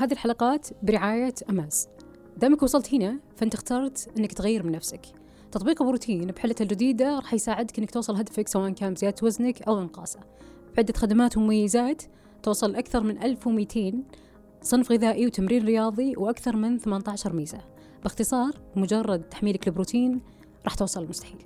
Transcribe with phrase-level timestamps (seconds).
[0.00, 1.88] هذه الحلقات برعاية أماز.
[2.36, 5.00] دامك وصلت هنا فأنت اخترت أنك تغير من نفسك.
[5.52, 10.20] تطبيق بروتين بحلته الجديدة راح يساعدك أنك توصل هدفك سواء كان بزيادة وزنك أو إنقاصه.
[10.76, 12.02] بعدة خدمات ومميزات
[12.42, 14.04] توصل أكثر من 1200
[14.62, 17.60] صنف غذائي وتمرين رياضي وأكثر من 18 ميزة.
[18.02, 20.20] باختصار مجرد تحميلك البروتين
[20.64, 21.44] راح توصل المستحيل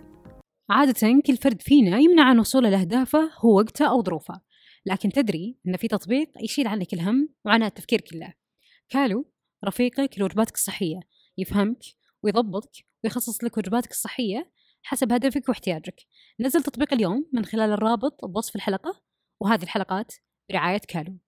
[0.70, 4.40] عادة كل فرد فينا يمنع عن وصوله لأهدافه هو وقته أو ظروفه.
[4.86, 8.43] لكن تدري أن في تطبيق يشيل عنك الهم وعناء التفكير كله.
[8.88, 9.30] كالو
[9.64, 11.00] رفيقك لوجباتك الصحية
[11.38, 11.82] يفهمك
[12.22, 14.50] ويضبطك ويخصص لك وجباتك الصحية
[14.82, 16.00] حسب هدفك واحتياجك.
[16.40, 19.02] نزل تطبيق اليوم من خلال الرابط بوصف الحلقة
[19.40, 20.14] وهذه الحلقات
[20.50, 21.18] برعاية كالو.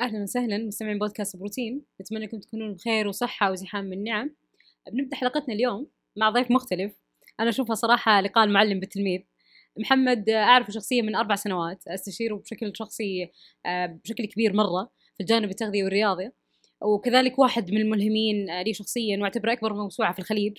[0.00, 4.36] أهلا وسهلا مستمعين بودكاست بروتين نتمنى أنكم تكونون بخير وصحة وزحام من النعم
[4.92, 6.92] بنبدأ حلقتنا اليوم مع ضيف مختلف.
[7.40, 9.20] أنا أشوفها صراحة لقاء المعلم بالتلميذ.
[9.78, 13.30] محمد أعرفه شخصيا من أربع سنوات أستشيره بشكل شخصي
[13.66, 16.30] آه، بشكل كبير مرة في الجانب التغذية والرياضي.
[16.82, 20.58] وكذلك واحد من الملهمين لي شخصيا واعتبره أكبر موسوعة في الخليج.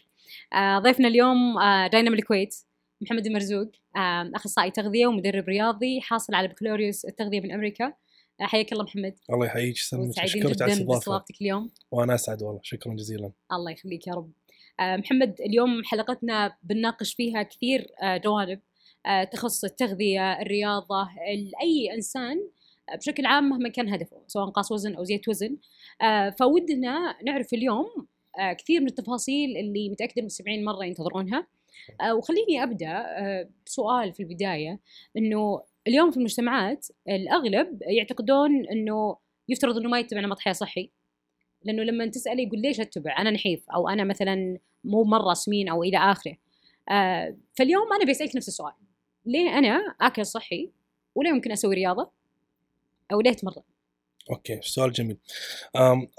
[0.54, 2.56] آه، ضيفنا اليوم آه، جاينا من الكويت
[3.02, 3.72] محمد المرزوق
[4.36, 7.94] أخصائي تغذية ومدرب رياضي حاصل على بكالوريوس التغذية من أمريكا.
[8.42, 9.16] حياك الله محمد.
[9.30, 11.70] الله يحييك يسلمك سعيدين جدا باستضافتك اليوم.
[11.92, 12.60] وأنا أسعد والله.
[12.64, 13.32] شكرا جزيلا.
[13.52, 14.32] الله يخليك يا رب.
[14.82, 18.60] محمد اليوم حلقتنا بنناقش فيها كثير جوانب
[19.06, 21.10] آه، تخص التغذية الرياضة
[21.62, 22.50] أي إنسان
[22.98, 25.58] بشكل عام مهما كان هدفه سواء قاس وزن أو زيادة وزن.
[26.02, 28.08] آه، فودنا نعرف اليوم
[28.40, 31.48] آه، كثير من التفاصيل اللي متأكدة المستمعين مرة ينتظرونها.
[32.18, 33.06] وخليني أبدأ
[33.66, 34.80] بسؤال في البداية
[35.18, 39.18] أنه اليوم في المجتمعات الأغلب يعتقدون أنه
[39.50, 40.92] يفترض أنه ما يتبع نمط حياة صحي.
[41.64, 45.84] لأنه لما تسأله يقول ليش أتبع؟ أنا نحيف أو أنا مثلا مو مرة سمين أو
[45.84, 46.38] إلى آخره.
[47.54, 48.74] فاليوم أنا بسألك نفس السؤال.
[49.26, 50.72] ليه أنا آكل صحي
[51.16, 52.12] وليه ممكن أسوي رياضة؟
[53.12, 53.64] أو ليه اتمرن
[54.32, 55.18] أوكي سؤال جميل.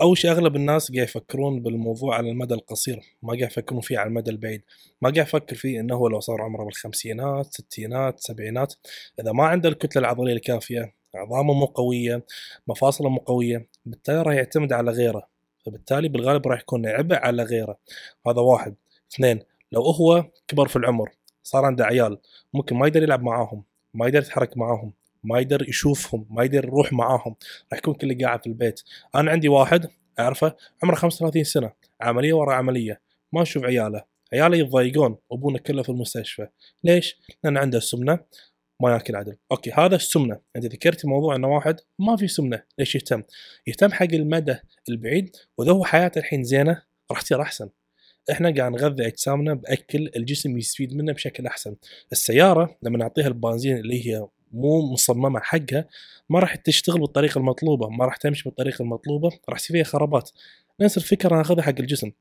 [0.03, 4.09] اول شيء أغلب الناس قاعد يفكرون بالموضوع على المدى القصير ما قاعد يفكرون فيه على
[4.09, 4.63] المدى البعيد.
[5.03, 8.75] ما قاعد يفكر فيه إنه هو لو صار عمره بالخمسينات ستينات سبعينات
[9.21, 12.25] إذا ما عنده الكتلة العضلية الكافية عظامه مو قوية
[12.67, 15.29] مفاصله مو قوية بالتالي راح يعتمد على غيره.
[15.67, 17.79] فبالتالي بالغالب راح يكون عبء على غيره.
[18.27, 18.75] هذا واحد.
[19.13, 19.41] اثنين
[19.73, 21.11] لو هو كبر في العمر
[21.43, 22.19] صار عنده عيال
[22.55, 23.65] ممكن ما يقدر يلعب معاهم
[23.95, 24.93] ما يقدر يتحرك معاهم
[25.25, 27.35] ما يقدر يشوفهم ما يقدر يروح معاهم.
[27.73, 28.81] راح يكون كله قاعد في البيت.
[29.15, 29.89] أنا عندي واحد
[30.19, 31.73] أعرفه عمره 35 سنة.
[32.01, 33.01] عملية ورا عملية.
[33.33, 34.05] ما أشوف عياله.
[34.33, 36.49] عياله يتضايقون ابونا كله في المستشفى.
[36.85, 38.19] ليش؟ لأن عنده سمنة
[38.81, 39.37] ما ياكل عدل.
[39.53, 40.41] أوكي هذا السمنة.
[40.57, 42.63] أنت ذكرتي موضوع إنه واحد ما في سمنة.
[42.79, 43.23] ليش يهتم؟
[43.67, 44.57] يهتم حق المدى
[44.89, 47.69] البعيد وإذا هو حياته الحين زينة راح تصير أحسن.
[48.31, 51.77] إحنا قاعد نغذي أجسامنا بأكل الجسم يستفيد منه بشكل أحسن.
[52.13, 55.89] السيارة لما نعطيها البنزين اللي هي مو مصممة حقها
[56.31, 60.31] ما راح تشتغل بالطريقة المطلوبة ما راح تمشي بالطريقة المطلوبة راح يصير فيها خرابات.
[60.81, 62.13] نفس الفكرة ناخذها حق الجسم.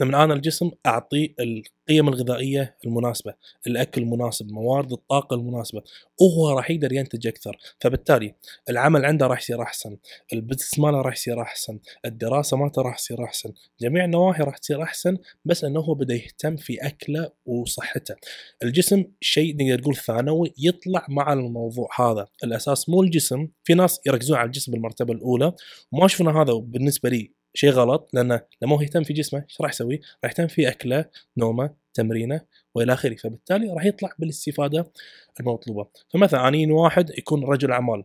[0.00, 3.34] لما أنا الجسم اعطيه القيم الغذائية المناسبة،
[3.66, 5.82] الأكل المناسب، موارد الطاقة المناسبة،
[6.20, 8.34] وهو راح يقدر ينتج أكثر، فبالتالي
[8.70, 9.96] العمل عنده راح يصير أحسن،
[10.32, 15.16] البزنس ماله راح يصير أحسن، الدراسة مالته راح تصير أحسن، جميع النواحي راح تصير أحسن
[15.44, 18.14] بس إنه هو بدا يهتم في أكله وصحته.
[18.62, 24.36] الجسم شيء نقدر نقول ثانوي يطلع مع الموضوع هذا، الأساس مو الجسم، في ناس يركزون
[24.36, 25.52] على الجسم بالمرتبة الأولى
[25.92, 29.70] وما يشوفون هذا بالنسبة لي شيء غلط لأنه لما هو يهتم في جسمه إيش راح
[29.70, 31.04] يسوي؟ راح يهتم في أكله،
[31.36, 32.40] نومه، تمرينه
[32.74, 34.92] وإلى آخره، فبالتالي راح يطلع بالاستفادة
[35.40, 38.04] المطلوبة، فمثلا اني واحد يكون رجل أعمال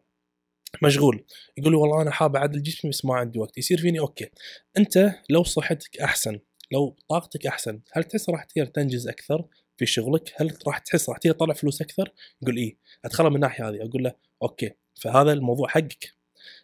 [0.82, 1.26] مشغول
[1.58, 3.58] يقول لي والله أنا حاب أعدل جسمي بس ما عندي وقت.
[3.58, 4.30] يصير فيني okay.
[4.78, 6.40] أنت لو صحتك أحسن
[6.72, 9.46] لو طاقتك أحسن هل تحس راح تقدر تنجز أكثر
[9.78, 12.12] في شغلك؟ هل راح تحس راح تقدر تطلع فلوس أكثر؟
[12.42, 12.78] يقول إيه.
[13.06, 13.86] ادخله من الناحية هذه.
[13.86, 14.72] أقول له okay.
[14.96, 16.14] فهذا الموضوع حقك.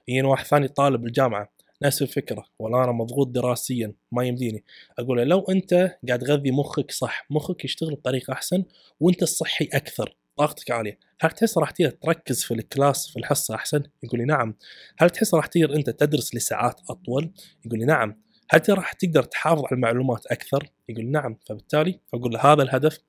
[0.07, 1.51] يجيني واحد ثاني طالب بالجامعة
[1.81, 4.63] نفس الفكرة ولا أنا مضغوط دراسيا ما يمديني.
[4.99, 8.63] أقول له لو أنت قاعد تغذي مخك صح مخك يشتغل بطريقة أحسن
[8.99, 10.99] وأنت الصحي أكثر طاقتك عالية.
[11.21, 14.55] هل تحس راح تقدر تركز في الكلاس في الحصة أحسن؟ يقول لي نعم.
[14.97, 17.31] هل تحس راح تقدر أنت تدرس لساعات أطول؟
[17.65, 18.21] يقول لي نعم.
[18.49, 21.37] هل راح تقدر تحافظ على المعلومات أكثر؟ يقول نعم.
[21.47, 22.99] فبالتالي أقول له هذا الهدف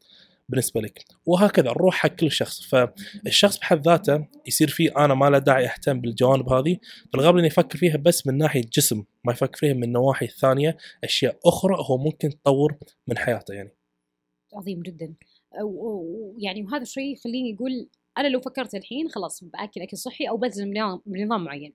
[0.51, 1.05] بالنسبة لك.
[1.27, 2.63] وهكذا نروح حق كل شخص.
[2.63, 6.77] فالشخص بحد ذاته يصير فيه أنا ما له داعي أهتم بالجوانب هذه.
[7.13, 11.39] بالغالب انه يفكر فيها بس من ناحية جسم ما يفكر فيها من النواحي الثانية أشياء
[11.45, 13.71] أخرى هو ممكن تطور من حياته يعني.
[14.55, 15.15] عظيم جدا.
[15.63, 17.89] ويعني وهذا الشيء يخليني أقول
[18.19, 20.73] أنا لو فكرت الحين خلاص باكل اكل صحي أو بلزم
[21.07, 21.75] بنظام معين.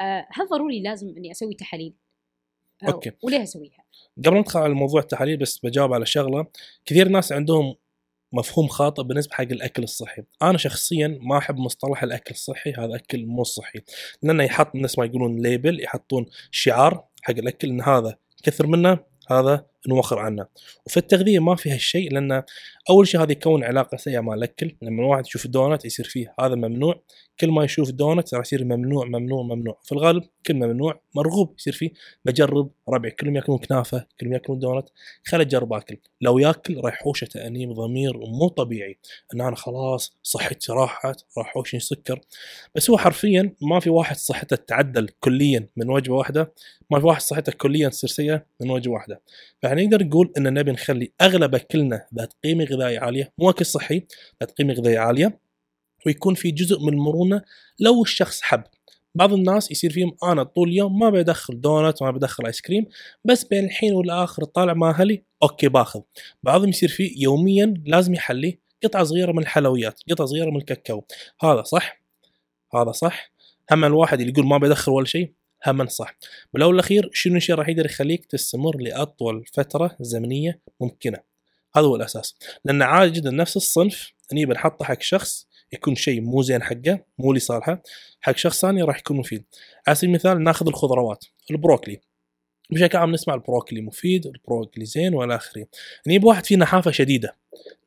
[0.00, 1.94] آه، هل ضروري لازم إني أسوي تحاليل؟
[2.88, 3.12] أوكي.
[3.22, 3.84] وليه أسويها؟
[4.26, 6.46] قبل ندخل على موضوع التحاليل بس بجاوب على شغلة.
[6.86, 7.74] كثير ناس عندهم
[8.32, 13.26] مفهوم خاطئ بالنسبة حق الأكل الصحي، أنا شخصيا ما أحب مصطلح الأكل الصحي هذا أكل
[13.26, 13.80] مو صحي،
[14.22, 18.98] لأنه يحط الناس ما يقولون label يحطون شعار حق الأكل إن هذا كثر منه
[19.30, 20.46] هذا نوخر عنه.
[20.86, 22.42] وفي التغذية ما في هالشيء لأن
[22.90, 26.54] أول شيء هذا يكون علاقة سيئة مع الأكل لما الواحد يشوف دونت يصير فيه هذا
[26.54, 27.02] ممنوع.
[27.40, 29.78] كل ما يشوف دونت راح يصير ممنوع ممنوع ممنوع.
[29.84, 31.90] في الغالب كل ممنوع مرغوب يصير فيه.
[32.24, 34.88] بجرب ربعي كلهم يأكلون كنافة كلهم يأكلون دونت.
[35.26, 35.96] خل اجرب آكل.
[36.20, 38.98] لو يأكل راح يحوشه تأنيب ضمير مو طبيعي.
[39.34, 42.20] إن أنا خلاص صحتي راحت راح يحوشني سكر.
[42.74, 46.52] بس هو حرفيا ما في واحد صحته تعدل كليا من وجبة واحدة.
[46.90, 49.20] ما في واحد صحته كليا تصير سيئة من وجبة واحدة.
[49.70, 54.06] فاحنا نقدر نقول إن نبي نخلي أغلب أكلنا ذات قيمة غذائية عالية مو أكل صحي
[54.40, 55.40] ذات قيمة غذائية عالية
[56.06, 57.42] ويكون في جزء من المرونة
[57.78, 58.62] لو الشخص حب.
[59.14, 62.86] بعض الناس يصير فيهم أنا طول اليوم ما بدخل دونت ما بدخل ice cream
[63.24, 66.00] بس بين الحين والآخر طالع مع أهلي okay باخذ.
[66.42, 71.06] بعضهم يصير فيه يوميا لازم يحلي قطعة صغيرة من الحلويات قطعة صغيرة من الكاكاو.
[71.42, 72.02] هذا صح؟
[72.74, 73.32] هذا صح؟
[73.72, 76.16] هم الواحد اللي يقول ما بدخل ولا شيء؟ هم صح.
[76.52, 81.18] بالأول الاخير شنو الشيء راح يقدر يخليك تستمر لأطول فترة زمنية ممكنة؟
[81.76, 82.34] هذا هو الأساس.
[82.64, 87.32] لأن عادي جدا نفس الصنف اني بنحطه حق شخص يكون شيء مو زين حقه مو
[87.32, 87.82] لصالحه
[88.20, 89.44] حق شخص ثاني راح يكون مفيد.
[89.86, 92.00] على سبيل المثال ناخذ الخضروات البروكلي.
[92.70, 95.66] بشكل عام نسمع البروكلي مفيد البروكلي زين وإلى آخره.
[96.06, 97.36] نجيب واحد فيه نحافة شديدة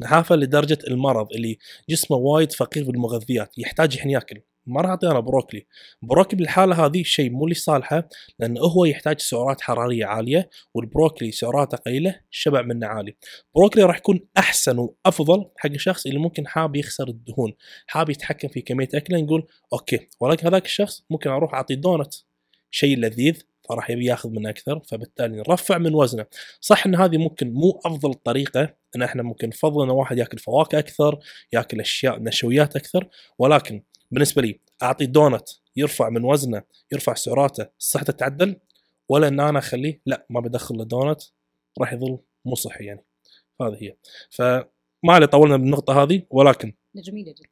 [0.02, 1.58] نحافة لدرجة المرض اللي
[1.90, 4.42] جسمه وايد فقير بالمغذيات يحتاج يحن ياكل.
[4.65, 5.65] ما راح اعطيه أنا بروكلي.
[6.01, 12.19] بروكلي بالحالة هذه شيء مو لصالحه لأنه هو يحتاج سعرات حرارية عالية والبروكلي سعراته قليلة
[12.31, 13.15] الشبع منه عالي.
[13.56, 17.54] بروكلي راح يكون أحسن وأفضل حق الشخص اللي ممكن حاب يخسر الدهون
[17.88, 22.13] حاب يتحكم في كمية أكله نقول okay ولكن هذاك الشخص ممكن أروح أعطيه دونت.
[22.71, 26.25] شيء لذيذ فراح يبي ياخذ منه أكثر فبالتالي نرفع من وزنه.
[26.62, 30.80] صح إن هذه ممكن مو أفضل طريقة إن إحنا ممكن نفضل ان واحد ياكل فواكه
[30.80, 31.19] أكثر
[31.54, 33.83] ياكل أشياء نشويات أكثر ولكن
[34.13, 38.56] بالنسبة لي أعطي دونت يرفع من وزنه يرفع سعراته صحته تعدل
[39.10, 41.21] ولا إن أنا أخليه لا ما بدخل له دونت
[41.80, 43.04] راح يظل مو صحي يعني.
[43.62, 43.95] هذه هي.
[44.30, 44.65] فما
[45.13, 47.50] علي طولنا بالنقطة هذه ولكن جميله جدا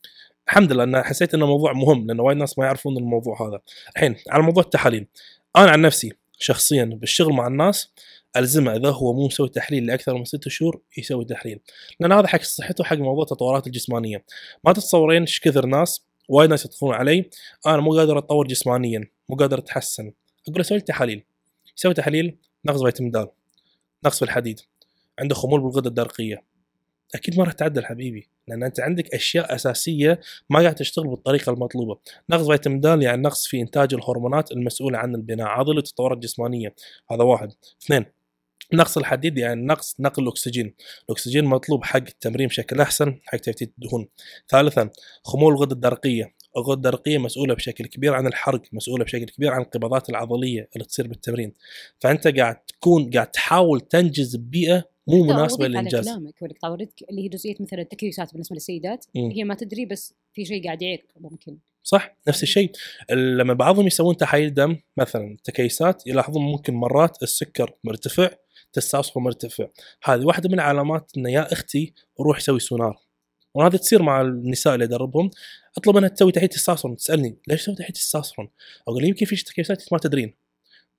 [0.47, 3.61] الحمد لله أن حسيت إنه موضوع مهم لأن وايد ناس ما يعرفون الموضوع هذا.
[3.95, 5.07] الحين على موضوع التحاليل.
[5.55, 7.91] أنا عن نفسي شخصيا بالشغل مع الناس
[8.37, 11.59] ألزمه إذا هو مو مسوي تحليل لأكثر من ست شهور يسوي تحليل.
[11.99, 14.25] لأن هذا حق صحته حق موضوع التطورات الجسمانية.
[14.63, 17.29] ما تتصورين إيش كثر ناس وايد ناس يدخلون علي.
[17.67, 20.13] أنا مو قادر أتطور جسمانيا مو قادر أتحسن.
[20.47, 21.23] أقول له سوي تحاليل.
[21.77, 23.27] يسوي تحاليل نقص فيتامين د
[24.05, 24.59] نقص في الحديد.
[25.19, 26.43] عنده خمول بالغدة الدرقية.
[27.15, 30.19] أكيد ما راح تعدل حبيبي لأن أنت عندك أشياء أساسية
[30.49, 31.97] ما قاعد تشتغل بالطريقة المطلوبة.
[32.29, 35.47] نقص فيتامين د يعني نقص في إنتاج الهرمونات المسؤولة عن البناء.
[35.47, 36.75] العضلي والتطورات الجسمانيه
[37.11, 37.53] هذا واحد.
[37.83, 38.05] اثنين
[38.73, 40.75] نقص الحديد يعني نقص نقل الأكسجين،
[41.05, 44.07] الأكسجين مطلوب حق التمرين بشكل أحسن حق تفتيت الدهون.
[44.49, 44.89] ثالثا
[45.23, 50.09] خمول الغدة الدرقية، الغدة الدرقية مسؤولة بشكل كبير عن الحرق، مسؤولة بشكل كبير عن القبضات
[50.09, 51.53] العضلية اللي تصير بالتمرين.
[51.99, 56.09] فأنت قاعد تكون قاعد تحاول تنجز ببيئه مو مناسبة للإنجاز.
[56.09, 56.43] كلامك
[57.09, 59.05] اللي هي جزئية مثلا التكيسات بالنسبة للسيدات.
[59.15, 61.57] هي ما تدري بس في شيء قاعد يعيق ممكن.
[61.83, 62.71] صح؟ نفس الشيء.
[63.11, 68.29] لما بعضهم يسوون تحاليل دم مثلا تكيسات يلاحظون ممكن مرات السكر مرتفع
[68.73, 69.67] تستوستيرون مرتفع.
[70.03, 72.99] هذه واحدة من العلامات ان يا أختي روح سوي سونار.
[73.53, 75.29] وهذا تصير مع النساء اللي ادربهم
[75.77, 78.49] اطلب منها تسوي تحليل تستوستيرون تسألني ليش تسوي تحليل تستوستيرون؟
[78.87, 80.33] أقول يمكن في تكيسات ما تدرين.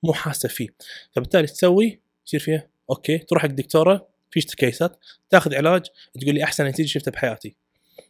[0.03, 0.67] مو حاسة فيه.
[1.11, 4.97] فبالتالي تسوي يصير فيها okay تروح حق دكتورة فيش تكيسات
[5.29, 5.85] تاخذ علاج
[6.21, 7.55] تقول لي أحسن نتيجة شفتها بحياتي.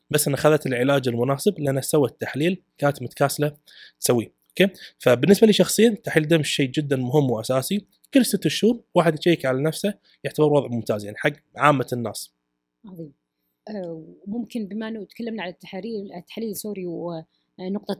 [0.09, 3.57] بس أنا اخذت العلاج المناسب لأن سوت تحليل كانت متكاسلة
[3.99, 9.19] تسويه okay فبالنسبة لي شخصيا تحليل دم شيء جدا مهم وأساسي كل ست شهور واحد
[9.19, 9.93] يشيك على نفسه
[10.23, 12.33] يعتبر وضع ممتاز يعني حق عامة الناس.
[12.85, 13.13] عظيم.
[13.69, 17.99] أه، وممكن بما إنه تكلمنا على التحاليل التحاليل sorry ونقطة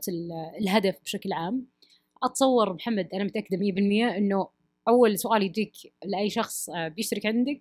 [0.60, 1.66] الهدف بشكل عام
[2.22, 4.48] أتصور محمد أنا متأكدة 100% إنه
[4.88, 5.72] أول سؤال يجيك
[6.04, 7.58] لأي شخص أه، بيشترك عندك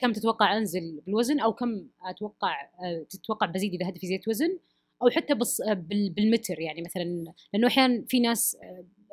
[0.00, 2.70] كم تتوقع انزل بالوزن أو كم أتوقع
[3.10, 4.58] تتوقع بزيد اذا هدفي زياده وزن
[5.02, 5.60] أو حتى بص
[6.16, 8.56] بالمتر يعني مثلا لأنه أحيانا في ناس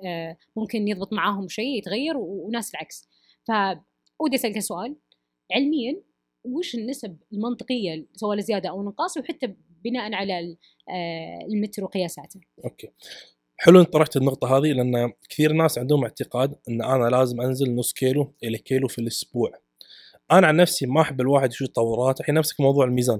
[0.06, 3.08] آه، ممكن يضبط معاهم شيء يتغير وناس العكس
[4.20, 4.96] فودي أسألك سؤال
[5.52, 6.02] علميا
[6.44, 10.58] وش النسب المنطقية سواء لزياده أو نقاص وحتى بناء على
[10.90, 12.40] آه، المتر وقياساته.
[12.66, 12.88] okay.
[13.58, 17.94] حلو انت طرحت النقطة هذه لأن كثير ناس عندهم اعتقاد أن أنا لازم أنزل نص
[17.94, 19.52] كيلو إلى كيلو في الأسبوع.
[20.32, 23.20] أنا عن نفسي ما أحب الواحد يشوف تطورات الحين نفسك موضوع الميزان.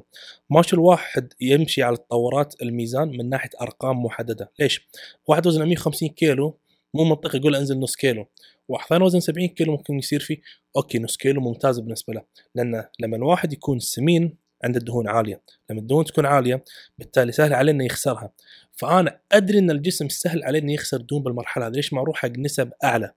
[0.50, 4.90] ما أشوف الواحد يمشي على تطورات الميزان من ناحية أرقام محددة؟ ليش؟
[5.28, 6.58] واحد وزنه 150 كيلو
[6.94, 8.26] مو منطقي يقول أنزل نص كيلو.
[8.68, 10.42] واحيانا وزن 70 كيلو ممكن يصير فيه.
[10.78, 12.22] okay نص كيلو ممتاز بالنسبة له.
[12.56, 15.42] لأن لما الواحد يكون سمين عنده دهون عالية.
[15.70, 16.64] لما الدهون تكون عالية
[16.98, 18.32] بالتالي سهل عليه إنه يخسرها.
[18.72, 21.74] فأنا أدري إن الجسم سهل عليه إنه يخسر دهون بالمرحلة هذه.
[21.74, 23.12] ليش ما أروح حق نسب أعلى؟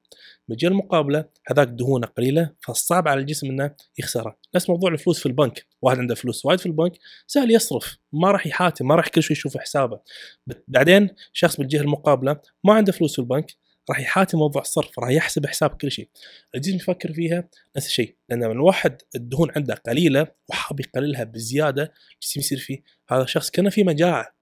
[0.48, 5.66] بالجهه المقابلة هذاك دهونه قليلة فصعب على الجسم إنه يخسرها نفس موضوع الفلوس في البنك.
[5.82, 6.92] واحد عنده فلوس وايد في البنك
[7.26, 7.98] سهل يصرف.
[8.12, 10.00] ما راح يحاتم ما راح كل شوي يشوف حسابه.
[10.68, 15.46] بعدين شخص بالجهة المقابلة ما عنده فلوس في البنك راح يحاتم موضوع الصرف راح يحسب
[15.46, 16.08] حساب كل شيء.
[16.54, 22.40] الجسم يفكر فيها نفس الشيء لأن من الواحد الدهون عنده قليلة وحاب يقللها بزيادة الجسم
[22.40, 24.34] يصير فيه؟ هذا الشخص كان في مجاعة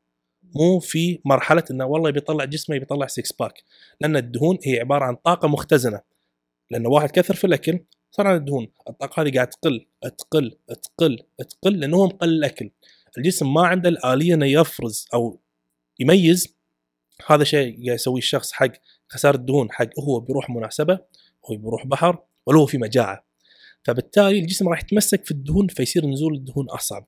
[0.55, 3.65] مو في مرحلة إنه والله بيطلع جسمه بيطلع six pack
[4.01, 6.01] لأن الدهون هي عبارة عن طاقة مختزنة.
[6.71, 7.81] لأن واحد كثر في الأكل
[8.11, 9.87] صار عنده دهون الطاقة هذه قاعد تقل
[10.19, 12.71] تقل تقل تقل لأنه هو مقلل الأكل.
[13.19, 15.41] الجسم ما عنده الآلية إنه يفرز أو
[15.99, 16.55] يميز
[17.27, 18.73] هذا شيء يسويه الشخص حق
[19.11, 20.99] خسارة الدهون حق هو بيروح مناسبة
[21.47, 23.25] هو بيروح بحر ولا هو في مجاعة.
[23.85, 27.07] فبالتالي الجسم راح يتمسك في الدهون فيصير نزول الدهون أصعب.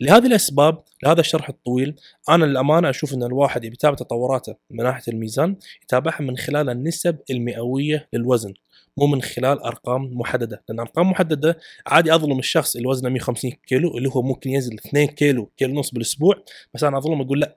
[0.00, 1.94] لهذه الأسباب لهذا الشرح الطويل
[2.28, 8.08] أنا للأمانة أشوف إن الواحد يتابع تطوراته من ناحية الميزان يتابعها من خلال النسب المئوية
[8.12, 8.54] للوزن
[8.96, 10.62] مو من خلال أرقام محددة.
[10.68, 15.06] لأن أرقام محددة عادي أظلم الشخص اللي وزنه 150 كيلو اللي هو ممكن ينزل 2
[15.06, 16.44] كيلو كيلو ونص بالأسبوع
[16.74, 17.56] بس أنا أظلمه أقول لا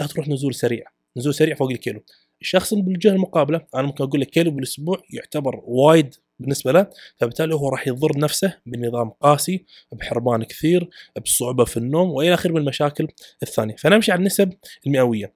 [0.00, 0.84] لا تروح نزول سريع.
[1.16, 2.02] نزول سريع فوق الكيلو.
[2.40, 3.66] الشخص بالجهة المقابلة.
[3.74, 6.86] أنا ممكن أقول لك كيلو بالأسبوع يعتبر وايد بالنسبة له
[7.18, 10.88] فبالتالي هو راح يضر نفسه بنظام قاسي بحرمان كثير
[11.24, 13.08] بصعوبة في النوم وإلى آخره من المشاكل
[13.42, 13.76] الثانية.
[13.76, 14.52] فنمشي على النسب
[14.86, 15.34] المئوية.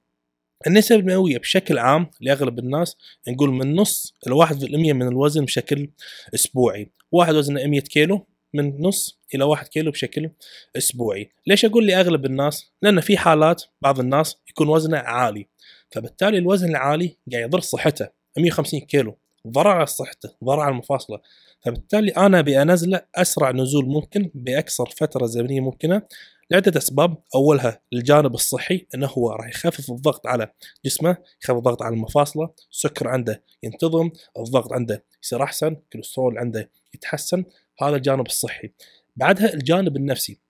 [0.67, 2.97] النسب المئوية بشكل عام لأغلب الناس
[3.29, 5.91] نقول من نص ل 1% من الوزن بشكل
[6.35, 6.91] أسبوعي.
[7.13, 10.31] واحد وزنه 100 كيلو من نص إلى 1 كيلو بشكل
[10.77, 11.31] أسبوعي.
[11.47, 15.49] ليش أقول لأغلب الناس؟ لأن في حالات بعض الناس يكون وزنه عالي.
[15.91, 19.19] فبالتالي الوزن العالي قاعد يضر صحته 150 كيلو
[19.49, 21.21] ضرر على صحته ضرر على المفاصله.
[21.61, 26.03] فبالتالي أنا أبي أنزله أسرع نزول ممكن باقصر فترة زمنية ممكنة
[26.51, 27.17] لعدة أسباب.
[27.35, 30.53] أولها الجانب الصحي إنه هو راح يخفف الضغط على
[30.85, 37.45] جسمه يخفف الضغط على المفاصله السكر عنده ينتظم الضغط عنده يصير أحسن الكوليسترول عنده يتحسن.
[37.83, 38.71] هذا الجانب الصحي.
[39.17, 40.41] بعدها الجانب النفسي.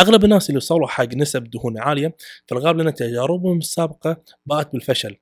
[0.00, 2.16] أغلب الناس اللي وصلوا حق نسب دهون عالية
[2.46, 5.16] في الغالب لأن تجاربهم السابقة بات بالفشل.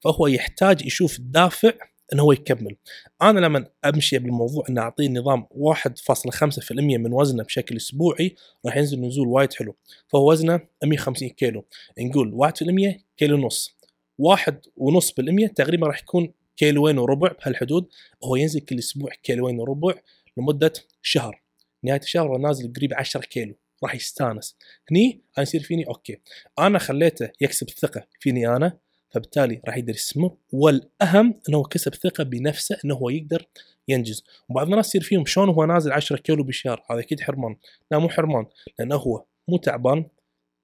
[0.00, 1.72] فهو يحتاج يشوف دافع
[2.12, 2.76] انه هو يكمل.
[3.22, 8.34] أنا لما أمشي بالموضوع ان أعطيه نظام 1.5% من وزنه بشكل أسبوعي
[8.66, 9.76] راح ينزل نزول وايد حلو.
[10.08, 11.64] فهو وزنه 150 كيلو.
[11.98, 13.76] نقول 1% كيلو ونص.
[14.18, 17.88] واحد ونص بالمية تقريبا راح يكون كيلوين وربع بهالحدود.
[18.24, 19.94] هو ينزل كل أسبوع كيلوين وربع
[20.36, 21.42] لمدة شهر.
[21.84, 23.54] نهاية الشهر نازل قريب 10 كيلو.
[23.82, 24.56] راح يستانس.
[24.90, 26.18] هني أنا يصير فيني okay.
[26.58, 28.78] أنا خليته يكسب الثقه فيني أنا
[29.10, 33.46] فبالتالي راح يقدر يستمر والأهم إنه هو كسب ثقة بنفسه إنه هو يقدر
[33.88, 34.24] ينجز.
[34.48, 37.56] وبعض الناس يصير فيهم شلون هو نازل 10 كيلو بالشهر هذا أكيد حرمان.
[37.90, 38.46] لا مو حرمان
[38.78, 40.06] لأنه هو مو تعبان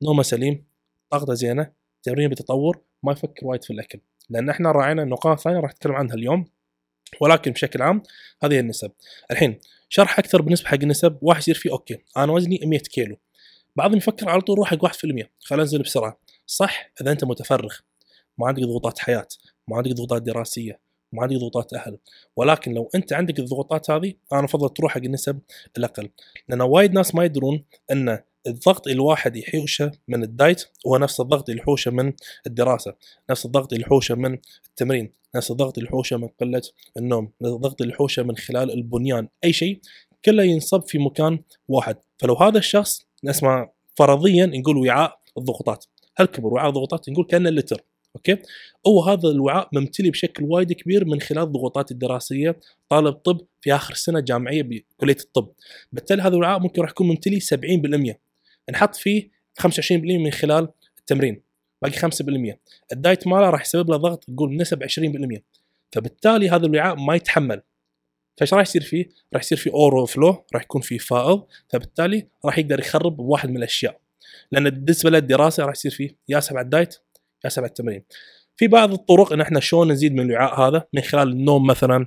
[0.02, 0.64] نومه سليم
[1.10, 1.72] طاقته زينة
[2.02, 4.00] تمرين بتطور ما يفكر وايد في الأكل.
[4.30, 6.44] لأن إحنا راعينا نقاط ثانية راح نتكلم عنها اليوم.
[7.20, 8.02] ولكن بشكل عام
[8.42, 8.90] هذه النسب.
[9.30, 13.16] الحين شرح أكثر بالنسبة حق النسب واحد يصير فيه أوكي أنا وزني 100 كيلو.
[13.76, 14.90] بعضهم يفكر على طول روح حق 1%
[15.40, 16.20] خلينا انزل بسرعة.
[16.46, 17.74] صح إذا أنت متفرغ
[18.38, 19.28] ما عندك ضغوطات حياة
[19.68, 20.80] ما عندك ضغوطات دراسية
[21.12, 21.98] ما عندك ضغوطات أهل.
[22.36, 25.40] ولكن لو أنت عندك الضغوطات هذه أنا أفضل تروح حق النسب
[25.78, 26.10] الأقل.
[26.48, 31.48] لأن وايد ناس ما يدرون أن الضغط الواحد يحوشه من ال diet هو نفس الضغط
[31.48, 32.12] اللي يحوشه من
[32.46, 32.94] الدراسة
[33.30, 34.38] نفس الضغط اللي يحوشه من
[34.68, 36.62] التمرين نفس الضغط اللي يحوشه من قلة
[36.96, 39.80] النوم نفس الضغط اللي يحوشه من خلال البنيان أي شيء
[40.24, 41.38] كله ينصب في مكان
[41.68, 41.96] واحد.
[42.18, 45.84] فلو هذا الشخص نسمي فرضيا نقول وعاء الضغوطات.
[46.16, 47.84] هل كبر وعاء الضغوطات نقول كأنه اللتر
[48.16, 48.36] okay؟
[48.86, 53.94] هو هذا الوعاء ممتلي بشكل وايد كبير من خلال الضغوطات الدراسية طالب طب في آخر
[53.94, 55.48] سنة جامعية بكلية الطب.
[55.92, 58.14] بالتالي هذا الوعاء ممكن راح يكون ممتلي 70%
[58.70, 61.42] نحط فيه 25% من خلال التمرين
[61.82, 62.56] باقي 5%
[62.92, 65.40] ال diet ماله راح يسبب له ضغط نقول بنسب 20%
[65.92, 67.62] فبالتالي هذا الوعاء ما يتحمل.
[68.36, 72.80] فايش راح يصير فيه؟ راح يصير فيه overflow راح يكون فيه فائض فبالتالي راح يقدر
[72.80, 74.00] يخرب بواحد من الأشياء.
[74.52, 76.96] لأن بالنسبة للدراسة راح يصير فيه ياسب على ال diet
[77.44, 78.04] ياسب على التمرين.
[78.56, 82.06] في بعض الطرق إن إحنا شلون نزيد من الوعاء هذا؟ من خلال النوم مثلا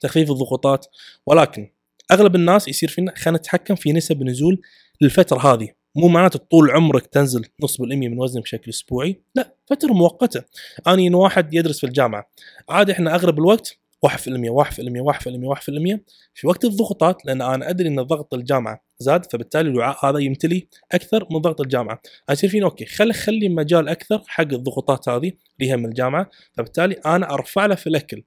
[0.00, 0.86] تخفيف الضغوطات.
[1.26, 1.70] ولكن
[2.10, 4.62] أغلب الناس يصير فينا خلينا نتحكم في نسب نزول
[5.00, 5.68] للفتره هذه.
[5.96, 10.42] مو معناته طول عمرك تنزل نص بالمية من وزنك بشكل أسبوعي؟ لا فترة مؤقتة.
[10.88, 12.30] اني انه واحد يدرس في الجامعة
[12.68, 16.00] عادي إحنا أغلب الوقت 1% 1% 1% 1%
[16.34, 21.26] في وقت الضغوطات لأن أنا أدري إن ضغط الجامعة زاد فبالتالي الوعاء هذا يمتلي أكثر
[21.30, 22.00] من ضغط الجامعة.
[22.30, 26.30] يصير فيني أوكي خلي خلي مجال أكثر حق الضغوطات هذه اللي هي من الجامعة.
[26.52, 28.22] فبالتالي أنا أرفع له في الأكل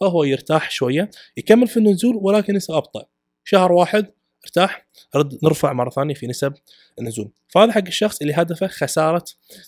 [0.00, 3.04] فهو يرتاح شوية يكمل في النزول ولكن يصير أبطأ.
[3.44, 4.06] شهر واحد
[4.46, 6.54] ارتاح رد نرفع مرة ثانية في نسب
[6.98, 7.30] النزول.
[7.48, 9.24] فهذا حق الشخص اللي هدفه خسارة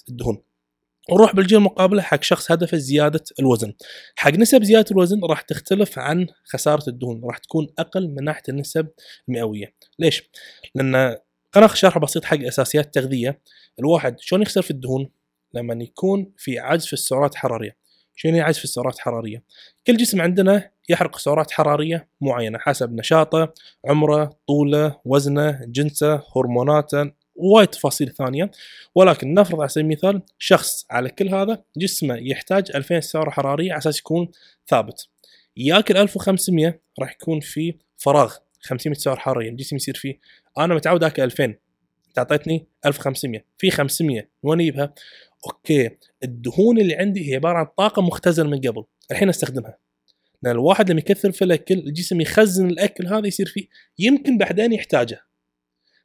[0.09, 0.43] الدهون.
[1.13, 3.73] نروح بالجهه المقابله حق شخص هدفه زيادة الوزن.
[4.17, 8.89] حق نسب زيادة الوزن راح تختلف عن خسارة الدهون راح تكون أقل من ناحية النسب
[9.29, 9.75] المئوية.
[9.99, 10.31] ليش؟
[10.75, 11.17] لأن
[11.53, 13.41] قناة شرح بسيط حق أساسيات التغذيه
[13.79, 15.11] الواحد شلون يخسر في الدهون؟
[15.55, 17.77] لما يكون في عجز في السعرات الحراريه
[18.17, 19.43] شنو عجز في السعرات الحراريه
[19.87, 23.54] كل جسم عندنا يحرق سعرات حرارية معينة حسب نشاطه
[23.85, 28.50] عمره طوله وزنه جنسه هرموناته وايد تفاصيل ثانية.
[28.95, 33.78] ولكن نفرض على سبيل المثال شخص على كل هذا جسمه يحتاج 2000 سعرة حرارية على
[33.78, 34.28] أساس يكون
[34.68, 35.09] ثابت.
[35.57, 40.18] ياكل 1500 راح يكون في فراغ 500 سعر حراريه الجسم يصير فيه.
[40.59, 41.45] أنا متعود آكل 2000
[42.09, 44.95] أنت أعطيتني 1500 في 500 وين اجيبها؟
[45.47, 45.90] أوكي.
[46.25, 48.85] الدهون اللي عندي هي عبارة عن طاقة مختزنة من قبل.
[49.11, 49.88] الحين أستخدمها.
[50.42, 53.68] لأن الواحد لما يكثر في الأكل الجسم يخزن الأكل هذا يصير فيه
[53.99, 55.21] يمكن بعدين يحتاجه.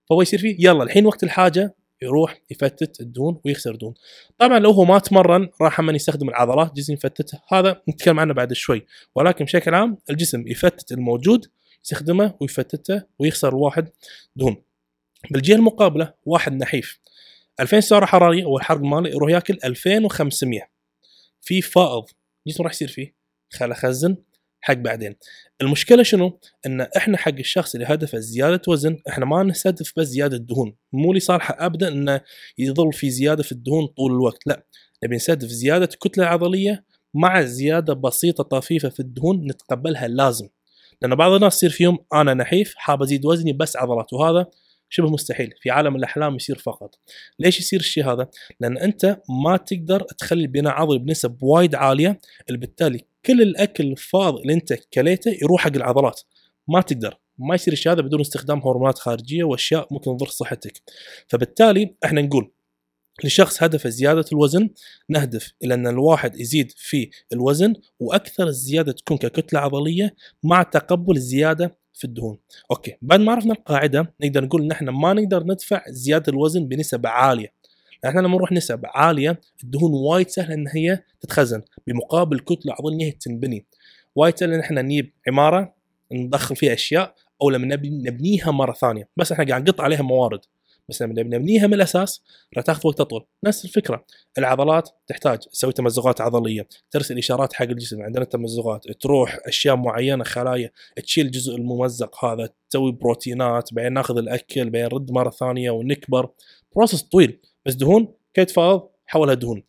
[0.10, 3.94] فهو يصير فيه يلا الحين وقت الحاجة يروح يفتت الدهون ويخسر دهون.
[4.38, 8.54] طبعا لو هو ما تمرن راح من يستخدم العضلات الجسم يفتتها هذا نتكلم عنه بعد
[8.54, 8.86] شوي.
[9.16, 11.46] ولكن بشكل عام الجسم يفتت الموجود
[11.84, 13.90] يستخدمه ويفتته ويخسر الواحد
[14.36, 14.64] دهون.
[15.32, 17.00] بالجهة المقابلة واحد نحيف.
[17.60, 20.62] 2000 سعرة حرارية والحرق ماله يروح ياكل 2500
[21.42, 22.06] في فائض.
[22.48, 23.23] جسمه راح يصير فيه
[23.54, 24.18] خل أخزن
[24.62, 25.16] حق بعدين.
[25.62, 30.38] المشكلة شنو؟ إن إحنا حق الشخص اللي هدفه زيادة وزن إحنا ما نستهدف بس زيادة
[30.38, 30.76] دهون.
[30.94, 32.22] مو لصالحه ابدا إنه
[32.58, 34.66] يظل في زيادة في الدهون طول الوقت لا.
[35.04, 40.48] نبي نستهدف زيادة الكتله العضليه مع زيادة بسيطة طفيفة في الدهون نتقبلها لازم.
[41.02, 44.46] لأن بعض الناس يصير فيهم أنا نحيف حاب أزيد وزني بس عضلات وهذا
[44.90, 45.54] شبه مستحيل.
[45.62, 46.96] في عالم الأحلام يصير فقط.
[47.40, 48.28] ليش يصير الشيء هذا؟
[48.60, 52.20] لأن أنت ما تقدر تخلي البناء العضلي بنسب وايد عالية
[52.50, 56.22] اللي بالتالي كل الأكل الفاضي اللي أنت كليته يروح حق العضلات.
[56.68, 57.20] ما تقدر.
[57.38, 60.82] ما يصير الشيء هذا بدون استخدام هرمونات خارجية وأشياء ممكن تضر صحتك.
[61.28, 62.52] فبالتالي إحنا نقول
[63.24, 64.70] لشخص هدفه زيادة الوزن
[65.10, 71.78] نهدف إلى أن الواحد يزيد في الوزن وأكثر الزيادة تكون ككتلة عضلية مع تقبل الزيادة
[71.94, 72.38] في الدهون.
[72.72, 72.98] أوكي.
[73.02, 77.54] بعد ما عرفنا القاعدة نقدر نقول إن إحنا ما نقدر ندفع زيادة الوزن بنسب عالية.
[78.10, 83.66] إحنا لما نروح نسب عالية الدهون وايد سهلة إن هي تتخزن بمقابل كتلة عضليه تنبني.
[84.16, 85.76] وايد سهل إن إحنا نجيب عمارة
[86.12, 89.10] ندخل فيها أشياء أو لما نبني نبنيها مرة ثانية.
[89.18, 90.40] بس إحنا قاعد نقط عليها موارد.
[90.90, 92.24] بس لما نبنيها من الأساس
[92.58, 93.26] راح تأخذ وقت أطول.
[93.44, 94.06] نفس الفكرة.
[94.38, 98.02] العضلات تحتاج تسوي تمزقات عضلية ترسل إشارات حق الجسم.
[98.02, 100.72] عندنا تمزقات تروح أشياء معينة خلايا
[101.04, 106.30] تشيل الجزء الممزق هذا تسوي بروتينات بعدين ناخذ الأكل بعدين نرد مرة ثانية ونكبر.
[106.76, 107.40] process طويل.
[107.66, 109.64] بس دهون كي تفاض حولها دهون.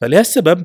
[0.00, 0.64] فلهالسبب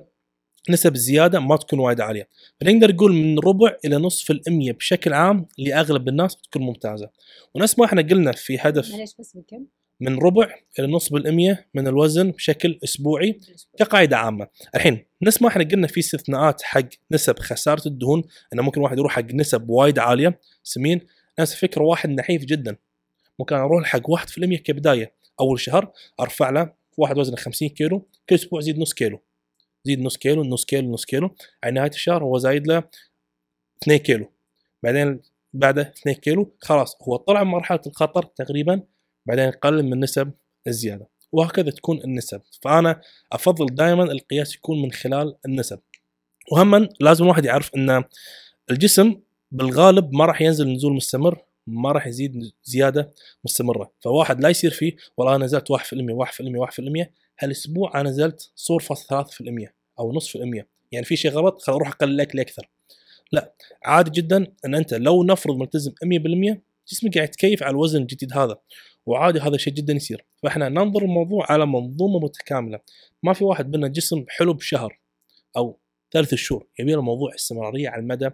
[0.70, 2.28] نسب الزيادة ما تكون وايد عالية.
[2.62, 7.10] فنقدر نقول من ربع إلى نصف الامية بشكل عام لأغلب الناس تكون ممتازة.
[7.54, 9.66] ونفس ما إحنا قلنا في هدف معليش بس بكم؟
[10.00, 13.40] من ربع إلى نص بالمية من الوزن بشكل أسبوعي
[13.78, 14.48] كقاعدة عامة.
[14.76, 18.24] الحين نفس ما إحنا قلنا في استثناءات حق نسب خسارة الدهون
[18.54, 20.40] إنه ممكن واحد يروح حق نسب وايد عالية.
[20.64, 21.02] سمين
[21.40, 22.76] نفس الفكرة واحد نحيف جدا.
[23.40, 25.14] ممكن أروح حق 1% كبداية.
[25.40, 29.20] أول شهر أرفع له واحد وزنه 50 كيلو كل أسبوع زيد نص كيلو.
[29.84, 31.36] زيد نص كيلو نص كيلو نص كيلو.
[31.64, 32.84] على نهاية الشهر هو زايد له
[33.84, 34.32] 2 كيلو.
[34.84, 35.22] بعدين
[35.54, 36.54] بعده 2 كيلو.
[36.60, 38.82] خلاص هو طلع من مرحلة الخطر تقريبا
[39.26, 40.32] بعدين يقلل من نسب
[40.68, 41.08] الزيادة.
[41.32, 42.42] وهكذا تكون النسب.
[42.62, 45.80] فأنا أفضل دائما القياس يكون من خلال النسب.
[46.52, 48.04] وهما لازم الواحد يعرف إن
[48.72, 49.16] الجسم
[49.52, 53.14] بالغالب ما راح ينزل نزول مستمر ما راح يزيد زيادة
[53.46, 53.92] مستمرة.
[54.00, 60.14] فواحد لا يصير فيه والله أنا نزلت 1% 1% 1% هالأسبوع أنا نزلت 0.3% أو
[60.14, 60.68] نصف المية.
[60.92, 62.70] يعني في شيء غلط خل أروح أقلل الاكل أكثر.
[63.32, 63.54] لا
[63.86, 68.58] عادي جدا إن أنت لو نفرض ملتزم 100% جسمك قاعد يتكيف على الوزن الجديد هذا
[69.06, 70.26] وعادي هذا شيء جدا يصير.
[70.44, 72.80] فإحنا ننظر الموضوع على منظومة متكاملة.
[73.24, 75.00] ما في واحد بنا جسم حلو بشهر
[75.58, 75.80] أو
[76.14, 78.30] ثلاث شهور يبي له موضوع استمرارية على المدى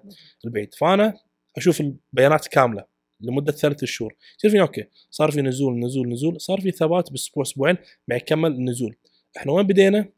[0.45, 0.73] البعيد.
[0.73, 1.13] فأنا
[1.57, 2.85] أشوف البيانات كاملة.
[3.21, 4.15] لمدة ثلاث شهور.
[4.37, 7.77] يصير فيني أوكي صار في نزول نزول نزول صار في ثبات بأسبوع أسبوعين
[8.07, 8.95] ما يكمل النزول
[9.37, 10.09] إحنا وين بدينا؟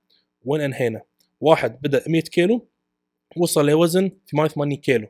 [0.46, 1.02] وين أنهينا؟
[1.42, 2.68] واحد بدأ 100 كيلو
[3.38, 5.08] وصل لوزن 88 كيلو.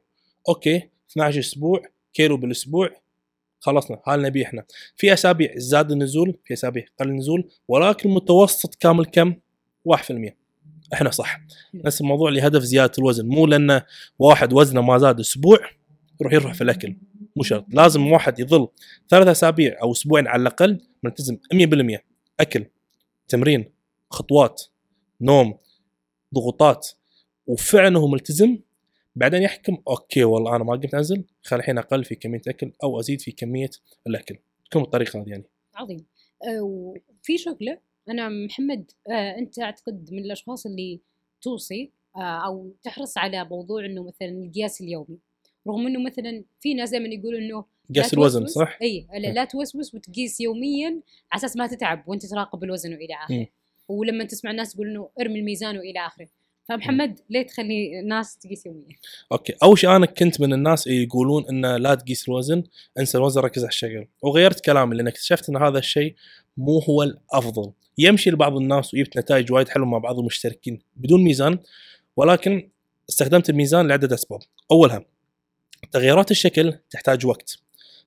[0.50, 1.82] أوكي 12 أسبوع
[2.14, 2.90] كيلو بالأسبوع
[3.60, 4.02] خلصنا.
[4.08, 4.66] هذا نبي إحنا.
[4.96, 9.36] في أسابيع زاد النزول في أسابيع قل النزول ولكن المتوسط كامل كم؟
[9.86, 10.36] 1%
[10.94, 11.42] إحنا صح.
[11.74, 13.28] نفس الموضوع لهدف زيادة الوزن.
[13.28, 13.82] مو لأن
[14.20, 15.60] واحد وزنه ما زاد أسبوع
[16.22, 16.96] يروح يرفع في الأكل.
[17.36, 18.68] مو شرط لازم واحد يظل
[19.10, 22.00] ثلاث أسابيع أو أسبوعين على الأقل ملتزم 100%
[22.40, 22.66] أكل
[23.28, 23.74] تمرين
[24.10, 24.64] خطوات
[25.22, 25.58] نوم
[26.34, 26.88] ضغوطات
[27.48, 28.60] وفعلا هو ملتزم.
[29.16, 33.00] بعدين يحكم أوكي والله أنا ما قمت أنزل خل الحين أقل في كمية أكل أو
[33.00, 33.70] أزيد في كمية
[34.08, 34.38] الأكل.
[34.70, 35.44] تكون بالطريقة هذه يعني.
[35.76, 36.06] عظيم.
[36.44, 41.02] آه، وفي شغلة أنا محمد آه، أنت أعتقد من الأشخاص اللي
[41.42, 45.20] توصي آه، أو تحرص على موضوع إنه مثلا القياس اليومي.
[45.68, 49.34] رغم إنه مثلا في ناس دائما يقولوا إنه قياس الوزن صح؟ اي لا, إيه.
[49.34, 50.88] لا توسوس وتقيس يوميا
[51.32, 53.46] على أساس ما تتعب وأنت تراقب الوزن وإلى آخره مم.
[53.88, 56.28] ولما تسمع الناس يقولوا إنه ارمي الميزان وإلى آخره
[56.70, 58.96] فمحمد ليه تخلي الناس تقيس يوميا؟
[59.32, 62.64] أوكي أول شيء أنا كنت من الناس اللي يقولون انه لا تقيس الوزن
[63.00, 66.16] انسى الوزن ركز على الشكل وغيرت كلامي لأن اكتشفت إن هذا الشيء
[66.58, 71.60] مو هو الأفضل يمشي لبعض الناس وجبت نتائج وايد حلوة مع بعض المشتركين بدون ميزان
[72.16, 72.70] ولكن
[73.10, 74.40] استخدمت الميزان لعدة أسباب
[74.72, 75.06] أولها
[75.92, 77.58] تغيرات الشكل تحتاج وقت.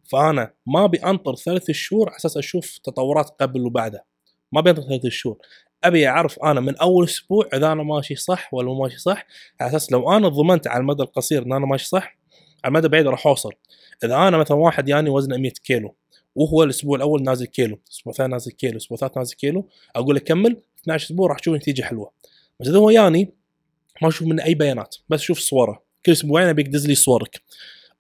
[0.05, 4.05] فأنا ما أبي أنطر ثلاث شهور على أساس أشوف تطورات قبل وبعده.
[4.53, 5.39] ما أبي أنطر ثلاث شهور.
[5.85, 9.27] أبي أعرف أنا من أول أسبوع إذا أنا ماشي صح ولا ماشي صح.
[9.61, 12.19] على أساس لو أنا ضمنت على المدى القصير إن أنا ماشي صح
[12.65, 13.53] على المدى البعيد راح أوصل.
[14.05, 15.95] إذا أنا مثلا واحد يعني وزنه 100 كيلو
[16.35, 20.21] وهو الأسبوع الأول نازل كيلو الأسبوع الثاني نازل كيلو الأسبوع الثالث نازل كيلو أقول له
[20.21, 22.13] كمل 12 أسبوع راح تشوف نتيجة حلوة.
[22.61, 23.35] بس إذا هو يعني
[24.03, 25.84] ما أشوف منه أي بيانات بس أشوف صوره.
[26.07, 27.43] كل أسبوعين ابيك دز لي صورك.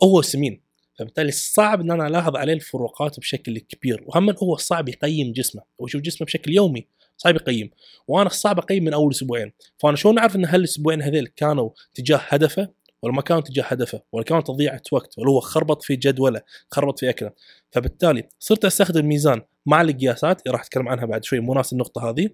[0.02, 0.60] هو سمين.
[0.98, 4.04] فبالتالي صعب إن أنا ألاحظ عليه الفروقات بشكل كبير.
[4.06, 5.62] وهم هو صعب يقيم جسمه.
[5.80, 6.86] هو يشوف جسمه بشكل يومي
[7.16, 7.70] صعب يقيم.
[8.08, 9.52] وأنا صعب أقيم من أول أسبوعين.
[9.78, 12.68] فأنا شلون أعرف إن هالأسبوعين هذيل كانوا تجاه هدفه
[13.04, 16.98] ولا ما كانوا تجاه هدفه؟ ولا كانوا تضييع وقت؟ ولا هو خربط في جدوله خربط
[16.98, 17.32] في أكله؟
[17.70, 22.30] فبالتالي صرت أستخدم ميزان مع القياسات راح أتكلم عنها بعد شوي مو ناس النقطة هذه.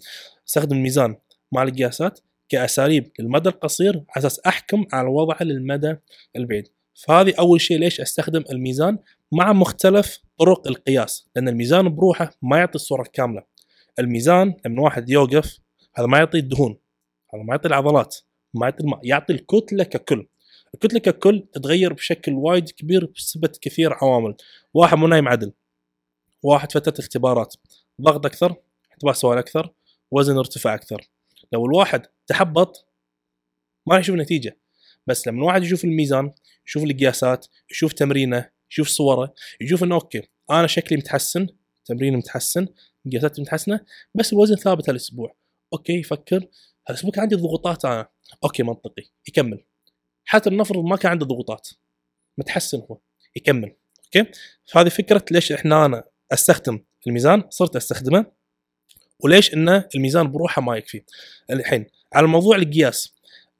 [0.48, 1.16] أستخدم الميزان
[1.52, 2.20] مع القياسات.
[2.50, 5.96] كأساليب للمدى القصير على أساس أحكم على وضعه للمدى
[6.36, 6.68] البعيد.
[6.94, 8.98] فهذه أول شيء ليش أستخدم الميزان؟
[9.32, 13.42] مع مختلف طرق القياس لأن الميزان بروحه ما يعطي الصورة الكاملة.
[13.98, 15.58] الميزان لما واحد يوقف
[15.94, 16.78] هذا ما يعطي الدهون
[17.34, 18.16] هذا ما يعطي العضلات
[18.54, 20.26] ما يعطي الماء يعطي الكتلة ككل.
[20.74, 24.34] الكتلة ككل تتغير بشكل وايد كبير بسبب كثير عوامل.
[24.74, 25.52] واحد مو نايم عدل.
[26.42, 27.54] واحد فتت اختبارات
[28.00, 28.54] ضغط أكثر
[28.92, 29.70] احتباس سوائل أكثر
[30.10, 31.10] وزن ارتفع أكثر.
[31.52, 32.86] لو الواحد تحبط
[33.86, 34.58] ما راح يشوف نتيجة.
[35.06, 36.32] بس لما الواحد يشوف الميزان
[36.66, 41.46] يشوف القياسات يشوف تمرينه يشوف صوره يشوف إنه أوكي أنا شكلي متحسن
[41.84, 42.68] تمريني متحسن
[43.12, 43.80] قياساتي متحسنة
[44.14, 45.36] بس الوزن ثابت هالأسبوع.
[45.72, 46.46] أوكي يفكر
[46.88, 48.08] هالأسبوع كان عندي ضغوطات أنا.
[48.44, 49.64] أوكي منطقي يكمل.
[50.24, 51.68] حتى لنفرض ما كان عنده ضغوطات.
[52.38, 52.98] متحسن هو
[53.36, 53.76] يكمل.
[54.04, 54.30] أوكي؟
[54.66, 58.39] فهذه فكرة ليش إحنا أنا أستخدم الميزان صرت أستخدمه.
[59.24, 61.02] وليش إنه الميزان بروحه ما يكفي؟
[61.50, 63.14] الحين على موضوع القياس.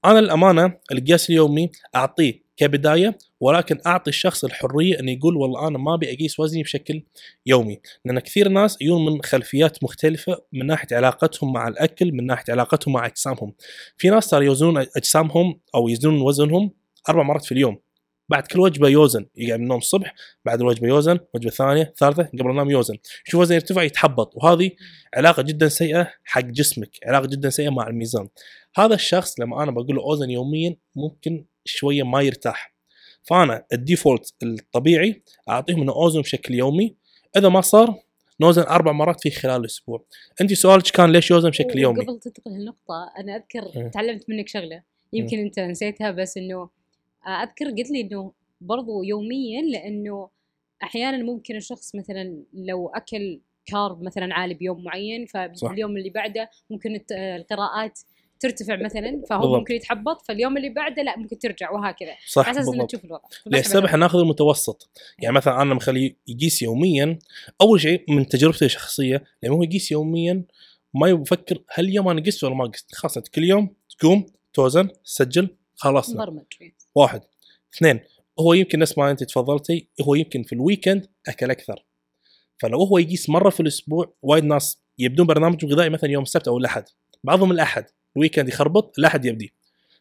[0.04, 5.94] أنا للامانه القياس اليومي أعطيه كبداية ولكن أعطي الشخص الحرية إنه يقول والله أنا ما
[5.94, 7.02] أبي أقيس وزني بشكل
[7.46, 7.80] يومي.
[8.04, 12.94] لأن كثير ناس يجون من خلفيات مختلفة من ناحية علاقتهم مع الأكل من ناحية علاقتهم
[12.94, 13.52] مع أجسامهم.
[13.96, 16.70] في ناس ترى يوزنون أجسامهم أو يوزنون وزنهم
[17.08, 17.78] أربع مرات في اليوم.
[18.30, 20.14] بعد كل وجبة يوزن يقعد من النوم الصبح
[20.44, 22.94] بعد الوجبة يوزن وجبة ثانية ثالثة قبل النوم يوزن.
[23.24, 24.70] شوف وزنه يرتفع يتحبط وهذه
[25.14, 28.28] علاقة جدا سيئة حق جسمك علاقة جدا سيئة مع الميزان.
[28.76, 32.74] هذا الشخص لما أنا بقول له أوزن يوميا ممكن شوية ما يرتاح.
[33.22, 36.96] فأنا ال default الطبيعي أعطيهم إنه أوزن بشكل يومي.
[37.36, 38.02] إذا ما صار
[38.40, 40.04] نوزن أربع مرات في خلال الأسبوع.
[40.40, 43.88] أنت سؤالك كان ليش يوزن بشكل يومي؟ قبل تنتقل للنقطة أنا أذكر إيه.
[43.88, 46.79] تعلمت منك شغلة يمكن أنت نسيتها بس إنه
[47.26, 50.28] أذكر قلت لي إنه برضو يوميا لأنه
[50.82, 55.26] أحيانا ممكن الشخص مثلا لو أكل carb مثلا عالي بيوم معين.
[55.26, 58.00] فاليوم اللي بعده ممكن القراءات
[58.40, 59.58] ترتفع مثلا فهو بالضبط.
[59.58, 62.14] ممكن يتحبط فاليوم اللي بعده لا ممكن ترجع وهكذا.
[62.28, 63.22] صح على أساس إنه تشوف الوضع.
[63.46, 67.18] للسبب إحنا ناخذ المتوسط يعني مثلا أنا مخليه يقيس يوميا
[67.60, 70.44] أول شيء من تجربتي الشخصية لما هو يقيس يوميا
[70.94, 72.94] ما يفكر هل اليوم أنا قست ولا ما قست.
[72.94, 76.22] خلاص أنت كل يوم تقوم توزن تسجل خلصنا.
[76.22, 76.42] مبرمج
[76.94, 77.20] واحد.
[77.74, 78.00] اثنين
[78.40, 81.84] هو يمكن نفس ما أنت تفضلتي هو يمكن في ال weekend أكل أكثر.
[82.58, 86.58] فلو هو يقيس مرة في الأسبوع وايد ناس يبدون برنامج غذائي مثلا يوم السبت أو
[86.58, 86.84] الأحد.
[87.24, 87.84] بعضهم الأحد.
[88.16, 89.54] ال weekend يخربط الأحد يبدي.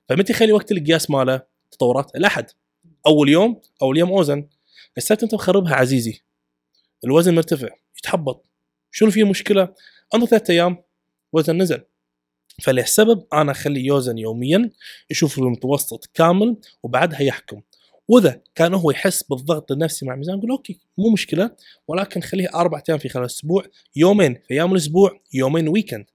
[0.09, 2.45] فمتى يخلي وقت القياس ماله؟ تطورات الأحد.
[3.07, 4.47] أول يوم اول يوم أوزن.
[4.97, 6.21] السبت أنت مخربها عزيزي.
[7.03, 7.69] الوزن مرتفع.
[7.97, 8.45] يتحبط.
[8.91, 9.73] شنو في مشكلة؟
[10.15, 10.83] أنظر ثلاث أيام
[11.33, 11.83] وزن نزل.
[12.59, 14.69] فلهالسبب أنا اخليه يوزن يوميا
[15.09, 17.61] يشوف المتوسط كامل وبعدها يحكم.
[18.07, 21.51] وإذا كان هو يحس بالضغط النفسي مع الميزان يقول أوكي مو مشكلة
[21.87, 26.05] ولكن خليه أربع أيام في خلال الأسبوع يومين في أيام الأسبوع يومين weekend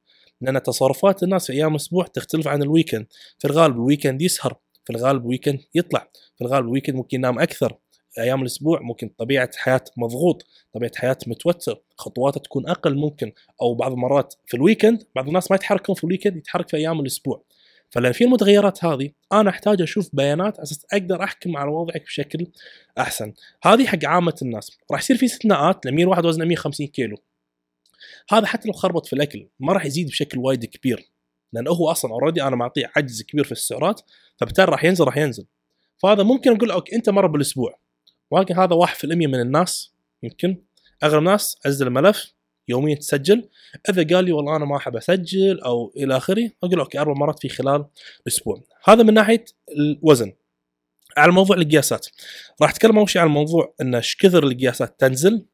[0.40, 3.06] لأن تصرفات الناس في أيام الأسبوع تختلف عن ال weekend
[3.38, 7.18] في الغالب ال weekend يسهر في الغالب ال weekend يطلع في الغالب ال weekend ممكن
[7.18, 7.76] ينام أكثر.
[8.18, 13.92] أيام الأسبوع ممكن طبيعة حياة مضغوط طبيعة حياة متوتر خطواته تكون أقل ممكن أو بعض
[13.92, 17.44] المرات في ال weekend بعض الناس ما يتحركون في ال weekend يتحرك في أيام الأسبوع.
[17.90, 22.46] فلأن في المتغيرات هذه أنا أحتاج أشوف بيانات أساس أقدر أحكم على وضعك بشكل
[22.98, 23.32] أحسن.
[23.64, 24.78] هذه حق عامة الناس.
[24.90, 27.16] راح يصير في استثناءات لما يي واحد وزنه 150 كيلو.
[28.30, 31.10] هذا حتى لو خربط في الأكل ما راح يزيد بشكل وايد كبير.
[31.52, 34.00] لأن هو أصلا already أنا معطيه عجز كبير في السعرات
[34.36, 35.46] فبالتالي راح ينزل راح ينزل.
[35.96, 37.83] فهذا ممكن أقول أوكي أنت مرة بالأسبوع.
[38.34, 40.62] ولكن هذا 1% من الناس يمكن؟
[41.02, 42.34] اغلب الناس انزل الملف
[42.68, 43.48] يوميا تسجل.
[43.88, 47.40] إذا قال لي والله أنا ما أحب أسجل أو إلى آخره أقول أوكي أربع مرات
[47.40, 47.84] في خلال
[48.28, 49.44] أسبوع هذا من ناحية
[49.78, 50.32] الوزن.
[51.16, 52.06] على موضوع القياسات.
[52.62, 55.46] راح أتكلم أول شيء عن موضوع إن إيش كثر القياسات تنزل.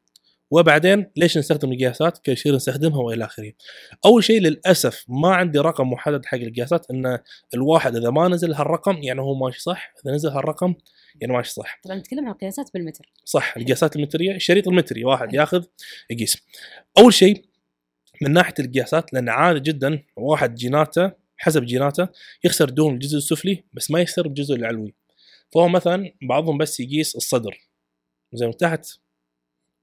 [0.51, 3.51] وبعدين ليش نستخدم القياسات كيف نستخدمها وإلى آخره.
[4.05, 7.19] أول شيء للأسف ما عندي رقم محدد حق القياسات إن
[7.53, 10.75] الواحد إذا ما نزل هالرقم يعني هو ماشي صح، إذا نزل هالرقم
[11.21, 11.79] يعني ماشي صح.
[11.83, 13.11] طبعا نتكلم عن القياسات بالمتر.
[13.25, 15.63] صح القياسات المترية الشريط المتري واحد ياخذ
[16.09, 16.37] يقيس.
[16.97, 17.45] أول شيء
[18.21, 22.07] من ناحية القياسات لأن عادي جدا واحد جيناته حسب جيناته
[22.43, 24.95] يخسر دهون الجزء السفلي بس ما يخسر الجزء العلوي.
[25.53, 27.57] فهو مثلا بعضهم بس يقيس الصدر
[28.33, 28.87] زي من تحت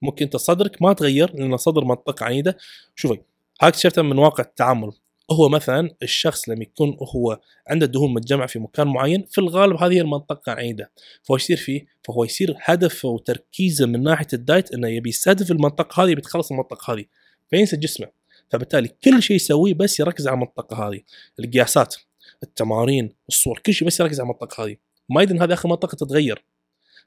[0.02, 2.56] ممكن أنت صدرك ما تغير لأن الصدر منطقة عنيدة.
[2.94, 3.22] شوفي هاك
[3.62, 4.92] اكتشفتها من واقع التعامل.
[5.30, 10.00] هو مثلا الشخص لما يكون هو عنده دهون متجمعة في مكان معين في الغالب هذه
[10.00, 10.90] المنطقة عنيدة.
[11.22, 16.14] فهو يصير فيه؟ فهو يصير هدفه وتركيزه من ناحية الدايت إنه يبي يستهدف المنطقة هذه
[16.14, 17.04] بيتخلص المنطقة هذه.
[17.50, 18.08] فينسى جسمه؟
[18.50, 21.00] فبالتالي كل شيء يسويه بس يركز على المنطقة هذه.
[21.40, 21.96] القياسات
[22.42, 24.76] التمارين الصور كل شيء بس يركز على المنطقة هذه.
[25.08, 26.44] ما يدري هذه آخر منطقة تتغير.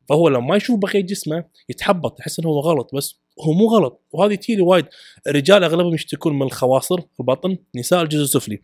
[0.10, 4.02] فهو لما ما يشوف بقيه جسمه يتحبط يحس إنه هو غلط بس هو مو غلط.
[4.12, 4.86] وهذه تيلي وايد.
[5.28, 8.64] الرجال أغلبهم يشتكون من الخواصر البطن نساء الجزء السفلي.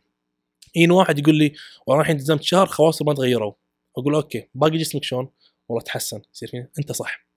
[0.75, 1.53] يجيني واحد يقول لي
[1.87, 3.53] والله الحين التزمت شهر خواصر ما تغيروا.
[3.97, 5.29] أقول أوكي باقي جسمك شلون؟
[5.69, 6.21] والله تحسن.
[6.33, 7.27] يصير أنت صح.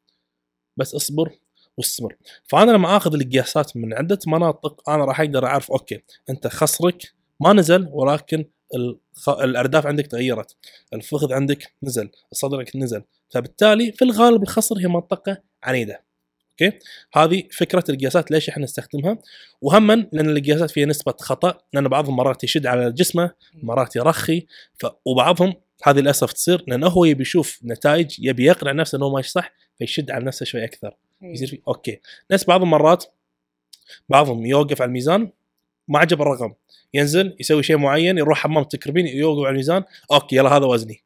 [0.77, 1.33] بس اصبر
[1.77, 2.17] واستمر.
[2.45, 7.53] فأنا لما آخذ القياسات من عدة مناطق أنا راح أقدر أعرف أوكي أنت خصرك ما
[7.53, 9.29] نزل ولكن الخ...
[9.29, 10.57] الأرداف عندك تغيرت
[10.93, 16.05] الفخذ عندك نزل صدرك نزل فبالتالي في الغالب الخصر هي منطقة عنيدة.
[16.51, 16.79] أوكي؟
[17.15, 19.19] هذه فكرة القياسات ليش إحنا نستخدمها؟
[19.61, 24.47] وهما لأن القياسات فيها نسبة خطأ لأن بعضهم مرات يشد على جسمه مرات يرخي
[24.79, 24.87] ف...
[25.05, 25.55] وبعضهم
[25.85, 30.11] هذه للأسف تصير لأنه هو يبي يشوف نتائج يبي يقنع نفسه إنه ماشي صح فيشد
[30.11, 30.97] على نفسه شوي أكثر.
[31.23, 32.01] يصير في أوكي.
[32.31, 33.05] ناس بعض المرات
[34.09, 35.31] بعضهم يوقف على الميزان
[35.91, 36.53] ما عجب الرقم.
[36.95, 39.85] ينزل يسوي شيء معين يروح حمام تكربين يوقف على الميزان.
[40.13, 41.03] أوكي يلا هذا وزني.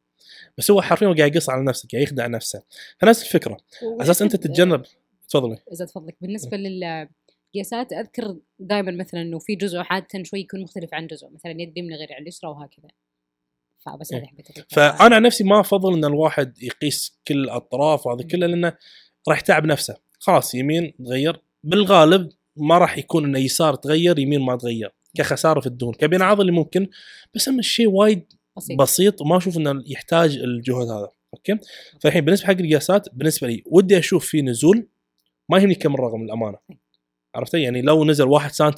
[0.57, 2.63] بس هو حرفيا قاعد يقص على نفسه قاعد يخدع نفسه.
[2.99, 3.57] فنفس الفكرة.
[4.01, 4.83] أساس أنت تتجنب.
[5.29, 5.57] تفضلي.
[5.73, 6.15] إذا تفضلك.
[6.21, 11.29] بالنسبة للقياسات أذكر دائما مثلا إنه في جزء عاده شوي يكون مختلف عن جزء.
[11.29, 12.87] مثلا يد اليمنى غير على اليسرى وهكذا.
[13.85, 18.47] فبس هذه حبيت فأنا عن نفسي ما أفضل إن الواحد يقيس كل الأطراف وهذا كله
[18.47, 18.77] لأنه
[19.29, 19.97] راح يتعب نفسه.
[20.19, 21.41] خلاص يمين تغير.
[21.63, 26.51] بالغالب ما راح يكون إنه يسار تغير يمين ما تغير كخسارة في الدهون كبناء عضلي
[26.51, 26.87] ممكن
[27.35, 28.79] بس أما الشيء وايد بسيط.
[28.79, 31.09] بسيط وما أشوف إنه يحتاج الجهد هذا.
[31.33, 31.57] أوكي؟
[32.01, 34.87] فالحين بالنسبة حق القياسات بالنسبة لي ودي أشوف في نزول
[35.49, 36.57] ما يهمني كم الرقم للأمانة.
[37.35, 38.71] عرفت؟ يعني لو نزل 1 سم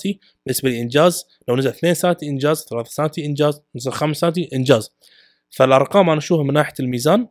[0.45, 4.91] بالنسبة لي إنجاز لو نزل 2 سم إنجاز 3 سم إنجاز نزل 5 سم إنجاز.
[5.49, 7.27] فالأرقام أنا أشوفها من ناحية الميزان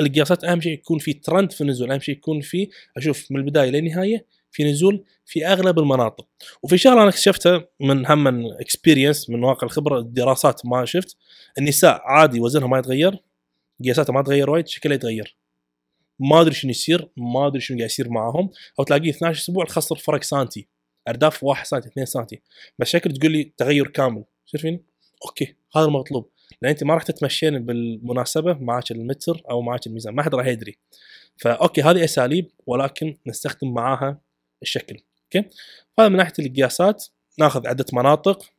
[0.00, 3.70] القياسات أهم شيء يكون في ترند في النزول أهم شيء يكون في أشوف من البداية
[3.70, 6.26] للنهاية في نزول في أغلب المناطق.
[6.62, 11.16] وفي شغله أنا اكتشفتها من هم experience من واقع الخبرة الدراسات ما شفت
[11.58, 13.22] النساء عادي وزنها ما يتغير
[13.84, 15.36] قياساتها ما تغير وايد شكلها يتغير.
[16.18, 18.50] ما أدري شنو يصير ما أدري شنو قاعد يصير معاهم.
[18.78, 20.68] أو تلاقيه 12 أسبوع تخسر فرق سنتي
[21.08, 22.42] أرداف 1 سنتي 2 سنتي.
[22.78, 24.24] بس شكل تقول لي تغير كامل.
[24.46, 24.84] شايفين
[25.26, 26.30] أوكي هذا المطلوب.
[26.62, 30.78] لأن أنت ما راح تتمشين بالمناسبة معك المتر أو معك الميزان ما حد راح يدري.
[31.36, 34.20] فأوكي هذه أساليب ولكن نستخدم معاها
[34.62, 35.02] الشكل.
[35.24, 35.48] أوكي؟
[35.98, 37.06] هذا من ناحية القياسات.
[37.38, 38.52] ناخذ عدة مناطق.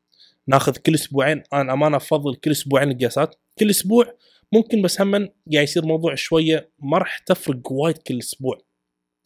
[0.47, 1.43] ناخذ كل أسبوعين.
[1.53, 3.35] أنا امانه أفضل كل أسبوعين القياسات.
[3.59, 4.17] كل أسبوع
[4.51, 5.11] ممكن بس هم
[5.53, 8.61] قاعد يصير موضوع شوية ما راح تفرق وايد كل أسبوع.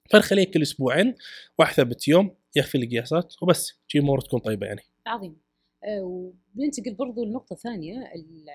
[0.10, 1.16] فنخليه كل أسبوعين
[1.60, 3.80] واحد ثبت يوم يخفي القياسات وبس.
[3.88, 4.82] شي أمور تكون طيبة يعني.
[5.08, 5.38] عظيم.
[5.84, 8.12] أه وبننتقل برضو لنقطة ثانية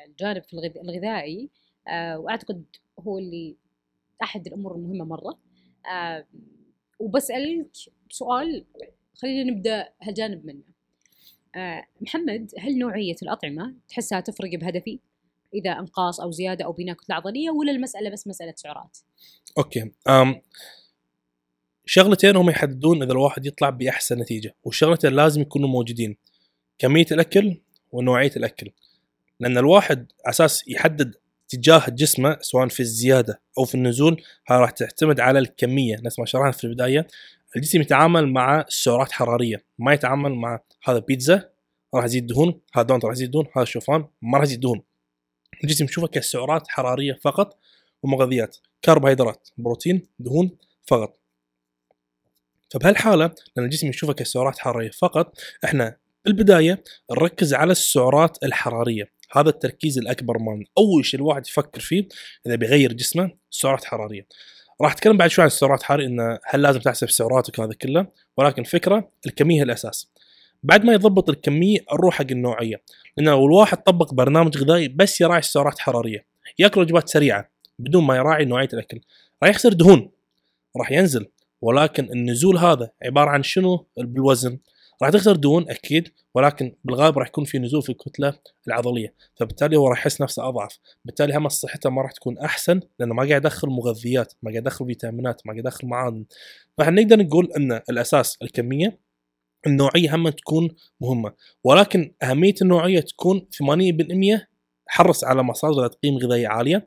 [0.06, 1.50] الجانب في الغذائي.
[1.88, 2.64] أه وأعتقد
[3.00, 3.56] هو اللي
[4.22, 5.38] أحد الأمور المهمة مرة.
[5.94, 6.26] أه
[7.02, 7.66] وبسألك
[8.10, 8.64] سؤال
[9.14, 10.62] خلينا نبدأ هالجانب منه.
[11.56, 14.98] أه محمد هل نوعية الأطعمة تحسها تفرق بهدفي؟
[15.54, 18.98] إذا أنقاص أو زيادة أو بناء كتله عضليه ولا المسألة بس مسألة سعرات؟
[19.58, 19.90] أوكي.
[20.08, 20.40] أم
[21.86, 26.16] شغلتين هم يحددون إذا الواحد يطلع بأحسن نتيجة والشغلتين لازم يكونوا موجودين.
[26.78, 27.60] كمية الأكل
[27.92, 28.70] ونوعية الأكل.
[29.40, 31.14] لأن الواحد أساس يحدد
[31.54, 35.96] اتجاه جسمه سواء في الزيادة أو في النزول راح تعتمد على الكمية.
[36.02, 37.06] نفس ما شرحنا في البداية.
[37.56, 39.64] الجسم يتعامل مع سعرات حرارية.
[39.78, 41.50] ما يتعامل مع هذا بيتزا
[41.94, 44.82] راح يزيد دهون هذا دونت راح يزيد دهون هذا شوفان ما راح يزيد دهون.
[45.64, 47.58] الجسم يشوفها كسعرات حرارية فقط
[48.02, 48.56] ومغذيات.
[48.84, 50.50] كربوهيدرات بروتين دهون
[50.86, 51.18] فقط.
[52.70, 59.12] فبهالحالة لأن الجسم يشوفها كسعرات حرارية فقط إحنا بالبداية نركز على السعرات الحرارية.
[59.32, 62.08] هذا التركيز الأكبر مالنا أول شيء الواحد يفكر فيه
[62.46, 64.26] إذا بيغير جسمه سعرات حرارية.
[64.80, 68.62] راح أتكلم بعد شوي عن السعرات الحراريه إنه هل لازم تحسب سعراتك هذا كله؟ ولكن
[68.62, 70.12] الفكرة الكمية هي الأساس.
[70.62, 72.82] بعد ما يضبط الكمية نروح حق النوعية.
[73.16, 76.26] لأن لو الواحد طبق برنامج غذائي بس يراعي السعرات الحراريه
[76.58, 79.00] يأكل وجبات سريعة بدون ما يراعي نوعية الأكل
[79.42, 80.10] راح يخسر دهون
[80.76, 81.26] راح ينزل.
[81.60, 84.58] ولكن النزول هذا عبارة عن شنو؟ بالوزن
[85.02, 88.38] راح تخسر دهون أكيد ولكن بالغالب راح يكون في نزول في الكتلة
[88.68, 93.14] العضلية فبالتالي هو راح يحس نفسه أضعف بالتالي هم صحته ما راح تكون أحسن لأنه
[93.14, 96.24] ما قاعد يدخل مغذيات ما قاعد يدخل فيتامينات ما قاعد يدخل معادن.
[96.78, 98.98] فاحنا نقدر نقول إن الأساس الكمية
[99.66, 100.68] النوعية هم تكون
[101.00, 101.32] مهمة
[101.64, 103.48] ولكن أهمية النوعية تكون
[104.42, 104.46] 80%
[104.86, 106.84] حرص على مصادر قيمه غذائيه عالية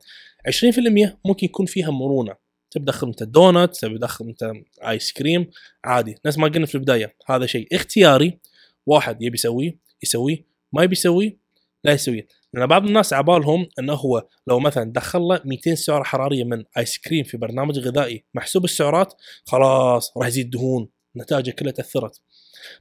[0.48, 2.45] 20% ممكن يكون فيها مرونة.
[2.76, 4.52] تبي تدخل انت دونت تبي تدخل انت
[4.88, 5.50] ice cream
[5.84, 8.38] عادي نفس ما قلنا في البداية هذا شيء اختياري
[8.86, 11.46] واحد يبي يسويه يسويه ما يبي يسويه
[11.84, 12.26] لا يسويه.
[12.52, 16.98] لأن بعض الناس عبالهم إنه هو لو مثلا دخل له 200 سعرة حرارية من ice
[16.98, 19.14] cream في برنامج غذائي محسوب السعرات
[19.46, 22.20] خلاص راح يزيد دهون نتائجه كلها تأثرت.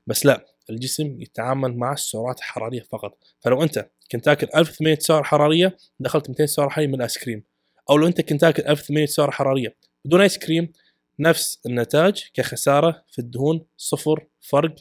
[0.07, 3.17] بس لا الجسم يتعامل مع السعرات الحرارية فقط.
[3.39, 7.43] فلو أنت كنت تاكل 1800 سعره حرارية دخلت 200 سعرة حرارية من ال ice cream
[7.89, 9.75] أو لو أنت كنت تاكل 1800 سعرة حرارية.
[10.05, 10.71] بدون ice cream
[11.19, 14.75] نفس النتائج كخسارة في الدهون صفر فرق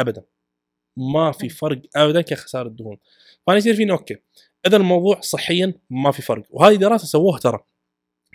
[0.00, 0.22] ابدا.
[0.96, 2.96] ما في فرق ابدا كخسارة الدهون.
[3.46, 4.16] فأنا يصير فيني okay
[4.66, 6.42] إذا الموضوع صحيا ما في فرق.
[6.50, 7.58] وهذه دراسة سووها ترى.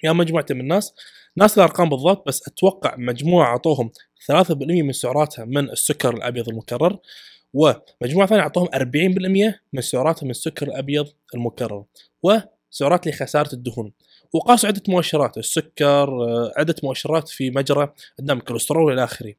[0.03, 0.93] يا مجموعة من الناس.
[1.37, 3.91] ناس الأرقام بالضبط بس أتوقع مجموعة أعطوهم
[4.27, 6.97] 3% من سعراتها من السكر الأبيض المكرر
[7.53, 11.83] ومجموعة ثانية أعطوهم 40% من سعراتها من السكر الأبيض المكرر
[12.23, 13.91] وسعرات لخسارة الدهون.
[14.33, 19.33] وقاسوا عدة مؤشرات السكر آه، عدة مؤشرات في مجرى الدم الكوليسترول والى آخره.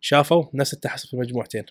[0.00, 1.64] شافوا نفس التحسن في المجموعتين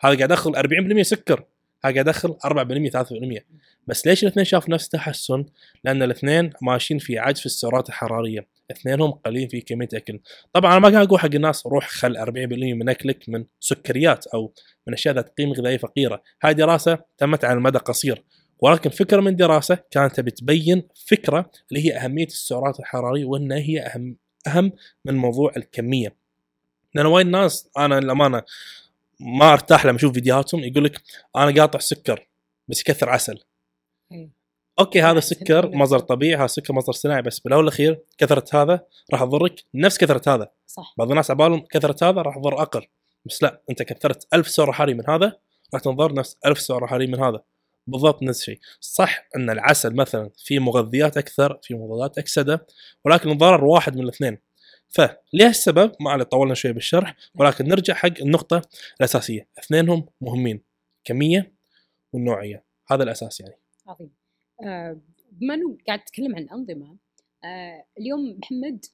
[0.00, 1.44] هذا قاعد يدخل 40% سكر
[1.84, 3.44] هذا قاعد يدخل 4% 3%
[3.86, 5.44] بس ليش الاثنين شافوا نفس التحسن؟
[5.84, 10.20] لأن الاثنين ماشيين في عجز في السعرات الحرارية، اثنينهم قليلين في كمية أكل.
[10.52, 14.52] طبعا أنا ما قاعد أقول حق الناس روح خل 40% من أكلك من سكريات أو
[14.86, 18.22] من أشياء ذات قيمة غذائية فقيرة، هذه دراسة تمت على المدى قصير،
[18.60, 24.16] ولكن فكرة من دراسة كانت بتبين فكرة اللي هي أهمية السعرات الحرارية وإنها هي أهم
[24.46, 24.72] أهم
[25.04, 26.16] من موضوع الكمية.
[26.94, 28.42] لأن وايد ناس أنا للأمانة
[29.20, 31.02] ما أرتاح لما أشوف فيديوهاتهم يقول لك
[31.36, 32.28] أنا قاطع سكر
[32.68, 33.38] بس يكثر عسل.
[34.12, 34.30] إيه.
[34.78, 35.98] أوكي هذا سكر مصدر.
[35.98, 40.50] طبيعي هذا سكر مصدر صناعي بس بالأول والأخير كثرة هذا راح تضرك نفس كثرة هذا
[40.66, 42.86] صح بعض الناس عبالهم كثرة هذا راح تضر أقل
[43.24, 45.32] بس لا أنت كثرت 1000 سعر حراري من هذا
[45.74, 47.42] راح تنضر نفس 1000 سعر حراري من هذا
[47.90, 48.58] بالضبط نفس الشيء.
[48.80, 52.66] صح أن العسل مثلا فيه مغذيات أكثر فيه مضادات أكسدة
[53.04, 54.38] ولكن الضرر واحد من الاثنين.
[54.88, 58.62] فليه السبب؟ ما طولنا شوي بالشرح ولكن نرجع حق النقطة
[59.00, 59.48] الأساسية.
[59.58, 60.60] اثنينهم مهمين
[61.04, 61.52] كمية
[62.12, 62.64] والنوعية.
[62.90, 63.54] هذا الأساس يعني.
[63.86, 64.10] عظيم.
[64.64, 64.96] آه،
[65.32, 66.96] بما إنه قاعد تتكلم عن الأنظمة
[67.44, 68.84] آه، اليوم محمد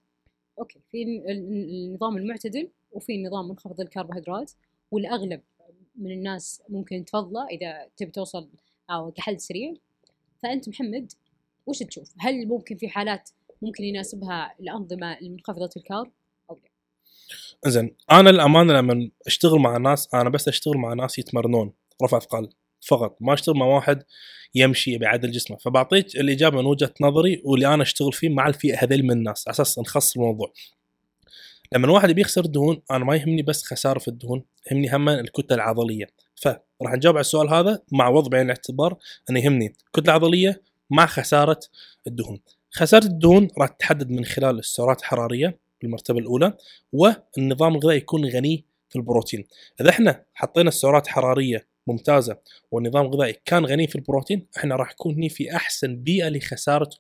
[0.59, 4.53] أوكي في ال- ال- النظام المعتدل وفي النظام منخفض الكربوهيدرات
[4.91, 5.41] والأغلب
[5.97, 8.49] من الناس ممكن تفضله إذا تبي توصل
[8.91, 9.75] أو كحل سريع
[10.43, 11.13] فأنت محمد
[11.67, 13.31] وش تشوف؟ هل ممكن في حالات
[13.63, 16.13] ممكن يناسبها الأنظمة المنخفضة الكارب
[16.51, 21.73] أو لا؟ زين أنا الأمانة لما أشتغل مع ناس أنا بس أشتغل مع ناس يتمرنون
[22.03, 22.49] رفع أثقال
[22.87, 24.03] فقط ما أشتغل مع واحد
[24.55, 29.03] يمشي بيعدل جسمه فبعطيك الإجابة من وجهة نظري واللي أنا أشتغل فيه مع الفئة هذيل
[29.03, 30.53] من الناس على أساس نخص الموضوع
[31.75, 35.57] لما الواحد يبي يخسر دهون أنا ما يهمني بس خسارة في الدهون يهمني هم الكتلة
[35.57, 36.07] العضلية.
[36.35, 38.97] فراح نجاوب على السؤال هذا مع وضع بعين الاعتبار
[39.31, 41.61] إنه يهمني كتله عضليه مع خسارة
[42.07, 42.41] الدهون.
[42.71, 46.57] خسارة الدهون راح تتحدد من خلال السعرات الحرارية بالمرتبة الأولى
[46.93, 49.45] والنظام الغذائي يكون غني في البروتين.
[49.81, 52.37] إذا إحنا حطينا السعرات الحرارية ممتازة.
[52.71, 56.91] والنظام الغذائي كان غني في البروتين إحنا راح نكون في أحسن بيئة لخسارة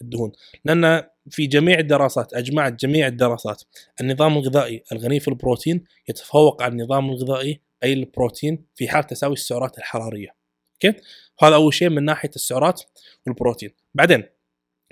[0.00, 0.32] الدهون.
[0.64, 3.62] لأن في جميع الدراسات اجمعت جميع الدراسات
[4.00, 9.78] النظام الغذائي الغني في البروتين يتفوق على النظام الغذائي أي البروتين في حال تساوي السعرات
[9.78, 10.34] الحرارية.
[10.74, 11.00] أوكي؟
[11.42, 12.82] هذا أول شيء من ناحية السعرات
[13.26, 13.70] والبروتين.
[13.94, 14.24] بعدين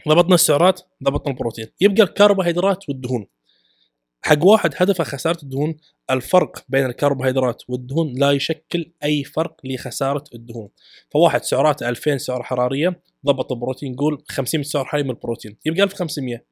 [0.09, 1.67] ضبطنا السعرات ضبطنا البروتين.
[1.81, 3.27] يبقى الكربوهيدرات والدهون.
[4.23, 5.77] حق واحد هدفه خسارة الدهون
[6.11, 10.69] الفرق بين الكربوهيدرات والدهون لا يشكل أي فرق لخسارة الدهون.
[11.11, 16.45] فواحد سعراته 2000 سعر حرارية ضبط البروتين قول 500 سعر حراري من البروتين يبقى 1500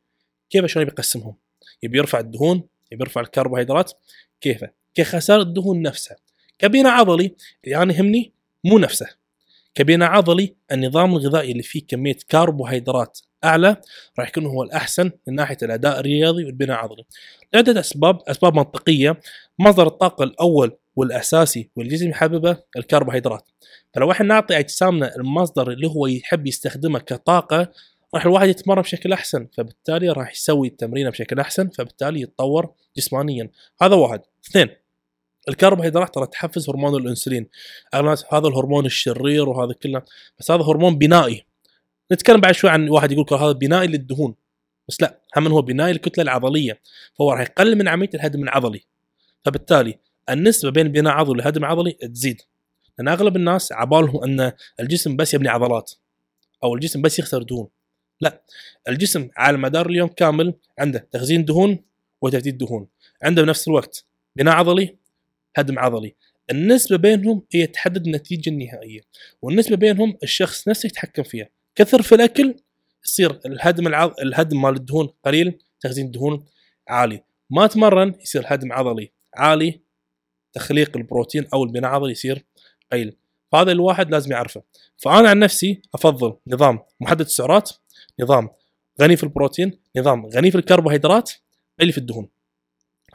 [0.50, 1.36] كيف شلون بيقسمهم
[1.82, 2.56] يبي يرفع الدهون
[2.92, 3.92] يبي يرفع الكربوهيدرات
[4.40, 6.16] كيفه؟ كخسارة الدهون نفسها.
[6.58, 7.36] كبناء عضلي
[7.66, 8.32] أنا يهمني
[8.64, 9.06] مو نفسه.
[9.76, 13.76] كبناء عضلي النظام الغذائي اللي فيه كمية كربوهيدرات أعلى
[14.18, 17.04] راح يكون هو الأحسن من ناحية الأداء الرياضي والبناء العضلي.
[17.54, 19.20] لعدة أسباب أسباب منطقية
[19.58, 23.48] مصدر الطاقة الأول والأساسي والجسم يحببه الكربوهيدرات.
[23.94, 27.72] فلو إحنا نعطي أجسامنا المصدر اللي هو يحب يستخدمه كطاقة
[28.14, 33.50] راح الواحد يتمرن بشكل أحسن فبالتالي راح يسوي التمرين بشكل أحسن فبالتالي يتطور جسمانيا
[33.82, 34.20] هذا واحد
[34.50, 34.68] اثنين
[35.48, 37.48] الكربوهيدرات ترى تحفز هرمون الانسولين.
[37.94, 40.02] هذا الهرمون الشرير وهذا كله
[40.38, 41.44] بس هذا هرمون بنائي.
[42.12, 44.34] نتكلم بعد شوي عن واحد يقول هذا بنائي للدهون.
[44.88, 46.80] بس لا هم هو بنائي للكتلة العضلية.
[47.18, 48.84] فهو راح يقلل من عملية الهدم العضلي.
[49.44, 49.98] فبالتالي
[50.30, 52.42] النسبة بين البناء العضلي والهدم العضلي تزيد.
[52.98, 55.92] لأن أغلب الناس عبالهم أن الجسم بس يبني عضلات
[56.64, 57.68] أو الجسم بس يخسر دهون.
[58.20, 58.42] لا
[58.88, 61.78] الجسم على مدار اليوم كامل عنده تخزين دهون
[62.22, 62.86] وتجديد دهون.
[63.22, 64.04] عنده بنفس الوقت
[64.36, 64.96] بناء عضلي
[65.56, 66.14] هدم عضلي
[66.50, 69.00] النسبة بينهم هي تحدد النتيجة النهائية
[69.42, 71.48] والنسبة بينهم الشخص نفسه يتحكم فيها.
[71.74, 72.54] كثر في الأكل
[73.04, 74.14] يصير الهدم العض...
[74.20, 76.44] الهدم مال الدهون قليل تخزين دهون
[76.88, 77.22] عالي.
[77.50, 79.80] ما تمرن يصير هدم عضلي عالي
[80.52, 82.44] تخليق البروتين أو البناء العضلي يصير
[82.92, 83.16] قليل.
[83.52, 84.62] فهذا الواحد لازم يعرفه.
[84.96, 87.70] فأنا عن نفسي أفضل نظام محدد السعرات
[88.20, 88.48] نظام
[89.00, 91.32] غني في البروتين نظام غني في الكربوهيدرات
[91.80, 92.28] قليل في الدهون.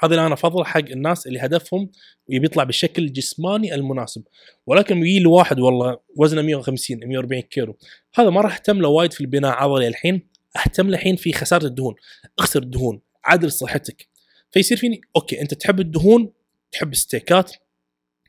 [0.04, 1.90] هذا اللي أنا أفضل حق الناس اللي هدفهم
[2.30, 4.24] يبي يطلع بالشكل الجسماني المناسب.
[4.66, 7.78] ولكن يجي لي واحد والله وزنه 150 140 كيلو
[8.16, 10.28] هذا ما راح أهتم له وايد في البناء العضلي الحين
[10.58, 11.96] أهتم له الحين في خسارة الدهون.
[12.40, 14.08] أخسر الدهون عدل صحتك.
[14.52, 16.34] فيصير فيني okay أنت تحب الدهون
[16.72, 17.52] تحب الستيكات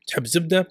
[0.06, 0.68] تحب زبدة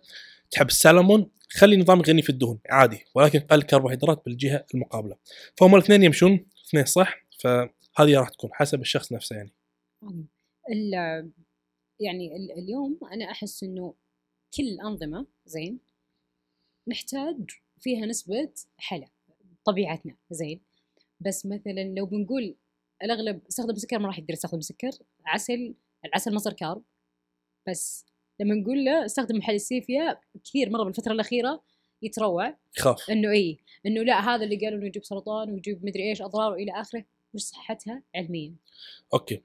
[0.51, 3.05] تحب السلمون خلي نظام غني في الدهون عادي.
[3.15, 5.15] ولكن قل الكربوهيدرات بالجهة المقابلة.
[5.57, 9.53] فهم الاثنين يمشون اثنين صح فهذه راح تكون حسب الشخص نفسه يعني.
[11.99, 13.93] يعني اليوم أنا أحس إنه
[14.57, 15.80] كل الأنظمة زين
[16.88, 17.49] نحتاج
[17.80, 19.07] فيها نسبة حلا
[19.66, 20.62] طبيعتنا زين.
[21.20, 22.55] بس مثلا لو بنقول
[23.03, 24.91] الأغلب أستخدم سكر ما راح يقدر يستخدم سكر
[25.26, 25.74] عسل
[26.05, 26.84] العسل مصدر carb.
[27.68, 28.05] بس
[28.39, 31.64] لما نقول له استخدم محل الستيفيا كثير مرة بالفترة الأخيرة
[32.01, 32.57] يتروع.
[32.78, 33.09] يخاف.
[33.09, 36.72] إنه اي إنه لا هذا اللي قالوا إنه يجيب سرطان ويجيب مدري إيش أضرار وإلى
[36.82, 38.55] آخره وش صحتها علميا.
[39.13, 39.41] okay.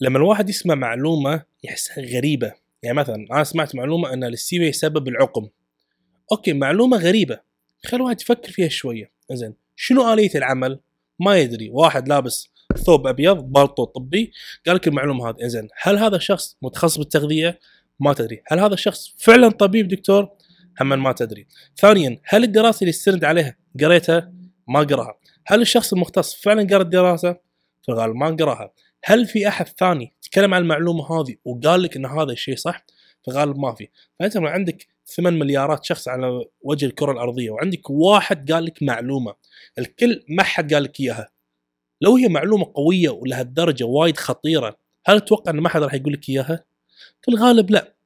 [0.00, 2.52] لما الواحد يسمع معلومة يحسها غريبة.
[2.82, 5.48] يعني مثلا أنا سمعت معلومة أن الستيفيا يسبب العقم.
[6.32, 7.40] okay معلومة غريبة.
[7.86, 9.12] خلي الواحد يفكر فيها شوية.
[9.32, 10.80] زين شنو آلية العمل؟
[11.20, 11.70] ما يدري.
[11.70, 14.32] واحد لابس ثوب أبيض بالطو طبي
[14.66, 15.36] قال لك المعلومة هذه.
[15.42, 17.58] زين هل هذا الشخص متخصص بالتغذية؟
[18.00, 18.42] ما تدري.
[18.46, 20.28] هل هذا الشخص فعلا طبيب دكتور؟
[20.80, 21.46] هم ما تدري.
[21.76, 24.32] ثانيا هل الدراسة اللي استند عليها قريتها؟
[24.68, 25.18] ما قراها.
[25.46, 27.32] هل الشخص المختص فعلا قرا الدراسه
[27.82, 28.72] في الغالب ما قراها.
[29.08, 32.86] هل في أحد ثاني تكلم عن المعلومة هذه وقال لك إن هذا الشيء صح؟
[33.22, 33.88] في الغالب ما في.
[34.18, 39.34] فأنت لو عندك 8 مليارات شخص على وجه الكرة الأرضية وعندك واحد قال لك معلومة
[39.78, 41.28] الكل ما حد قال لك إياها.
[42.00, 46.28] لو هي معلومة قوية ولهالدرجه وايد خطيرة هل تتوقع إن ما حد راح يقول لك
[46.28, 46.64] إياها؟
[47.22, 47.96] في الغالب لا.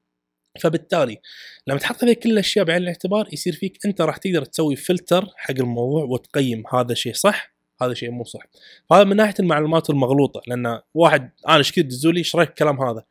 [0.61, 1.21] فبالتالي
[1.67, 5.55] لما تحط هذه كل الأشياء بعين الاعتبار يصير فيك أنت راح تقدر تسوي فلتر حق
[5.61, 8.43] الموضوع وتقيم هذا الشيء صح هذا شيء مو صح.
[8.91, 12.81] فهذا من ناحية المعلومات المغلوطة لأن واحد أنا إيش كذا دزوا لي؟ إيش رأيك الكلام
[12.83, 13.05] هذا؟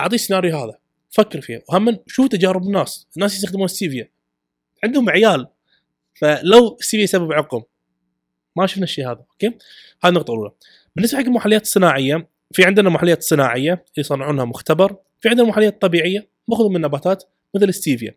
[0.00, 0.78] أعطيه السيناريو هذا.
[1.10, 1.64] فكر فيه.
[1.68, 4.10] وهم شوف تجارب الناس؟ الناس يستخدمون السيفيا
[4.84, 5.46] عندهم عيال.
[6.14, 7.62] فلو الستيفيا يسبب عقم
[8.56, 9.24] ما شفنا الشيء هذا.
[9.32, 9.46] okay؟
[10.04, 10.50] هذه النقطة الأولى.
[10.96, 16.68] بالنسبة حق المحليات الصناعية في عندنا محليات صناعية يصنعونها مختبر في عندنا محليات طبيعية ماخذ
[16.68, 18.14] من نباتات مثل الستيفيا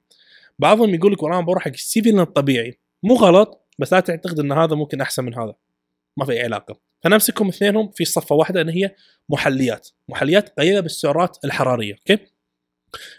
[0.59, 2.77] بعضهم يقول لك والله بروح حق الستيفيا الطبيعي.
[3.03, 5.55] مو غلط بس لا تعتقد إن هذا ممكن أحسن من هذا.
[6.19, 6.79] ما في علاقة.
[7.03, 8.95] فنمسكهم اثنينهم في صفة واحدة إن هي
[9.29, 9.89] محليات.
[10.09, 12.25] محليات قليله بالسعرات الحرارية okay؟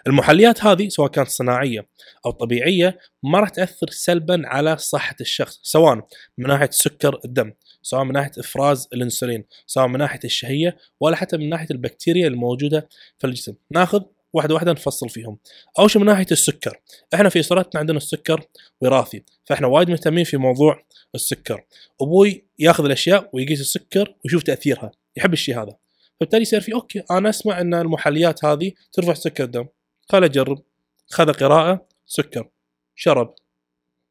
[0.06, 1.88] المحليات هذه سواء كانت صناعية
[2.26, 5.94] أو طبيعية ما راح تأثر سلبا على صحة الشخص سواء
[6.38, 11.36] من ناحية سكر الدم سواء من ناحية إفراز الإنسولين سواء من ناحية الشهية ولا حتى
[11.36, 12.88] من ناحية البكتيريا الموجودة
[13.18, 13.54] في الجسم.
[13.70, 15.38] ناخذ واحدة واحدة نفصل فيهم.
[15.78, 16.80] أول شيء من ناحية السكر
[17.14, 18.44] إحنا في اسرتنا عندنا السكر
[18.80, 20.82] وراثي فإحنا وايد مهتمين في موضوع
[21.14, 21.64] السكر.
[22.00, 25.76] أبوي ياخذ الأشياء ويقيس السكر ويشوف تأثيرها يحب الشيء هذا.
[26.16, 29.66] فبالتالي يصير في أوكي أنا أسمع إن المحليات هذه ترفع سكر الدم.
[30.08, 30.62] خل أجرب.
[31.10, 32.48] خذ قراءة سكر.
[32.94, 33.34] شرب.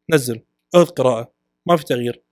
[0.10, 0.42] نزل.
[0.76, 1.32] اخذ قراءة.
[1.66, 2.29] ما في تغيير.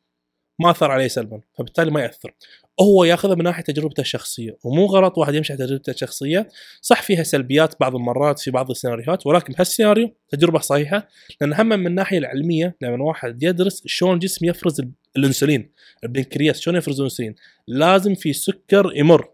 [0.60, 2.34] ما أثر عليه سلبا فبالتالي ما يأثر.
[2.82, 6.50] هو ياخذها من ناحية تجربته الشخصية ومو غلط واحد يمشي على تجربته الشخصية.
[6.82, 11.08] صح فيها سلبيات بعض المرات في بعض السيناريوهات ولكن بهالسيناريو تجربة صحيحة
[11.42, 14.82] لأن هم من الناحية العلمية لما واحد يدرس شلون الجسم يفرز
[15.18, 15.72] الإنسولين
[16.04, 17.36] البنكرياس شلون يفرز الإنسولين
[17.68, 19.30] لازم في سكر يمر.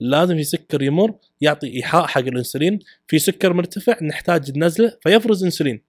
[0.00, 2.78] لازم في سكر يمر يعطي إيحاء حق الإنسولين.
[3.06, 5.82] في سكر مرتفع نحتاج ننزله فيفرز إنسولين.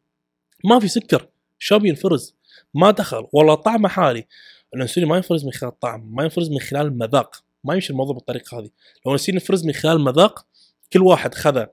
[0.65, 1.27] ما في سكر
[1.59, 2.35] شلون بينفرز؟
[2.73, 4.27] ما دخل والله طعمه حالي.
[4.75, 7.43] الانسولين ما ينفرز من خلال الطعم ما ينفرز من خلال المذاق.
[7.63, 8.69] ما يمشي الموضوع بالطريقة هذه.
[9.05, 10.45] لو الانسولين ينفرز من خلال المذاق
[10.93, 11.65] كل واحد خذ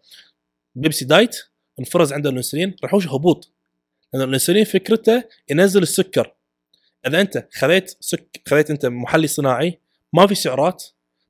[0.74, 1.36] بيبسي diet
[1.78, 3.52] انفرز عنده الانسولين راح يحوش هبوط.
[4.12, 6.34] لأن الانسولين فكرته ينزل السكر.
[7.06, 9.80] إذا أنت خذيت سك خذيت أنت محلي صناعي
[10.12, 10.84] ما في سعرات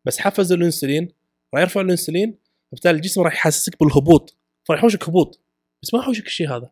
[0.04, 1.08] بس حفز الانسولين
[1.54, 2.38] راح يرفع الانسولين
[2.68, 4.36] فبالتالي الجسم راح يحسسك بالهبوط.
[4.64, 5.40] فراح يحوشك هبوط.
[5.82, 6.70] بس ما يحوشك الشيء هذا.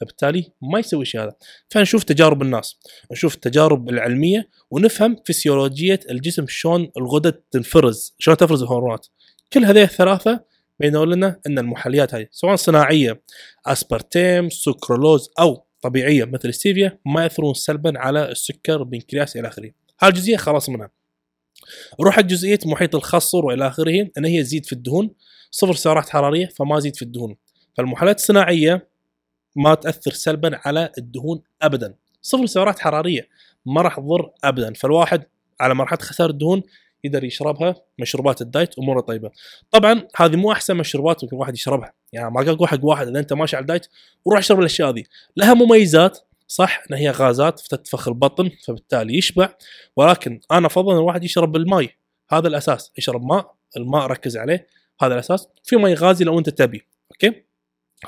[0.00, 1.32] فبالتالي ما يسوي الشيء هذا.
[1.68, 2.78] فنشوف تجارب الناس
[3.12, 9.06] نشوف التجارب العلمية ونفهم فسيولوجية الجسم شلون الغدد تنفرز شلون تفرز الهرمونات.
[9.52, 10.44] كل هذه الثلاثة
[10.80, 13.22] بينوا لنا إن المحليات هذه سواء صناعية
[13.66, 19.70] أسبرتيم سكرولوز أو طبيعية مثل الستيفيا ما يأثرون سلبا على السكر البنكرياس إلى آخره.
[20.00, 20.90] هذه الجزئية خلاص منها.
[22.00, 25.10] على جزئيه محيط الخصر وإلى آخره إن هي تزيد في الدهون
[25.50, 27.36] صفر سعرات حرارية فما تزيد في الدهون.
[27.76, 28.88] فالمحليات الصناعية
[29.56, 31.94] ما تأثر سلبا على الدهون ابدا.
[32.22, 33.28] صفر سعرات حرارية
[33.66, 34.72] ما راح تضر ابدا.
[34.72, 35.24] فالواحد
[35.60, 36.62] على مرحلة خسارة الدهون
[37.04, 39.30] يقدر يشربها مشروبات ال diet أموره طيبة.
[39.70, 41.92] طبعا هذه مو أحسن مشروبات ممكن الواحد يشربها.
[42.12, 43.86] يعني ما أقول حق واحد إذا أنت ماشي على ال diet
[44.24, 45.04] وروح اشرب الأشياء هذه.
[45.36, 46.18] لها مميزات
[46.48, 49.54] صح إن هي غازات فتنفخ البطن فبالتالي يشبع.
[49.96, 51.88] ولكن أنا أفضل إن الواحد يشرب الماء
[52.30, 52.92] هذا الأساس.
[52.98, 54.66] يشرب ماء الماء ركز عليه
[55.00, 55.48] هذا الأساس.
[55.64, 57.44] في ماء غازي لو أنت تبي okay؟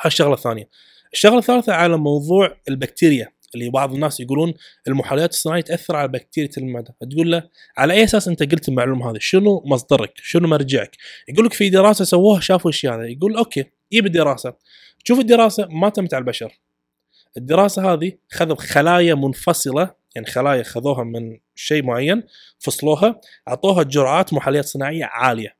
[0.00, 0.68] هالشغله الثانية.
[1.12, 4.54] الشغلة الثالثة على موضوع البكتيريا اللي بعض الناس يقولون
[4.88, 7.42] المحليات الصناعية تأثر على بكتيريا المعدة تقول له
[7.78, 10.96] على أي أساس أنت قلت المعلومة هذه؟ شنو مصدرك؟ شنو مرجعك؟
[11.28, 14.54] يقول لك في دراسة سووها شافوا الشيء هذا يقول أوكي جيب الدراسة.
[15.04, 16.60] شوف الدراسة ما تمت على البشر.
[17.36, 22.22] الدراسة هذه خذوا خلايا منفصلة يعني خلايا خذوها من شيء معين
[22.58, 25.59] فصلوها أعطوها جرعات محليات صناعية عالية.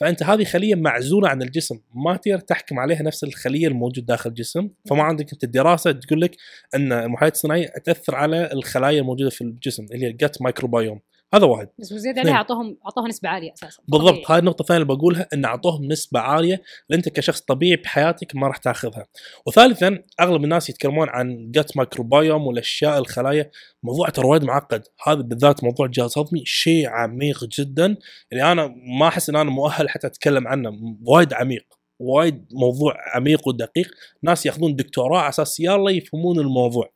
[0.00, 1.80] فأنت هذه خلية معزولة عن الجسم.
[1.94, 4.68] ما تقدر تحكم عليها نفس الخلية الموجود داخل الجسم.
[4.90, 6.36] فما عندك أنت الدراسة تقول لك
[6.74, 11.00] أن المحليات الصناعيه تأثر على الخلايا الموجودة في الجسم اللي هي الجت مايكروبايوم
[11.34, 11.68] هذا واحد.
[11.78, 13.82] بس وزياده عليها اعطوهم اعطوها نسبة عالية أساسا.
[13.88, 16.62] بالضبط هاي النقطة الثانية اللي بقولها إن أعطوهم نسبة عالية
[16.92, 19.06] انت كشخص طبيعي بحياتك ما راح تأخذها.
[19.46, 23.50] وثالثا أغلب الناس يتكلمون عن جت مايكروبايوم والأشياء الخلايا.
[23.82, 24.82] موضوع ترى وايد معقد.
[25.06, 27.96] هذا بالذات موضوع الجهاز الهضمي شيء عميق جدا.
[28.32, 30.72] اللي أنا ما أحس إن أنا مؤهل حتى أتكلم عنه.
[31.06, 31.64] وايد عميق.
[31.98, 33.90] وايد موضوع عميق ودقيق.
[34.22, 36.92] ناس يأخذون دكتوراه على أساس يلا يفهمون الموضوع.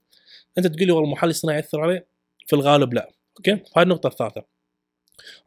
[0.58, 2.06] أنت تقول لي والله المحلي الصناعي يأثر عليه؟
[2.46, 3.10] في الغالب لا.
[3.36, 4.44] okay هاي النقطة الثالثة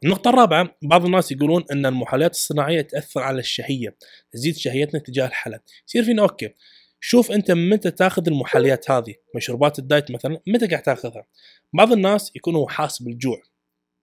[0.04, 3.96] النقطة الرابعة بعض الناس يقولون إن المحليات الصناعية تأثر على الشهية،
[4.32, 6.54] تزيد شهيتنا تجاه الحلا، يصير فينا okay
[7.00, 11.26] شوف أنت متى تاخذ المحليات هذه، مشروبات ال diet مثلا متى قاعد تاخذها؟
[11.72, 13.42] بعض الناس يكون هو حاسس بالجوع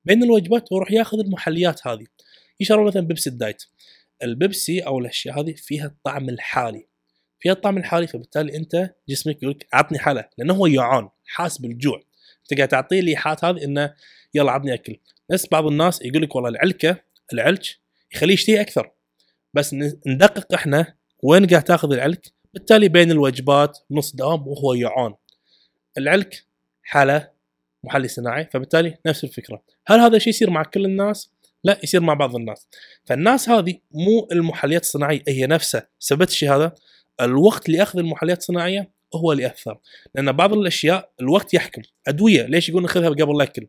[0.05, 2.05] بين الوجبات ويروح ياخذ المحليات هذه،
[2.59, 3.63] يشرب مثلا بيبسي ال diet.
[4.23, 6.87] البيبسي أو الأشياء هذه فيها الطعم الحالي.
[7.39, 12.03] فيها الطعم الحالي فبالتالي أنت جسمك يقول لك عطني حلا لأنه هو جوعان حاس بالجوع.
[12.51, 13.93] انت قاعد تعطيه الايحاءات هذه إنه
[14.33, 14.99] يلا عطني أكل.
[15.31, 17.01] نفس بعض الناس يقول لك والله العلكة
[17.33, 17.63] العلك
[18.13, 18.91] يخليه يشتهي أكثر.
[19.53, 19.75] بس
[20.07, 25.13] ندقق إحنا وين قاعد تأخذ العلك؟ بالتالي بين الوجبات نص دوام وهو يوعان.
[25.97, 26.45] العلك
[26.83, 27.29] حالة
[27.83, 29.63] محلي صناعي فبالتالي نفس الفكرة.
[29.87, 31.31] هل هذا الشيء يصير مع كل الناس؟
[31.63, 32.67] لا يصير مع بعض الناس.
[33.05, 35.87] فالناس هذه مو المحليات الصناعية هي نفسها.
[35.99, 36.75] سبت الشيء هذا؟
[37.21, 39.77] الوقت لأخذ المحليات الصناعية هو اللي اثر
[40.15, 41.81] لأن بعض الأشياء الوقت يحكم.
[42.07, 43.67] أدوية ليش يقول ناخذها قبل الاكل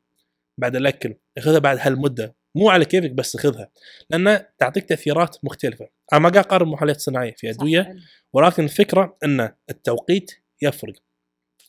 [0.59, 2.37] بعد الاكل خذها بعد هالمدة.
[2.55, 3.71] مو على كيفك بس خذها.
[4.11, 5.89] لأن تعطيك تأثيرات مختلفة.
[6.13, 7.97] أنا ما قاعد أقارن محليات صناعية في أدوية
[8.33, 10.31] ولكن الفكرة إن التوقيت
[10.63, 10.95] يفرق.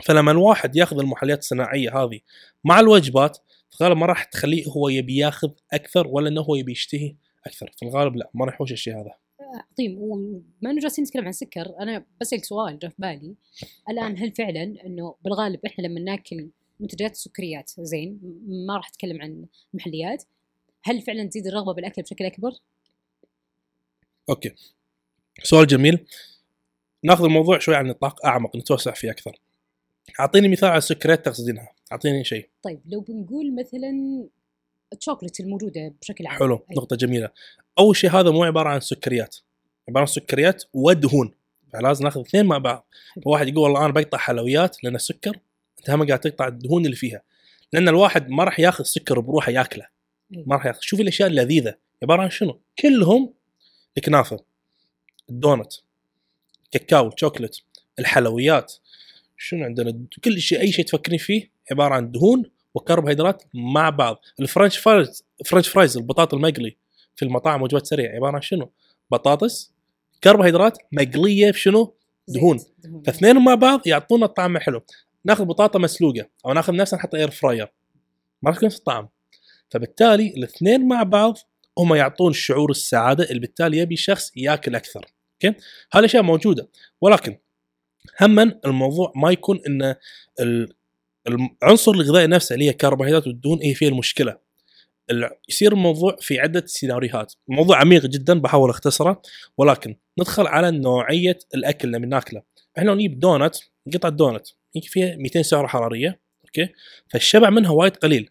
[0.04, 2.20] فلما الواحد يأخذ المحليات الصناعية هذه
[2.64, 3.38] مع الوجبات
[3.70, 7.16] في الغالب ما راح تخليه هو يبي يأخذ أكثر ولا إنه هو يبي يشتهي
[7.46, 7.72] أكثر.
[7.78, 9.27] في الغالب لا ما راح يحوش الشيء هذا.
[9.72, 10.02] عظيم.
[10.02, 13.36] وما انه جالسين نتكلم عن السكر أنا بسالك سؤال جاء في بالي.
[13.90, 19.46] الآن هل فعلا إنه بالغالب إحنا لما ناكل منتجات السكريات زين ما راح أتكلم عن
[19.74, 20.24] المحليات
[20.84, 22.52] هل فعلا تزيد الرغبة بالأكل بشكل أكبر؟
[24.30, 24.56] okay.
[25.44, 26.06] سؤال جميل.
[27.04, 29.40] ناخذ الموضوع شوي عن نطاق أعمق نتوسع فيه أكثر.
[30.20, 31.72] أعطيني مثال على السكريات تقصدينها.
[31.92, 32.50] أعطيني شيء.
[32.62, 33.92] طيب لو بنقول مثلا
[34.94, 36.40] الشوكولات الموجودة بشكل عام.
[36.40, 36.76] حلو أي.
[36.76, 37.30] نقطة جميلة.
[37.80, 39.36] أول شيء هذا مو عبارة عن سكريات.
[39.90, 41.34] عبارة عن سكريات ودهون
[41.74, 42.88] فلازم ناخذ اثنين مع بعض.
[43.24, 45.40] فواحد يقول والله أنا بقطع حلويات لأن السكر
[45.80, 47.22] أنت هم قاعد تقطع الدهون اللي فيها.
[47.74, 49.88] لأن الواحد ما راح ياخذ سكر بروحه ياكله.
[50.32, 50.80] ما راح ياخذ.
[50.82, 51.76] شوف الأشياء اللذيذة.
[52.04, 53.34] عبارة عن شنو؟ كلهم
[53.98, 54.40] الكنافة
[55.30, 55.74] الدونت
[56.72, 57.62] كاكاو شوكلت
[58.00, 58.74] الحلويات.
[59.38, 64.22] شنو عندنا؟ كل شيء أي شيء تفكرين فيه عبارة عن دهون وكربوهيدرات مع بعض.
[64.40, 66.78] ال french fries french fries البطاطا المقلي
[67.16, 68.72] في المطاعم وجبات سريعة عبارة عن شنو؟
[69.12, 69.74] بطاطس
[70.24, 71.96] كربوهيدرات مقلية في شنو؟
[72.28, 72.60] دهون.
[73.06, 74.82] فاثنينهم مع بعض يعطونا طعم حلو.
[75.26, 77.74] ناخذ بطاطا مسلوقة أو ناخذ نفسها نحط air fryer
[78.42, 79.10] ما راح يكون نفس الطعم.
[79.70, 81.38] فبالتالي الاثنين مع بعض
[81.78, 85.06] هم يعطون شعور السعادة اللي بالتالي يبي شخص ياكل أكثر.
[85.34, 85.58] أوكي؟
[85.92, 86.70] هذه الاشياء موجودة.
[87.02, 87.38] ولكن
[88.22, 89.96] هما الموضوع ما يكون ان
[90.40, 90.74] ال-
[91.28, 94.38] العنصر الغذائي نفسه اللي هي الكربوهيدرات والدهون هي فيها المشكلة.
[95.12, 97.34] ال- يصير الموضوع في عدة سيناريوهات.
[97.50, 99.22] الموضوع عميق جدا بحاول أختصره.
[99.58, 102.42] ولكن ندخل على نوعية الأكل اللي بناكله.
[102.78, 103.56] إحنا نجيب دونت
[103.94, 104.48] قطعة دونت.
[104.76, 106.74] يمكن فيها 200 سعرة حرارية أوكي؟
[107.10, 108.30] فالشبع منها وايد قليل.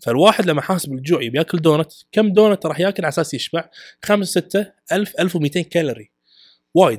[0.00, 3.68] فالواحد لما حاسب الجوع يبي ياكل دونت كم دونت راح ياكل على أساس يشبع؟
[4.04, 6.10] 5 6 1000 1200 كالوري.
[6.74, 6.98] وايد.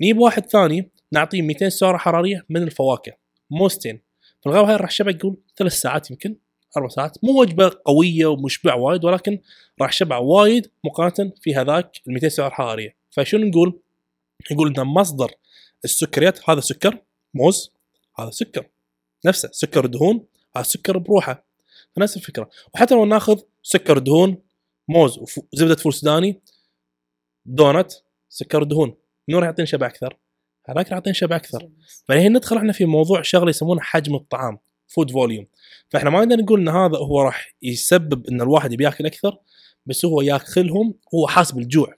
[0.00, 3.12] نجيب واحد ثاني نعطيه 200 سعرة حرارية من الفواكه.
[3.50, 4.05] موزتين.
[4.46, 6.36] في الغالب هاي راح شبع يقول ثلاث ساعات يمكن
[6.76, 7.24] أربع ساعات.
[7.24, 9.38] مو وجبة قوية ومشبع وايد ولكن
[9.80, 13.80] راح شبع وايد مقارنة في هذاك ال 200 سعره حراريه فشنو نقول؟
[14.52, 15.30] نقول إن مصدر
[15.84, 16.98] السكريات هذا سكر
[17.34, 17.72] موز
[18.18, 18.66] هذا سكر
[19.24, 20.26] نفسه سكر دهون
[20.56, 21.44] هذا سكر بروحه.
[21.96, 22.50] فنفس الفكرة.
[22.74, 24.42] وحتى لو ناخذ سكر دهون
[24.88, 25.18] موز
[25.52, 26.40] وزبده فول سوداني
[27.46, 27.92] دونت
[28.28, 28.94] سكر دهون.
[29.28, 30.16] منو راح يعطينا شبع أكثر؟
[30.68, 31.68] هذاك راح يعطينا شبع أكثر
[32.08, 34.58] فالحين ندخل إحنا في موضوع شغلة يسمونه حجم الطعام
[34.88, 35.46] food volume
[35.88, 39.38] فإحنا ما نقدر نقول إن هذا هو راح يسبب إن الواحد يبي ياكل أكثر
[39.86, 41.94] بس هو ياكلهم هو حاسس بالجوع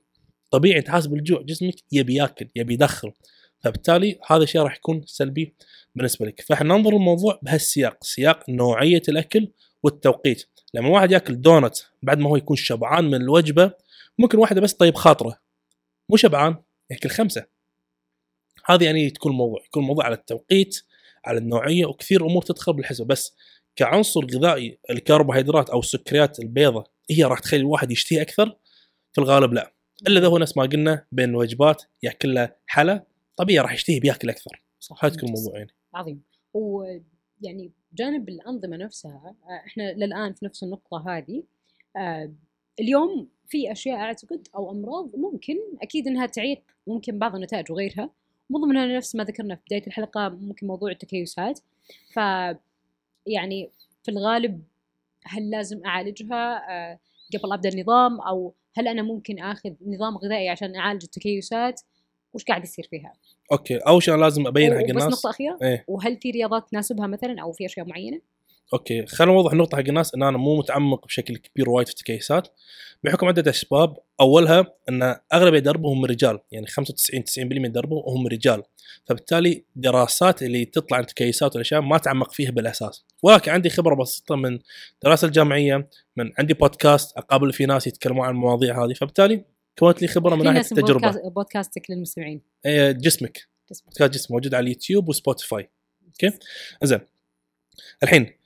[0.50, 3.12] طبيعي انت حاسس بالجوع جسمك يبي ياكل يبي يدخل.
[3.60, 5.54] فبالتالي هذا الشيء راح يكون سلبي
[5.94, 6.40] بالنسبة لك.
[6.40, 9.48] فإحنا ننظر الموضوع بهالسياق سياق نوعية الأكل
[9.82, 10.44] والتوقيت.
[10.74, 13.72] لما واحد ياكل دونت بعد ما هو يكون شبعان من الوجبة
[14.18, 15.38] ممكن واحدة بس طيب خاطره.
[16.10, 16.56] مو شبعان
[16.90, 17.46] ياكل خمسة.
[18.70, 20.82] هذه يعني تكون الموضوع يكون الموضوع على التوقيت
[21.24, 23.06] على النوعية وكثير أمور تدخل بالحسبة.
[23.06, 23.36] بس
[23.76, 28.58] كعنصر غذائي الكربوهيدرات أو السكريات البيضاء هي راح تخلي الواحد يشتهي أكثر؟
[29.12, 29.72] في الغالب لا.
[30.08, 33.06] إلا إذا هو نفس ما قلنا بين الوجبات يأكل له حلا
[33.36, 34.62] طبيعي راح يشتهي بيأكل أكثر.
[34.80, 35.28] صح هاي تكون.
[35.28, 35.70] الموضوع يعني.
[35.94, 36.22] عظيم.
[36.54, 41.42] ويعني بجانب الأنظمة نفسها إحنا للآن في نفس النقطة هذه
[41.96, 42.32] آه،
[42.80, 48.10] اليوم في أشياء أعتقد أو أمراض ممكن أكيد أنها تعيق ممكن بعض النتائج وغيرها
[48.50, 51.60] من ضمنها نفس ما ذكرنا في بداية الحلقة ممكن موضوع التكيسات.
[52.12, 52.16] ف
[53.26, 53.70] يعني
[54.02, 54.62] في الغالب
[55.24, 56.98] هل لازم أعالجها آه،
[57.38, 61.80] قبل أبدأ النظام؟ أو هل أنا ممكن آخذ نظام غذائي عشان أعالج التكيسات؟
[62.32, 63.12] وش قاعد يصير فيها؟
[63.52, 65.84] أوكي أول شيء لازم ابين حق بس الناس نقطة أخيرة إيه.
[65.88, 68.20] وهل في رياضات تناسبها مثلا أو في أشياء معينة؟
[68.72, 72.48] أوكي خلينا نوضح نقطه حق الناس إن أنا مو متعمق بشكل كبير وايد في التكيسات.
[73.04, 75.02] بحكم عده اسباب أولها إن
[75.32, 78.62] أغلب اللي يدربوا هم رجال يعني 95 90% يدربوا هم رجال.
[79.04, 83.04] فبالتالي دراسات اللي تطلع عن التكيسات والأشياء ما تعمق فيها بالأساس.
[83.22, 84.58] ولكن عندي خبرة بسيطة من
[85.02, 88.92] دراسة الجامعية من عندي بودكاست أقابل في ناس يتكلمون عن المواضيع هذه.
[88.92, 89.44] فبالتالي
[89.78, 91.00] كونت لي خبرة من ناحية التجربة.
[91.00, 92.40] بودكاست بودكاستك للمستمعين.
[92.66, 93.48] إيه، جسمك.
[93.86, 95.70] بودكاست جسم موجود على اليوتيوب وسبوتيفاي.
[96.06, 96.38] أوكي؟
[96.82, 97.00] زين
[98.02, 98.38] الحين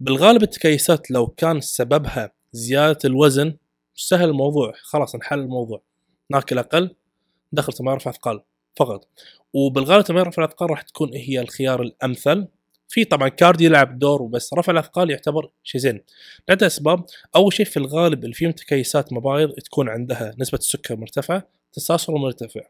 [0.00, 3.56] بالغالب التكيسات لو كان سببها زيادة الوزن
[3.94, 5.82] سهل الموضوع خلاص انحل الموضوع.
[6.30, 6.94] ناكل أقل
[7.52, 8.42] دخل تمارين رفع اثقال
[8.76, 9.08] فقط.
[9.52, 12.46] وبالغالب تمارين رفع الأثقال راح تكون هي الخيار الأمثل.
[12.88, 16.00] في طبعا cardio يلعب دور وبس رفع الأثقال يعتبر شيء زين.
[16.48, 17.04] لعدة أسباب
[17.36, 22.60] أول شيء في الغالب اللي فيهم تكيسات مبايض تكون عندها نسبة السكر مرتفعة تستوستيرون مرتفع.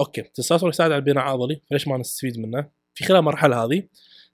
[0.00, 3.82] أوكي التستوستيرون يساعد على البناء العضلي فليش ما نستفيد منه؟ في خلال المرحلة هذه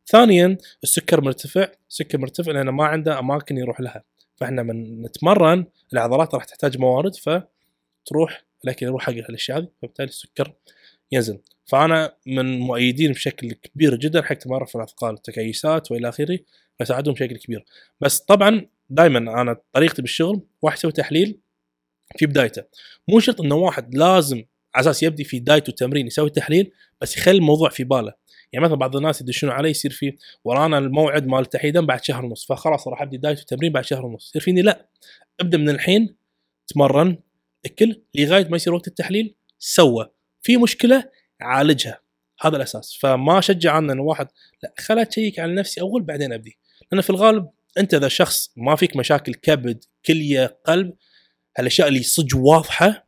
[0.06, 4.04] ثانيا السكر مرتفع السكر مرتفع لأنه ما عنده أماكن يروح لها.
[4.36, 10.52] فإحنا من نتمرن العضلات راح تحتاج موارد فتروح الاكل يروح حق الأشياء هذه فبالتالي السكر
[11.12, 11.40] ينزل.
[11.64, 16.38] فأنا من مؤيدين بشكل كبير جدا حق رفع الأثقال التكيسات وإلى آخره
[16.80, 17.64] يساعدهم بشكل كبير.
[18.00, 21.40] بس طبعا دائما أنا طريقتي بالشغل واحد يسوي تحليل
[22.18, 22.62] في بدايته.
[23.08, 24.44] مو شرط إنه واحد لازم
[24.74, 28.12] على أساس يبدي في دايت وتمرين يسوي تحليل بس يخلي الموضوع في باله.
[28.52, 32.46] يعني مثلا بعض الناس يدشون علي يصير في ورانا الموعد مال التحليل بعد شهر ونص
[32.46, 34.28] فخلاص راح أبدي دايت وتمرين بعد شهر ونص.
[34.28, 34.88] يصير فيني؟ لا.
[35.40, 36.16] أبدأ من الحين
[36.66, 37.18] تمرن
[37.64, 40.10] أكل لغاية ما يصير وقت التحليل سوى.
[40.42, 41.10] في مشكلة
[41.40, 42.00] عالجها.
[42.40, 42.98] هذا الأساس.
[43.00, 44.28] فما اشجع عنه انه واحد
[44.62, 46.58] لا خلا تشيك على نفسي أول بعدين أبدي.
[46.92, 47.48] لأن في الغالب
[47.78, 50.94] أنت إذا شخص ما فيك مشاكل كبد كلية قلب
[51.58, 53.03] هالاشياء اللي صج واضحة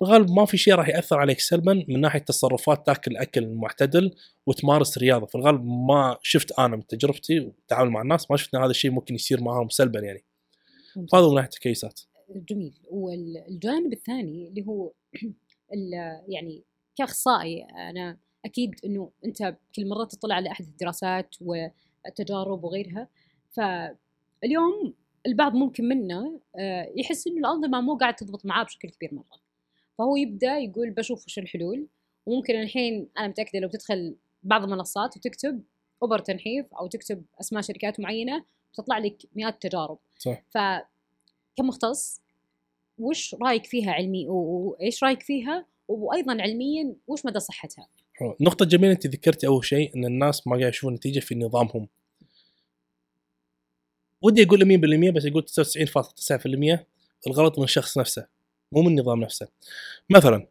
[0.00, 4.14] بالغالب ما في شيء راح يأثر عليك سلبا من ناحية تصرفات تاكل اكل معتدل
[4.46, 5.26] وتمارس رياضة.
[5.26, 8.90] في الغالب ما شفت أنا من تجربتي والتعامل مع الناس ما شفت ان هذا الشيء
[8.90, 10.24] ممكن يصير معاهم سلبا يعني.
[11.14, 12.00] هذا من ناحية التكيسات.
[12.30, 12.74] جميل.
[12.90, 14.92] والجانب الثاني اللي هو
[16.34, 16.64] يعني
[16.96, 23.08] كاخصائي أنا أكيد إنه أنت كل مرة تطلع على أحد الدراسات والتجارب وغيرها
[23.50, 24.94] فاليوم
[25.26, 29.43] البعض ممكن منا آه، يحس إنه الأنظمة مو قاعد تضبط معاه بشكل كبير مرة.
[29.98, 31.86] فهو يبدأ يقول بشوف وش الحلول
[32.26, 35.62] وممكن الحين أنا متأكدة لو تدخل بعض المنصات وتكتب
[36.02, 40.58] أوبر تنحيف أو تكتب أسماء شركات معينة بتطلع لك مئات تجارب صح ف
[41.56, 42.20] كمختص
[42.98, 48.36] وش رأيك فيها علمي وإيش رأيك فيها وأيضا علميا وش مدى صحتها؟ حلو.
[48.40, 51.88] نقطة جميلة أنت ذكرتي أول شيء أن الناس ما قاعد يشوفون نتيجة في نظامهم.
[54.22, 54.64] ودي أقول
[55.10, 55.44] 100% بس أقول
[56.78, 56.84] 99.9%
[57.26, 58.26] الغلط من الشخص نفسه
[58.74, 59.48] مو من النظام نفسه.
[60.10, 60.46] مثلا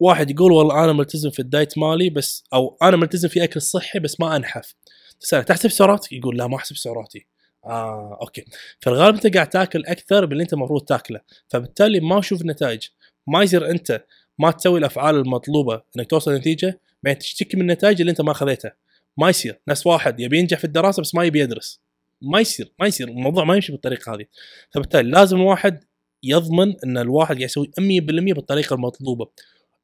[0.00, 3.62] واحد يقول والله أنا ملتزم في ال diet مالي بس أو أنا ملتزم في أكل
[3.62, 4.74] صحي بس ما أنحف.
[5.20, 7.26] تسأله تحسب سعراتك؟ يقول لا ما أحسب سعراتي.
[7.64, 8.44] آه أوكي.
[8.80, 12.82] في الغالب أنت قاعد تاكل أكثر من اللي أنت المفروض تاكله، فبالتالي ما أشوف نتائج.
[13.26, 14.04] ما يصير أنت
[14.38, 18.76] ما تسوي الأفعال المطلوبة إنك توصل نتيجه بعدين تشتكي من النتائج اللي أنت ما خذيتها
[19.16, 21.80] ما يصير نفس واحد يبي ينجح في الدراسة بس ما يبي يدرس
[22.22, 24.24] ما يصير ما يصير الموضوع ما يمشي بالطريقة هذه
[24.70, 25.84] فبالتالي لازم الواحد
[26.22, 29.28] يضمن إن الواحد قاعد يسوي 100% بالطريقة المطلوبة.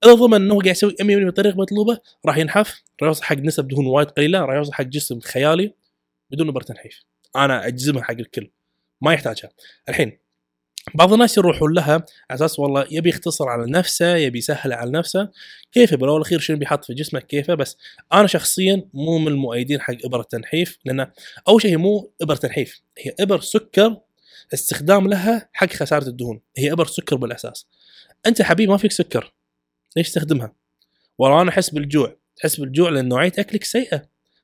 [0.04, 3.86] إذا ضمن إنه قاعد يسوي 100% بالطريقة المطلوبة راح ينحف راح يوصل حق نسب دهون
[3.86, 5.74] وايد قليلة راح يوصل حق جسم خيالي
[6.30, 7.04] بدون ابره تنحيف.
[7.36, 8.50] أنا أجزمها حق الكل.
[9.00, 9.50] ما يحتاجها.
[9.88, 10.18] الحين
[10.94, 15.28] بعض الناس يروحون لها على أساس والله يبي يختصر على نفسه يبي يسهل على نفسه.
[15.72, 17.76] كيفه؟ بالأول والاخير شنو بيحط في جسمك كيفه؟ بس
[18.12, 21.10] أنا شخصيا مو من المؤيدين حق إبرة التنحيف لأن
[21.48, 23.96] أول شيء مو إبرة تنحيف هي إبر سكر
[24.54, 26.40] استخدام لها حق خسارة الدهون.
[26.56, 27.66] هي إبر سكر بالأساس.
[28.26, 29.32] أنت حبيبي ما فيك سكر.
[29.96, 30.52] ليش تستخدمها؟
[31.18, 32.16] والله أنا أحس بالجوع.
[32.36, 34.02] تحس بالجوع لأن نوعية أكلك سيئة.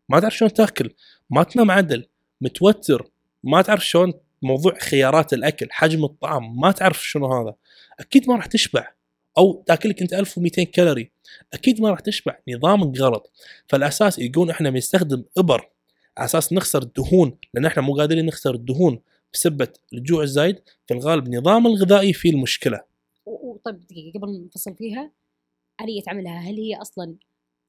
[0.08, 0.94] ما تعرف شلون تأكل.
[1.30, 2.06] ما تنام عدل.
[2.40, 3.10] متوتر.
[3.44, 6.60] ما تعرف شلون موضوع خيارات الأكل حجم الطعام.
[6.60, 7.54] ما تعرف شنو هذا.
[8.00, 8.88] أكيد ما راح تشبع.
[9.38, 11.10] أو تأكلك أنت 1200 كالوري.
[11.52, 12.38] أكيد ما راح تشبع.
[12.48, 13.32] نظامك غلط.
[13.68, 15.70] فالأساس يقول إحنا بنستخدم إبر
[16.18, 17.38] على أساس نخسر الدهون.
[17.54, 19.00] لأن إحنا مو قادرين نخسر الدهون.
[19.32, 22.80] بسبة الجوع الزايد في الغالب النظام الغذائي فيه المشكلة.
[23.26, 25.10] وطيب دقيقة قبل ما نفصل فيها
[25.80, 27.14] آلية عملها هل هي أصلا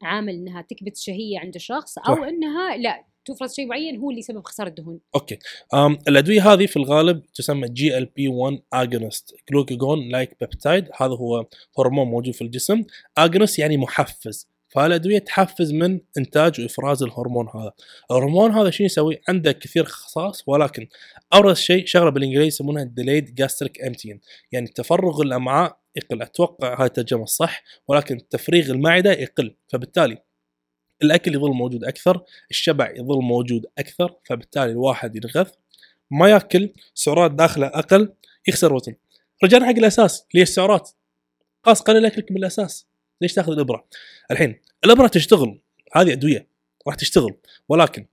[0.02, 2.22] عامل إنها تكبت الشهيه عند الشخص أو صح.
[2.22, 5.40] إنها لا تفرز شيء معين هو اللي يسبب خسارة الدهون أوكي.
[5.74, 11.46] أما الأدوية هذه في الغالب تسمى GLP 1 agonist glucagon like peptide هذا هو
[11.80, 12.84] هرمون موجود في الجسم.
[13.18, 14.48] agonist يعني محفز.
[14.72, 17.72] فالادويه تحفز من إنتاج وإفراز الهرمون هذا؟
[18.12, 20.88] الهرمون هذا شنو يسوي؟ عنده كثير خصائص ولكن
[21.34, 24.22] أبرز شيء شغلة بالإنجليزي يسمونها delayed gastric emptying
[24.52, 26.22] يعني تفرغ الأمعاء يقل.
[26.22, 29.56] أتوقع هاي الترجمة الصح ولكن تفريغ المعدة يقل.
[29.68, 30.18] فبالتالي
[31.04, 35.52] الأكل يظل موجود أكثر الشبع يظل موجود أكثر فبالتالي الواحد ينغث
[36.12, 38.14] ما يأكل سعرات داخله أقل
[38.48, 38.96] يخسر وزن.
[39.44, 40.92] رجعنا حق الأساس اللي هي السعرات.
[41.64, 42.91] قاس قلل أكلك من الاساس
[43.22, 43.86] ليش تاخذ الإبرة؟
[44.32, 45.62] الحين الإبرة تشتغل
[45.96, 46.48] هذه أدوية
[46.88, 47.34] راح تشتغل
[47.70, 48.06] ولكن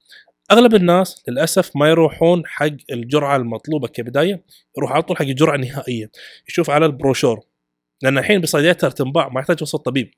[0.53, 4.45] أغلب الناس للأسف ما يروحون حق الجرعة المطلوبة كبداية
[4.79, 6.11] يروح على طول حق الجرعة النهائية
[6.49, 7.41] يشوف على البروشور.
[8.03, 10.11] لأن الحين بالصيدليات ترى تنباع ما يحتاج يوصل طبيب.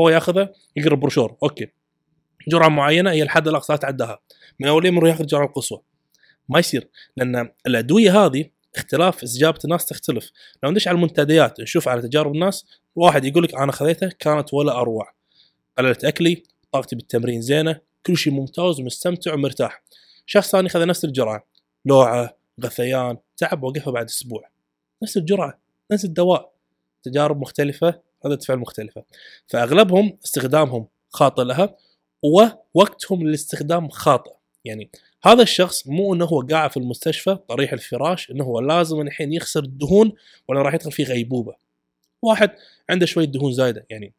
[0.00, 1.66] هو ياخذه يقرأ البروشور أوكي.
[2.48, 4.20] جرعة معينة هي الحد الأقصى لا تعداها.
[4.60, 5.82] من يوم يروح ياخذ الجرعه القصوى
[6.48, 8.44] ما يصير لأن الأدوية هذه
[8.76, 10.30] اختلاف استجابه الناس تختلف.
[10.62, 12.66] لو ندش على المنتديات نشوف على تجارب الناس
[12.96, 15.12] واحد يقول لك أنا خذيته كانت ولا أروع.
[15.78, 16.42] قللت أكلي
[16.72, 19.82] طاقتي بالتمرين زينة كل شيء ممتاز ومستمتع ومرتاح.
[20.26, 21.46] شخص ثاني خذ نفس الجرعة
[21.84, 24.50] لوعة غثيان تعب وقفها بعد أسبوع.
[25.02, 25.60] نفس الجرعة
[25.90, 26.52] نفس الدواء.
[27.02, 29.04] تجارب مختلفة ردة فعل مختلفة.
[29.46, 31.76] فأغلبهم استخدامهم خاطئ لها
[32.22, 34.32] ووقتهم للاستخدام خاطئ.
[34.64, 34.90] يعني
[35.22, 39.64] هذا الشخص مو إنه هو قاعد في المستشفى طريح الفراش إنه هو لازم الحين يخسر
[39.64, 40.12] الدهون
[40.48, 41.54] ولا راح يدخل في غيبوبة.
[42.22, 42.50] واحد
[42.90, 44.12] عنده شوية دهون زايدة يعني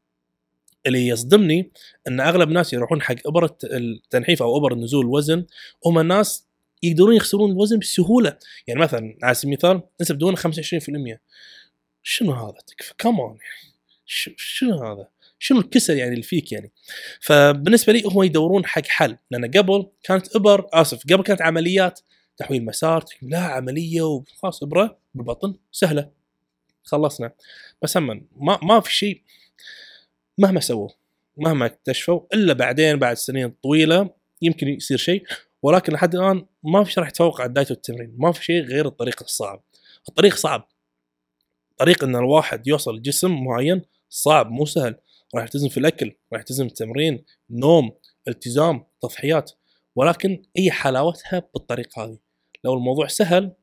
[0.86, 1.72] اللي يصدمني
[2.08, 5.46] إن أغلب الناس يروحون حق أبرة التنحيف أو ابر نزول الوزن
[5.86, 6.48] هم الناس
[6.84, 8.38] يقدرون يخسرون الوزن بسهولة.
[8.68, 11.18] يعني مثلا على سبيل المثال نسب دهون 25%
[12.04, 13.38] شنو هذا؟ تكفى كمان
[14.06, 15.08] شنو هذا؟
[15.44, 16.72] شنو الكسل يعني اللي فيك يعني.
[17.22, 22.00] فبالنسبة لي هم يدورون حق حل لأن قبل كانت ابر آسف قبل كانت عمليات
[22.38, 26.10] تحويل مسار لا عملية وخلاص ابره بالبطن سهلة
[26.84, 27.32] خلصنا.
[27.82, 29.22] بس هم ما ما في شيء
[30.38, 30.90] مهما سووا
[31.38, 34.10] مهما اكتشفوا إلا بعدين بعد سنين طويلة
[34.42, 35.24] يمكن يصير شيء.
[35.62, 38.88] ولكن لحد الآن ما في شيء راح يتفوق على الدايت والتمرين ما في شيء غير
[38.88, 39.64] الطريق الصعب.
[40.10, 40.68] الطريق صعب.
[41.78, 44.96] طريق إن الواحد يوصل لجسم معين صعب مو سهل.
[45.36, 47.92] راح يلتزم في الأكل راح يلتزم التمرين نوم
[48.28, 49.52] التزام تضحيات.
[49.96, 52.18] ولكن هي حلاوتها بالطريقة هذه.
[52.64, 53.54] لو الموضوع سهل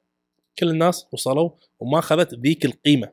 [0.59, 1.51] كل الناس وصلوا
[1.81, 3.13] وما أخذت ذيك القيمة.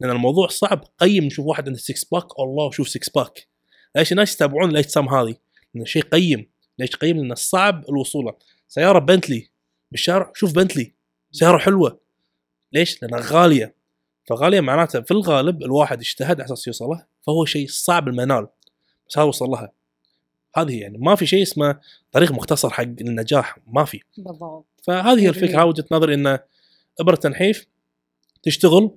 [0.00, 0.84] لأن الموضوع صعب.
[0.98, 1.24] قيم.
[1.24, 3.48] نشوف واحد عنده 6 pack الله شوف 6 pack
[3.96, 5.36] ليش الناس يتابعون الاجسام هذه؟
[5.74, 6.50] لأن شيء قيم.
[6.78, 8.24] ليش قيم؟ لأن صعب الوصول.
[8.24, 8.34] له
[8.68, 9.50] سيارة بنتلي
[9.90, 10.94] بالشارع شوف بنتلي
[11.32, 12.00] سيارة حلوة.
[12.72, 13.74] ليش؟ لأنها غالية.
[14.24, 18.48] فغاليه معناته في الغالب الواحد اجتهد على أساس يوصل له فهو شيء صعب المنال.
[19.08, 19.72] بس هذا وصل لها.
[20.56, 21.80] هذه يعني ما في شيء اسمه
[22.12, 24.00] طريق مختصر حق النجاح ما في.
[24.18, 24.66] بالضبط.
[24.82, 25.28] فهذه هي.
[25.28, 25.64] الفكرة.
[25.64, 26.38] وجهة نظري انه
[27.00, 27.66] إبرة تنحيف
[28.42, 28.90] تشتغل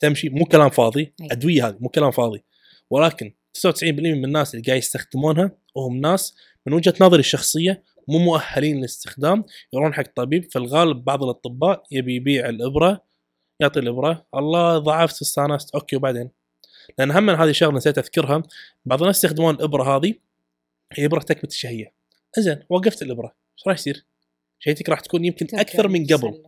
[0.00, 1.28] تمشي مو كلام فاضي أي.
[1.30, 2.44] أدوية هذه مو كلام فاضي.
[2.90, 6.36] ولكن 99% من الناس اللي قاعد يستخدمونها وهم ناس
[6.66, 10.44] من وجهة نظري الشخصية مو مؤهلين للاستخدام يروحون حق طبيب.
[10.50, 13.05] في الغالب بعض الأطباء يبي يبيع الإبرة
[13.60, 16.30] يعطي الابره الله ضعفت استانست أوكي وبعدين؟
[16.98, 18.42] لأن هم هذه الشغلة نسيت أذكرها.
[18.84, 20.14] بعض الناس يستخدمون الإبرة هذه
[20.92, 21.92] هي إبرة تكبت الشهية.
[22.38, 23.34] زين وقفت الإبرة.
[23.58, 24.04] إيش راح يصير؟
[24.58, 26.42] شهيتك راح تكون يمكن أكثر من قبل.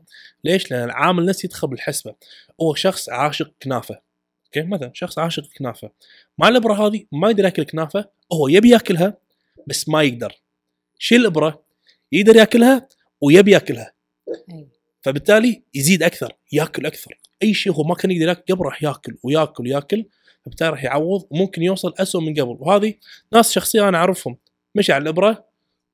[0.44, 2.14] ليش؟ لأن العامل النفسي يدخل بالحسبة.
[2.61, 4.00] هو شخص عاشق كنافة.
[4.46, 5.90] أوكي؟ مثلا شخص عاشق كنافة.
[6.38, 8.09] مع الإبرة هذه ما يقدر يأكل كنافة.
[8.32, 9.16] هو يبي يأكلها
[9.66, 10.40] بس ما يقدر.
[10.98, 11.62] شيل الإبرة
[12.12, 12.88] يقدر يأكلها
[13.20, 13.92] ويبي يأكلها.
[14.28, 14.78] أي.
[15.09, 17.18] فبالتالي يزيد أكثر يأكل أكثر.
[17.42, 20.04] أي شيء هو ما كان يقدر يأكل قبل راح يأكل ويأكل ويأكل
[20.44, 22.56] فبالتالي راح يعوض وممكن يوصل أسوأ من قبل.
[22.61, 22.94] وهذه
[23.32, 24.36] ناس شخصيا أنا أعرفهم
[24.74, 25.44] مشي على الإبرة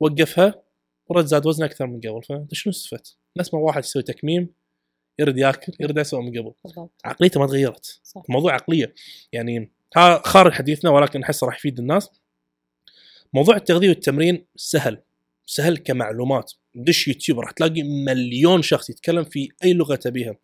[0.00, 0.62] وقفها
[1.06, 2.22] ورد زاد وزنه أكثر من قبل.
[2.22, 4.48] فأنت شنو استفدت؟ نفس ما واحد يسوي تكميم
[5.18, 6.52] يرد يأكل يرد اسوء من قبل.
[6.64, 6.90] بالضبط.
[7.04, 8.00] عقليته ما تغيرت.
[8.02, 8.22] صح.
[8.28, 8.94] موضوع عقلية.
[9.32, 12.10] يعني ها خارج حديثنا ولكن احسه راح يفيد الناس.
[13.32, 15.02] موضوع التغذية والتمرين سهل.
[15.46, 16.52] سهل كمعلومات.
[16.74, 20.36] دش يوتيوب راح تلاقي مليون شخص يتكلم في أي لغة تبيها.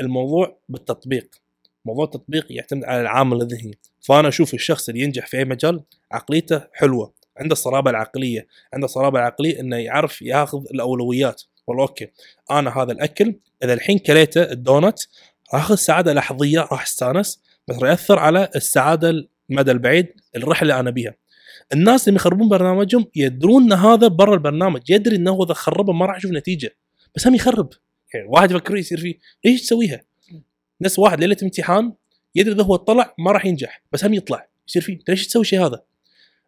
[0.00, 1.28] الموضوع بالتطبيق.
[1.84, 3.78] موضوع التطبيق يعتمد على العامل الذهني.
[4.00, 5.80] فأنا أشوف الشخص اللي ينجح في أي مجال
[6.12, 7.12] عقليته حلوة.
[7.36, 8.46] عنده الصلابة العقلية.
[8.74, 11.42] عنده الصلابه العقليه إنه يعرف ياخذ الأولويات.
[11.66, 12.08] والله أوكي.
[12.50, 14.98] أنا هذا الأكل إذا الحين كليته الدونت
[15.50, 20.06] أخذ سعادة لحظية راح أستأنس بس راح يأثر على السعادة المدى البعيد
[20.36, 21.14] الرحلة اللي أنا بيها.
[21.72, 26.16] الناس اللي يخربون برنامجهم يدرون إن هذا برا البرنامج يدري إنه اذا خربه ما راح
[26.16, 26.76] يشوف نتيجة.
[27.14, 27.68] بس هم يخرب.
[28.14, 30.02] يعني واحد يفكر يصير فيه ليش تسويها؟
[30.80, 31.92] نفس واحد ليلة امتحان
[32.34, 34.98] يدري إذا هو طلع ما راح ينجح بس هم يطلع يصير فيه.
[35.08, 35.82] ليش تسوي الشيء هذا؟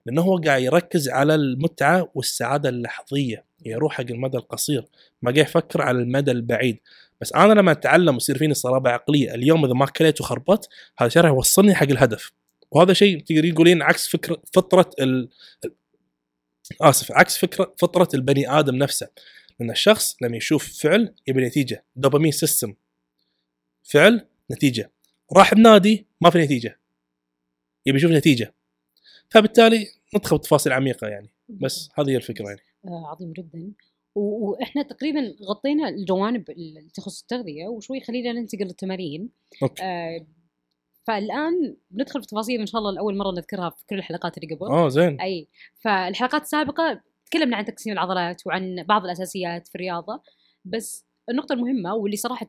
[0.06, 3.44] لأنه هو قاعد يركز على المتعة والسعادة اللحظية.
[3.66, 4.84] يروح حق المدى القصير.
[5.22, 6.78] ما قاعد يفكر على المدى البعيد.
[7.20, 11.22] بس أنا لما أتعلم ويصير فيني صلابة عقلية اليوم إذا ما كليت وخربت هذا شيء
[11.22, 12.32] راح يوصلني حق الهدف.
[12.71, 15.29] وهذا شيء تقدرين تقولين عكس فكره فطرة ال...
[16.81, 19.09] آسف عكس فكره فطرة البني آدم نفسه.
[19.61, 21.85] لأن الشخص لما يشوف فعل يبي نتيجة.
[21.97, 22.74] dopamine system
[23.83, 24.93] فعل نتيجة.
[25.37, 26.81] راح بنادي ما في نتيجة.
[27.87, 28.55] يبي يشوف نتيجة.
[29.31, 31.31] فبالتالي ندخل بتفاصيل عميقة يعني.
[31.49, 32.61] بس هذه هي الفكرة يعني.
[32.85, 33.73] آه عظيم جدا.
[34.14, 39.29] وإحنا تقريبا غطينا الجوانب اللي تخص التغذية وشوي خلينا ننتقل للتمارين.
[39.62, 39.83] أوكي.
[39.83, 40.27] آه
[41.09, 44.66] فالآن بندخل في تفاصيل إن شاء الله لأول مرة نذكرها في كل الحلقات اللي قبل.
[44.66, 45.20] آه زين.
[45.20, 45.48] أي
[45.78, 50.22] فالحلقات السابقة تكلمنا عن تقسيم العضلات وعن بعض الأساسيات في الرياضة
[50.64, 52.46] بس النقطة المهمة واللي صراحة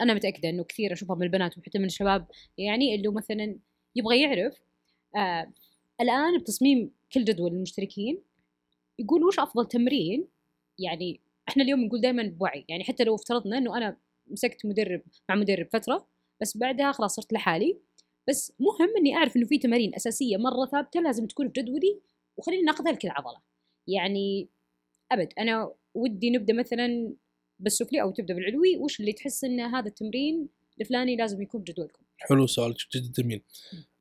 [0.00, 2.26] أنا متأكدة إنه كثير أشوفها من البنات وحتى من الشباب
[2.58, 3.58] يعني اللي مثلا
[3.96, 4.54] يبغى يعرف
[5.16, 5.52] آه
[6.00, 8.22] الآن بتصميم كل جدول المشتركين
[8.98, 10.28] يقول وش أفضل تمرين؟
[10.78, 13.96] يعني إحنا اليوم نقول دائما بوعي يعني حتى لو افترضنا إنه أنا
[14.26, 16.06] مسكت مدرب مع مدرب فترة
[16.40, 17.78] بس بعدها خلاص صرت لحالي
[18.28, 22.00] بس مهم إني أعرف إنه في تمارين أساسية مرة ثابتة لازم تكون في جدولي
[22.36, 23.40] وخلينا ناخذها لكل عضلة.
[23.88, 24.48] يعني
[25.12, 27.12] أبد أنا ودي نبدأ مثلا
[27.58, 30.48] بالسفلي أو تبدأ بالعلوي وش اللي تحس إن هذا التمرين
[30.80, 33.42] الفلاني لازم يكون بجدولكم؟ حلو سؤال جدا جميل.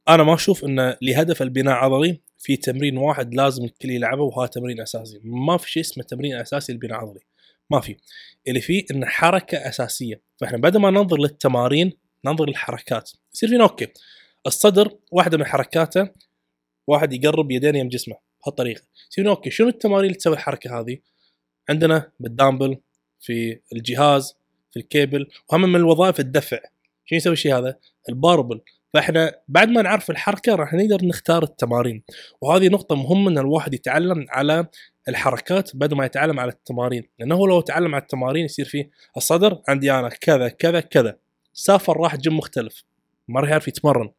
[0.10, 4.82] أنا ما أشوف انه لهدف البناء العضلي في تمرين واحد لازم الكل يلعبه وهذا تمرين
[4.82, 5.20] أساسي.
[5.24, 7.22] ما في شيء اسمه تمرين أساسي للبناء العضلي
[7.70, 7.98] ما في.
[8.48, 10.22] اللي فيه انه حركة أساسية.
[10.38, 11.94] فإحنا بدل ما ننظر للتمارين
[12.26, 13.12] ننظر للحركات.
[13.34, 13.88] يصير فينا okay.
[14.48, 16.10] الصدر واحدة من حركاته
[16.88, 18.82] واحد يقرب يدين يم جسمه بهالطريقة.
[19.12, 19.50] يصير okay.
[19.50, 20.98] شنو التمارين اللي تسوي الحركة هذه؟
[21.70, 22.78] عندنا بالدامبل
[23.20, 24.38] في الجهاز
[24.72, 26.60] في الكيبل وهم من الوظائف الدفع.
[27.06, 27.78] شو يسوي الشيء هذا؟
[28.10, 28.62] ال barbell.
[28.94, 32.04] فإحنا بعد ما نعرف الحركة راح نقدر نختار التمارين.
[32.42, 34.68] وهذه نقطة مهمة إن الواحد يتعلم على
[35.10, 37.04] الحركات بدل ما يتعلم على التمارين.
[37.20, 41.18] لأنه هو لو تعلم على التمارين يصير فيه الصدر عندي أنا كذا كذا كذا.
[41.54, 42.84] سافر راح جيم مختلف.
[43.28, 44.12] ما راح يعرف يتمرن.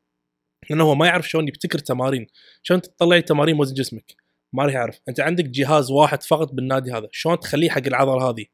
[0.70, 2.26] لأنه هو ما يعرف شلون يبتكر تمارين.
[2.62, 4.14] شلون تطلعي تمارين وزن جسمك؟
[4.52, 5.00] ما راح يعرف.
[5.08, 7.08] أنت عندك جهاز واحد فقط بالنادي هذا.
[7.12, 8.44] شلون تخليه حق العضلة هذه؟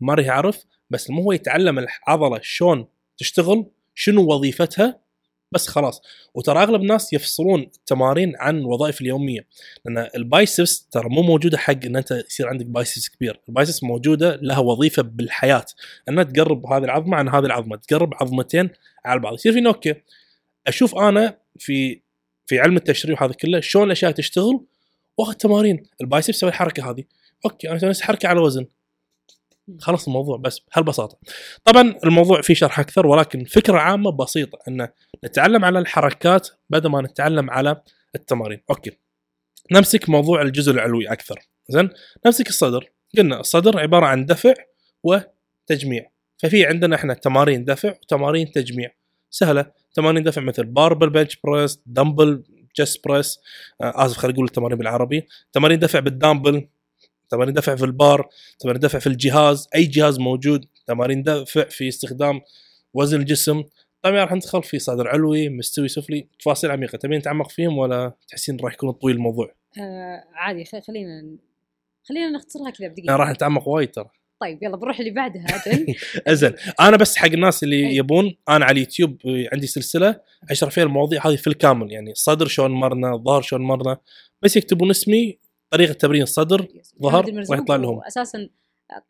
[0.00, 0.64] ما راح يعرف.
[0.90, 5.00] بس مو هو يتعلم العضلة شلون تشتغل شنو وظيفتها
[5.52, 6.02] بس خلاص.
[6.34, 9.46] وترى أغلب الناس يفصلون التمارين عن الوظائف اليومية.
[9.84, 13.40] لأن ال biceps ترى مو موجودة حق إن أنت يصير عندك biceps كبير.
[13.48, 15.64] ال biceps موجودة لها وظيفة بالحياة.
[16.08, 17.76] إنها تقرب هذه العظمة عن هذه العظمة.
[17.76, 18.70] تقرب عظمتين
[19.04, 19.34] على بعض.
[19.34, 19.94] يصير فينا okay
[20.66, 22.00] أشوف أنا في
[22.46, 24.60] في علم التشريح هذا كله شلون الأشياء تشتغل
[25.18, 25.82] وأخذ تمارين.
[26.00, 27.04] ال biceps سوي الحركه هذه.
[27.44, 28.66] okay أنا أسوي حركة على وزن.
[29.80, 31.18] خلص الموضوع بس بهالبساطه
[31.64, 34.58] طبعا الموضوع فيه شرح أكثر ولكن فكرة عامة بسيطة.
[34.68, 34.88] إن
[35.24, 37.82] نتعلم على الحركات بدل ما نتعلم على
[38.14, 38.60] التمارين.
[38.70, 38.90] okay.
[39.72, 41.38] نمسك موضوع الجزء العلوي أكثر.
[41.68, 41.90] زين؟
[42.26, 42.90] نمسك الصدر.
[43.18, 44.54] قلنا الصدر عبارة عن دفع
[45.02, 46.10] وتجميع.
[46.38, 48.90] ففي عندنا إحنا تمارين دفع وتمارين تجميع.
[49.30, 49.72] سهلة.
[49.94, 52.44] تمارين دفع مثل barbell bench press dumbbell
[52.76, 53.40] chest press
[53.80, 55.26] آسف خليني أقول التمارين بالعربي.
[55.52, 56.68] تمارين دفع بالدامبل
[57.28, 59.68] تمارين دفع في البار تمارين دفع في الجهاز.
[59.74, 62.40] أي جهاز موجود تمارين دفع في استخدام
[62.94, 63.64] وزن الجسم
[64.10, 66.28] طبعا راح ندخل في صدر علوي مستوي سفلي.
[66.38, 71.36] تفاصيل عميقة تبين نتعمق فيهم ولا تحسين راح يكون طويل الموضوع؟ آه عادي خلينا
[72.08, 73.16] خلينا نختصرها كذا أنا بدقيقة.
[73.16, 74.08] راح نتعمق وايد ترى.
[74.40, 75.94] طيب يلا بنروح اللي بعدها أجل
[76.26, 76.52] أزين.
[76.80, 77.96] أنا بس حق الناس اللي أي.
[77.96, 79.18] يبون أنا على اليوتيوب
[79.52, 81.92] عندي سلسلة اشرح فيها المواضيع هذه في الكامل.
[81.92, 83.96] يعني صدر شلون مرنا الظهر شلون مرنا.
[84.42, 85.38] بس يكتبون اسمي
[85.70, 86.68] طريقة تمرين الصدر
[87.02, 88.00] ظهر المرزوق ويطلع لهم.
[88.06, 88.48] أساسا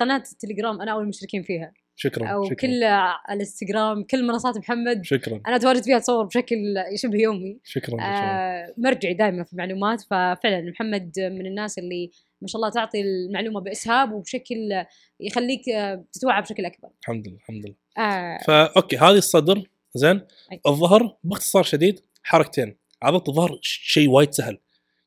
[0.01, 1.73] قناة التليجرام أنا اول المشتركين فيها.
[1.97, 2.55] شكرا أو شكرا.
[2.55, 2.85] كل
[3.31, 5.05] الإنستغرام كل منصات محمد.
[5.05, 5.41] شكرا.
[5.47, 7.59] أنا أتواجد فيها أتصور بشكل شبه يومي.
[7.65, 10.01] شكرا آه مرجعي دائما في المعلومات.
[10.01, 12.11] ففعلا محمد من الناس اللي
[12.43, 14.85] ما شاء الله تعطي المعلومة بإسهاب وبشكل
[15.21, 16.89] يخليك آه، تتوعى بشكل أكبر.
[17.01, 18.07] الحمد لله الحمد لله.
[18.07, 18.39] آه.
[18.47, 19.63] فا أوكي هذه الصدر
[19.95, 20.21] زين.
[20.67, 22.77] الظهر باختصار شديد حركتين.
[23.03, 24.59] عضلة الظهر شيء وايد سهل.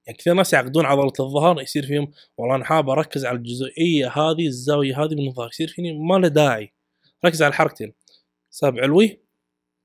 [0.06, 4.48] يعني كثير ناس يعقدون عضلة الظهر يصير فيهم والله أنا حاب أركز على الجزئية هذه
[4.48, 6.74] الزاوية هذه من الظهر يصير فيني ما له داعي.
[7.26, 7.94] ركز على الحركتين
[8.50, 9.20] سحب علوي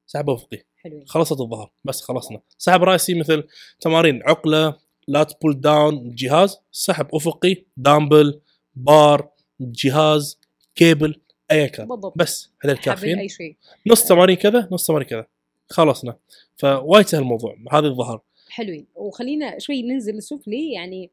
[0.07, 0.65] سحب افقي
[1.07, 2.41] خلصت الظهر بس خلصنا.
[2.59, 3.45] سحب راسي مثل
[3.81, 4.79] تمارين عقلة
[5.09, 6.59] lat pulldown جهاز.
[6.73, 8.41] سحب أفقي dumbbell
[8.75, 10.41] bar جهاز
[10.75, 11.21] كيبل
[11.51, 12.19] ايا كان بالضبط.
[12.19, 13.19] بس هذول حابين كافيين.
[13.19, 13.57] أي شيء.
[13.87, 15.27] نص تمارين كذا نص تمارين كذا.
[15.71, 16.17] خلصنا.
[16.57, 18.87] فوايد سهل الموضوع هذا الظهر حلوين.
[18.95, 21.11] وخلينا شوي ننزل السفلي يعني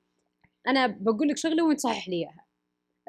[0.67, 2.41] أنا بقول لك شغلة وأنت صحح لي اياها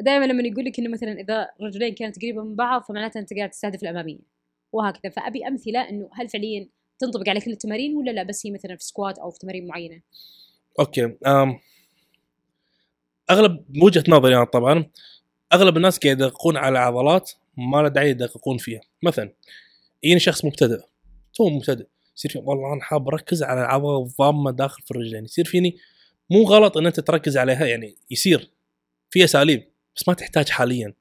[0.03, 3.51] دائما لما يقول لك إنه مثلا إذا رجلين كانت قريبة من بعض فمعناته أنت قاعد
[3.51, 4.19] تستهدف الأمامية
[4.73, 5.13] وهكذا.
[5.13, 8.85] فأبي أمثلة إنه هل فعليا تنطبق على كل التمارين ولا لا؟ بس هي مثلا في
[8.85, 10.01] squat أو في تمارين معينة.
[10.79, 11.05] okay.
[11.27, 11.59] أم
[13.31, 14.91] أغلب وجهة نظري أنا طبعا
[15.53, 18.81] أغلب الناس قاعد يدققون على عضلات ما له داعي يدققون فيها.
[19.03, 19.33] مثلا
[20.03, 20.81] يجيني شخص مبتدئ
[21.35, 21.87] تو مبتدئ
[22.17, 25.25] يصير في والله أنا حاب أركز على العضلة الضامة داخل في الرجلين.
[25.25, 25.77] يصير فيني
[26.31, 28.51] مو غلط إن أنت تركز عليها يعني يصير
[29.11, 30.95] في اساليب بس ما تحتاج حاليا.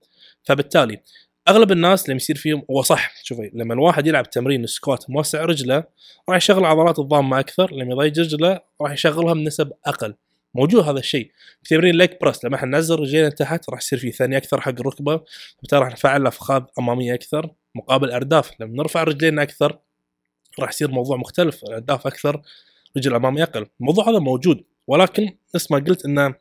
[0.43, 1.01] فبالتالي
[1.49, 5.83] أغلب الناس لما يصير فيهم هو صح شوفي لما الواحد يلعب تمرين squat موسع رجله
[6.29, 10.13] راح يشغل عضلات الضامه أكثر لما يضيق رجله راح يشغلها بنسب أقل.
[10.55, 11.31] موجود هذا الشيء.
[11.63, 14.69] في تمرين leg press لما إحنا ننزل رجلينا تحت راح يصير في ثاني أكثر حق
[14.79, 15.21] الركبة
[15.61, 18.51] بالتالي راح نفعل أفخاذ أمامية أكثر مقابل أرداف.
[18.59, 19.79] لما نرفع رجلينا أكثر
[20.59, 22.41] راح يصير موضوع مختلف الأرداف أكثر
[22.97, 23.67] رجل أمامي أقل.
[23.79, 26.35] الموضوع هذا موجود ولكن نفس ما قلت إنه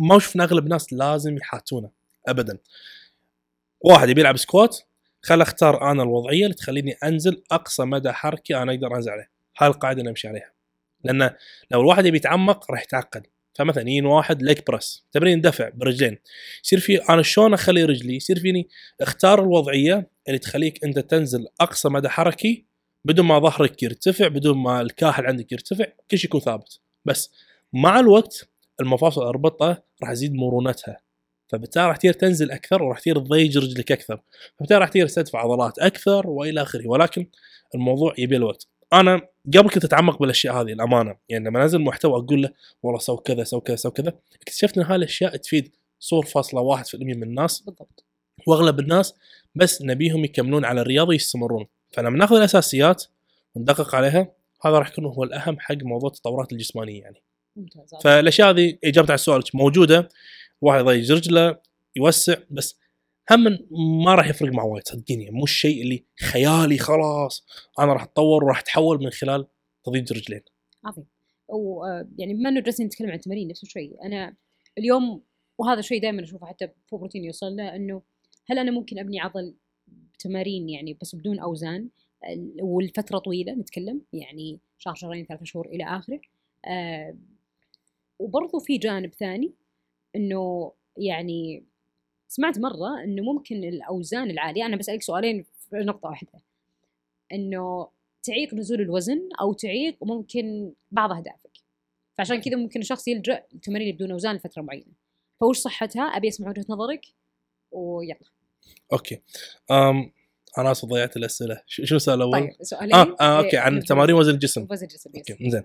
[0.00, 1.90] ما شفنا أغلب الناس لازم يحاتونه
[2.28, 2.58] ابدا.
[3.80, 4.78] واحد يبي يلعب squat
[5.22, 9.30] خل أختار أنا الوضعية اللي تخليني أنزل أقصى مدى حركي أنا أقدر أنزل عليه.
[9.58, 10.52] هاي القاعدة اللي نمشي عليها.
[11.04, 11.30] لأن
[11.70, 13.26] لو الواحد يبي يتعمق راح يتعقد.
[13.54, 16.18] فمثلا يجيني واحد leg press تمرين دفع برجلين
[16.64, 18.68] يصير في أنا شلون أخلي رجلي؟ يصير فيني
[19.00, 22.64] أختار الوضعية اللي تخليك أنت تنزل أقصى مدى حركي
[23.04, 26.80] بدون ما ظهرك يرتفع بدون ما الكاحل عندك يرتفع كل شيء يكون ثابت.
[27.04, 27.32] بس
[27.72, 28.49] مع الوقت
[28.80, 31.00] المفاصل الاربطه راح تزيد مرونتها.
[31.48, 34.20] فبالتالي راح تصير تنزل أكثر وراح تصير تضيج رجلك أكثر.
[34.56, 36.88] فبالتالي راح تصير تستدفع عضلات أكثر وإلى آخره.
[36.88, 37.26] ولكن
[37.74, 38.66] الموضوع يبي الوقت.
[38.92, 39.20] أنا
[39.56, 41.16] قبل كنت أتعمق بالأشياء هذه الأمانة.
[41.28, 42.50] يعني لما أنزل محتوى أقول له
[42.82, 46.86] والله سوي كذا سوي كذا سوي كذا اكتشفت إن هاي الأشياء تفيد صور فاصلة واحد
[46.86, 48.04] في المية من الناس بالضبط.
[48.46, 49.14] وأغلب الناس
[49.54, 53.04] بس نبيهم يكملون على الرياضه يستمرون فلما نأخذ الأساسيات
[53.54, 54.32] وندقق عليها
[54.64, 57.22] هذا راح يكون هو الأهم حق موضوع التطورات الجسمانية يعني.
[57.56, 60.08] ممتاز فالأشياء هذه إجابة على السؤال موجودة
[60.60, 61.60] واحد يضيج رجله
[61.96, 62.78] يوسع بس
[63.30, 63.58] هم
[64.04, 65.30] ما راح يفرق مع وايد صدقيني.
[65.30, 67.46] مو الشيء اللي خيالي خلاص
[67.78, 69.46] أنا راح أتطور وراح أتحول من خلال
[69.84, 70.40] تضيج رجلين
[70.84, 71.04] عظيم.
[71.48, 74.36] ويعني بما إنه جالسين نتكلم عن التمارين نفس الشيء أنا
[74.78, 75.22] اليوم
[75.58, 78.02] وهذا الشيء دائما أشوفه حتى في بروتين يوصل له إنه
[78.46, 79.54] هل أنا ممكن أبني عضل
[80.14, 81.88] بتمارين يعني بس بدون أوزان؟
[82.32, 86.20] ال- والفترة طويلة نتكلم يعني شهر شهرين ثلاثة شهور إلى آخره.
[86.64, 87.16] آه
[88.20, 89.52] وبرضو في جانب ثاني
[90.16, 91.64] إنه يعني
[92.28, 96.32] سمعت مرة إنه ممكن الأوزان العالية أنا بسألك سؤالين في نقطة واحدة
[97.32, 97.88] إنه
[98.22, 101.50] تعيق نزول الوزن أو تعيق ممكن بعض أهدافك.
[102.18, 104.92] فعشان كذا ممكن الشخص يلجأ للتمارين بدون أوزان لفترة معينة.
[105.40, 107.06] فوش صحتها؟ أبي أسمع وجهة نظرك
[107.72, 108.18] ويلا.
[108.92, 109.20] okay.
[109.70, 110.12] أم
[110.58, 111.62] أنا ضيعت الأسئلة.
[111.66, 112.94] شو السؤال الأول؟ طيب سؤالين.
[112.94, 113.86] آه, آه okay إيه، عن نبدأ.
[113.86, 114.66] تمارين وزن الجسم.
[114.70, 115.10] وزن الجسم.
[115.16, 115.62] أوكي زين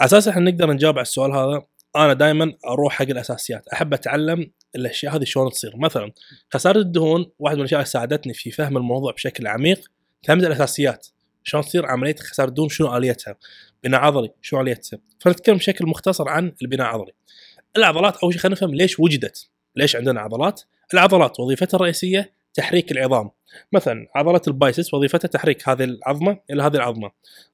[0.00, 1.62] أساس إحنا نقدر نجاوب على السؤال هذا
[1.96, 3.68] أنا دائما أروح حق الأساسيات.
[3.68, 5.76] أحب أتعلم الأشياء هذه شلون تصير.
[5.76, 6.12] مثلا
[6.54, 9.90] خسارة الدهون واحد من الأشياء اللي ساعدتني في فهم الموضوع بشكل عميق
[10.26, 11.06] فهمت الأساسيات.
[11.44, 13.36] شلون تصير عملية خسارة الدهون؟ شنو آليتها؟
[13.84, 17.12] بناء عضلي شو آليته فنتكلم بشكل مختصر عن البناء العضلي
[17.76, 19.48] العضلات أول شيء خلينا نفهم ليش وجدت.
[19.76, 20.62] ليش عندنا عضلات؟
[20.94, 23.30] العضلات وظيفتها الرئيسية تحريك العظام.
[23.72, 27.10] مثلا عضله ال biceps وظيفتها تحريك هذه العظمة إلى هذه العظمة.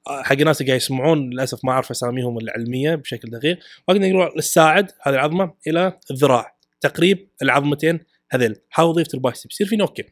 [0.07, 4.30] آه، حق الناس اللي قاعد يسمعون للأسف ما أعرف أساميهم العلمية بشكل دقيق ولكن يقولون
[4.38, 8.57] الساعد هذه العظمة إلى الذراع تقريب العظمتين هذيل.
[8.74, 10.05] هذا وظيفة ال biceps يصير فينا okay.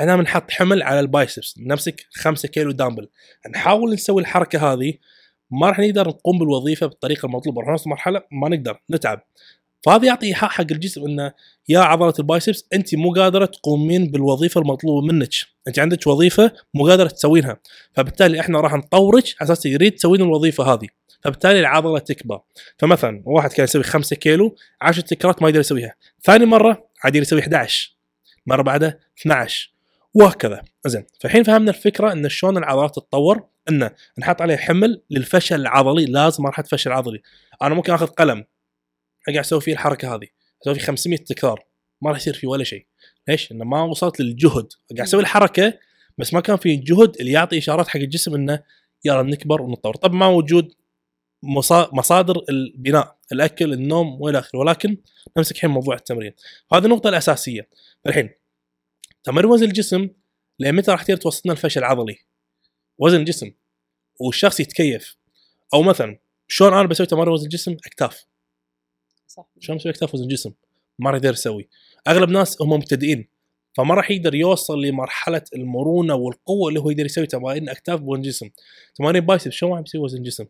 [0.00, 3.08] أنا بنحط حمل على ال biceps نمسك 5 كيلو دامبل.
[3.50, 4.94] نحاول نسوي الحركة هذه.
[5.50, 7.60] ما راح نقدر نقوم بالوظيفة بالطريقة المطلوبة.
[7.60, 8.80] راح نوصل مرحله ما نقدر.
[8.90, 9.22] نتعب.
[9.86, 11.32] فهذا يعطي إيحاء حق الجسم إنه
[11.68, 15.30] يا عضلة البايسبس انت مو قادرة تقومين بالوظيفة المطلوبة منك.
[15.68, 17.60] انت عندك وظيفة مو قادرة تسوينها.
[17.92, 20.86] فبالتالي إحنا راح نطورك على أساس يريد تسوين الوظيفة هذه.
[21.20, 22.40] فبالتالي العضلة تكبر.
[22.78, 25.94] فمثلا واحد كان يسوي 5 كيلو 10 تكرات ما يقدر يسويها.
[26.22, 27.96] ثاني مرة عاد يسوي 11
[28.46, 29.72] مرة بعدها 12
[30.14, 30.62] وهكذا.
[30.86, 31.04] زين.
[31.20, 36.04] فالحين فهمنا الفكرة إن شلون العضلات تتطور انه نحط عليه حمل للفشل العضلي.
[36.04, 37.22] لازم مرحله فشل عضلي.
[37.62, 38.44] أنا ممكن آخذ قلم.
[39.26, 40.26] قاعد أسوي فيه الحركة هذه.
[40.62, 41.66] أسوي فيه 500 تكرار.
[42.02, 42.86] ما راح يصير فيه ولا شيء.
[43.28, 44.68] ليش؟ انه ما وصلت للجهد.
[44.96, 45.78] قاعد أسوي الحركة
[46.18, 48.62] بس ما كان في جهد اللي يعطي إشارات حق الجسم إنه
[49.04, 49.96] يلا نكبر ونتطور.
[49.96, 50.74] طب ما موجود
[51.92, 54.58] مصادر البناء الأكل النوم وإلى آخره.
[54.58, 54.96] ولكن
[55.36, 56.32] نمسك الحين موضوع التمرين.
[56.72, 57.68] هذه النقطة الأساسية.
[58.06, 58.30] الحين
[59.24, 60.08] تمرين وزن الجسم
[60.58, 62.18] لمتى راح تصير توصلنا الفشل العضلي
[62.98, 63.52] وزن الجسم.
[64.20, 65.16] والشخص يتكيف.
[65.74, 66.18] أو مثلا
[66.48, 68.26] شلون أنا بسوي تمارين وزن الجسم؟ أكتاف.
[69.36, 69.46] صح.
[69.60, 70.52] شلون بسوي اكتاف وزن جسم
[70.98, 71.68] ما راح يقدر يسوي.
[72.08, 73.28] أغلب الناس هم مبتدئين
[73.74, 78.50] فما راح يقدر يوصل لمرحلة المرونة والقوة اللي هو يقدر يسوي تمارين أكتاف بوزن جسم.
[78.94, 80.46] تمارين بايسب شلون واحد يسوي وزن جسم؟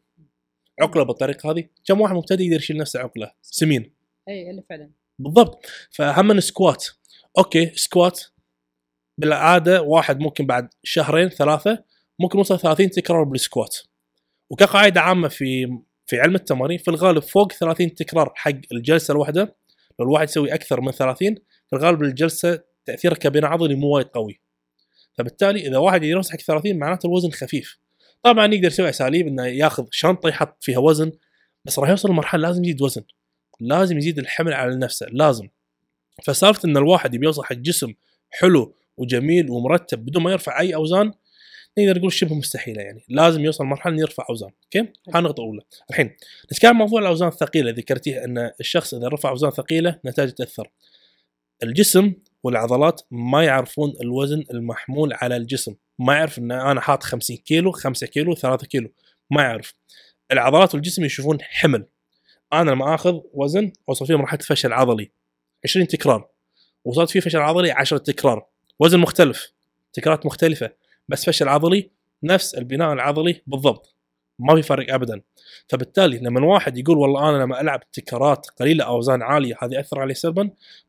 [0.80, 1.68] عقلة بالطريقة هذه.
[1.84, 3.92] كم واحد مبتدئ يقدر يشيل نفسه عقلة؟ سمين
[4.28, 4.90] إي اللي فعلا.
[5.18, 5.66] بالضبط.
[5.90, 6.86] فهم squat.
[7.38, 8.20] okay squat
[9.18, 11.84] بالعادة واحد ممكن بعد شهرين ثلاثة
[12.18, 13.76] ممكن يوصل 30 تكرار بال squat.
[14.50, 19.56] وكقاعدة عامة في في علم التمارين في الغالب فوق 30 تكرار حق الجلسة الواحدة.
[19.98, 21.34] لو الواحد يسوي أكثر من 30
[21.66, 24.40] في الغالب الجلسة تأثيرها كبناء عضلي مو وايد قوي.
[25.18, 27.78] فبالتالي إذا واحد يوصل حق 30 معناته الوزن خفيف.
[28.22, 31.12] طبعا يقدر يسوي أساليب إنه ياخذ شنطة يحط فيها وزن
[31.64, 33.02] بس راح يوصل لمرحلة لازم يزيد وزن.
[33.60, 35.48] لازم يزيد الحمل على نفسه لازم.
[36.24, 37.94] فسالفه إن الواحد يبي يوصل حق جسم
[38.30, 41.12] حلو وجميل ومرتب بدون ما يرفع أي أوزان
[41.78, 43.04] نقدر نقول شبه مستحيلة يعني.
[43.08, 45.62] لازم يوصل مرحله إنه يرفع أوزان أوكي؟ هاي النقطة الأولى.
[45.90, 46.16] الحين
[46.52, 47.70] نتكلم عن موضوع الأوزان الثقيلة.
[47.70, 50.70] ذكرتيه إن الشخص إذا رفع أوزان ثقيلة نتائج تأثر.
[51.62, 52.12] الجسم
[52.42, 55.74] والعضلات ما يعرفون الوزن المحمول على الجسم.
[55.98, 58.92] ما يعرف إن أنا حاط 50 كيلو 5 كيلو 3 كيلو.
[59.30, 59.74] ما يعرف.
[60.32, 61.86] العضلات والجسم يشوفون حمل.
[62.52, 65.10] أنا لما آخذ وزن اوصل فيه مرحلة فشل عضلي.
[65.64, 66.28] 20 تكرار.
[66.84, 68.46] وصلت فيه فشل عضلي 10 تكرار.
[68.80, 69.52] وزن مختلف.
[69.92, 70.85] تكرارات مختلفة.
[71.08, 71.90] بس فشل عضلي
[72.22, 73.94] نفس البناء العضلي بالضبط.
[74.38, 75.22] ما في فرق ابدا.
[75.68, 80.14] فبالتالي لما واحد يقول والله أنا لما ألعب تكرات قليلة اوزان عالية هذه أثر علي
[80.14, 80.42] سلبا؟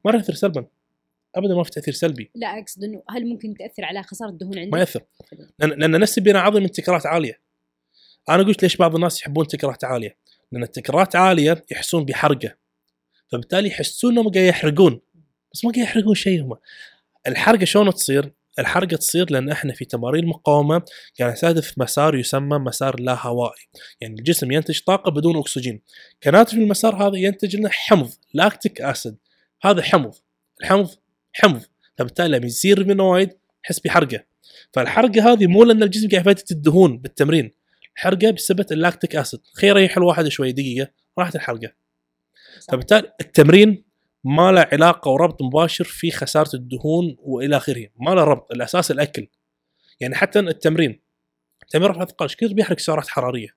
[0.05, 0.65] ما راح يأثر سلبا.
[1.35, 2.31] ابدا ما في تأثير سلبي.
[2.35, 5.01] لا أقصد إنه هل ممكن تأثر على خسارة الدهون عندك؟ ما يأثر.
[5.59, 7.39] لأن, نفس البناء العضلي من تكرات عالية.
[8.29, 10.17] أنا قلت ليش بعض الناس يحبون تكرات عالية؟
[10.51, 12.55] لأن التكرات عالية يحسون بحرقة.
[13.27, 15.01] فبالتالي يحسون إنهم قاعد يحرقون.
[15.53, 16.57] بس ما قاعد يحرقون شيء هم.
[17.27, 20.81] الحرقة شلون تصير؟ الحرقه تصير لأن إحنا في تمارين المقاومه
[21.19, 23.61] قاعد نستهدف مسار يسمى مسار لا هوائي،
[24.01, 25.81] يعني الجسم ينتج طاقة بدون أكسجين،
[26.23, 29.17] كناتج من المسار هذا ينتج لنا حمض لاكتيك أسيد،
[29.61, 30.15] هذا حمض،
[30.61, 30.89] الحمض
[31.33, 31.61] حمض،
[31.97, 33.29] فبالتالي لما يصير من وايد
[33.65, 34.23] يحس بحرقة،
[34.73, 37.51] فالحرقة هذه مو لأن الجسم قاعد يفتت الدهون بالتمرين،
[37.95, 41.73] حرقه بسبب اللاكتيك أسيد، خير يريح الواحد شوي دقيقة راحت الحرقة.
[42.71, 43.86] فبالتالي التمرين
[44.27, 47.87] ما له علاقة وربط مباشر في خسارة الدهون وإلى آخره.
[47.99, 49.27] ما له ربط الأساس الأكل.
[49.99, 51.01] يعني حتى التمرين.
[51.69, 53.47] تمرين رفع اثقال كثر بيحرق سعرات حرارية.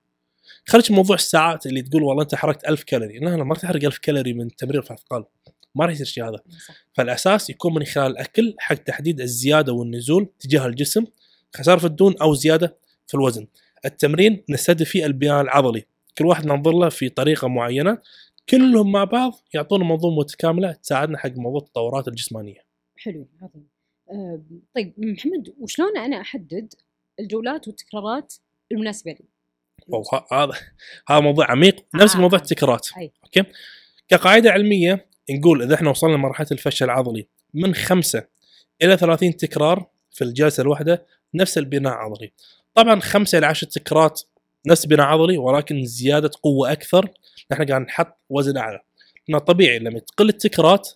[0.67, 3.19] خرج موضوع الساعات اللي تقول والله أنت حرقت 1000 كالوري.
[3.19, 5.25] لا لا ما تحرق 1000 كالوري من تمرين رفع اثقال
[5.75, 6.39] ما راح يصير شيء هذا.
[6.93, 11.05] فالأساس يكون من خلال الأكل حق تحديد الزيادة والنزول تجاه الجسم
[11.55, 12.77] خسارة في الدهون أو زيادة
[13.07, 13.47] في الوزن.
[13.85, 15.85] التمرين نستهدف فيه البناء العضلي.
[16.17, 17.97] كل واحد ننظر له في طريقة معينة.
[18.49, 22.65] كلهم مع بعض يعطونا منظومة متكاملة تساعدنا حق موضوع التطورات الجسمانية.
[22.97, 23.67] حلو عظيم.
[24.11, 24.41] أه
[24.75, 26.73] طيب محمد وشلون أنا أحدد
[27.19, 28.33] الجولات والتكرارات
[28.71, 29.25] المناسبة لي؟
[30.31, 30.51] هذا
[31.09, 32.19] هذا موضوع عميق نفس آه.
[32.19, 33.11] موضوع التكرارات أي.
[33.23, 33.43] أوكي
[34.07, 38.27] كقاعدة علمية نقول إذا إحنا وصلنا لمرحلة الفشل العضلي من خمسة
[38.81, 42.31] إلى 30 تكرار في الجلسة الواحدة نفس البناء العضلي
[42.75, 44.21] طبعا خمسة إلى 10 تكرارات
[44.67, 47.09] نفس بناء عضلي ولكن زيادة قوة أكثر
[47.51, 48.79] نحن قاعد نحط وزن أعلى.
[49.27, 50.89] لأنه طبيعي لما تقل التكرات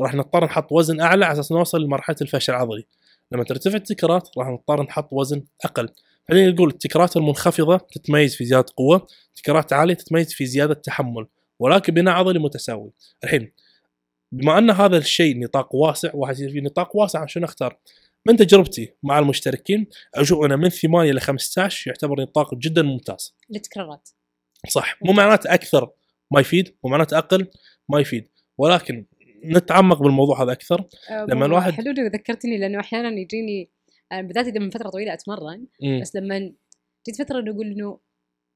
[0.00, 2.84] راح نضطر نحط وزن أعلى على أساس نوصل لمرحلة الفشل العضلي.
[3.32, 5.88] لما ترتفع التكرات راح نضطر نحط وزن أقل.
[6.28, 11.26] خلينا نقول التكرارات المنخفضة تتميز في زيادة قوة تكرارات عالية تتميز في زيادة تحمل
[11.58, 12.90] ولكن بناء عضلي متساوي.
[13.24, 13.52] الحين
[14.32, 17.78] بما أن هذا الشيء نطاق واسع واحد يصير في نطاق واسع عشان أختار؟
[18.26, 23.34] من تجربتي مع المشتركين أشوف أنا من 8 إلى 15 يعتبر نطاق جدا ممتاز.
[23.54, 24.08] التكرارات
[24.68, 24.98] صح.
[25.02, 25.90] مو معناته أكثر.
[26.30, 27.46] ما يفيد مو معناته أقل
[27.88, 28.28] ما يفيد.
[28.58, 29.06] ولكن
[29.44, 30.84] نتعمق بالموضوع هذا أكثر.
[31.10, 33.70] لما الواحد- حلو ذكرتني لأنه أحيانا يجيني
[34.12, 36.00] أنا بالذات اذا من فترة طويلة أتمرن مم.
[36.00, 36.38] بس لما
[37.06, 38.00] جيت فترة نقول إنه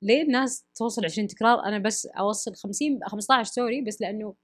[0.03, 4.35] ليه الناس توصل 20 تكرار؟ أنا بس أوصل 50 15 سوري بس لأنه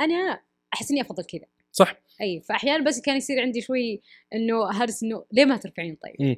[0.00, 0.40] أنا
[0.74, 1.44] أحس إني أفضل كذا.
[1.72, 2.02] صح.
[2.20, 4.02] أي فاحيانا بس كان يصير عندي شوي
[4.34, 6.36] إنه هرس إنه ليه ما ترفعين طيب؟ أي.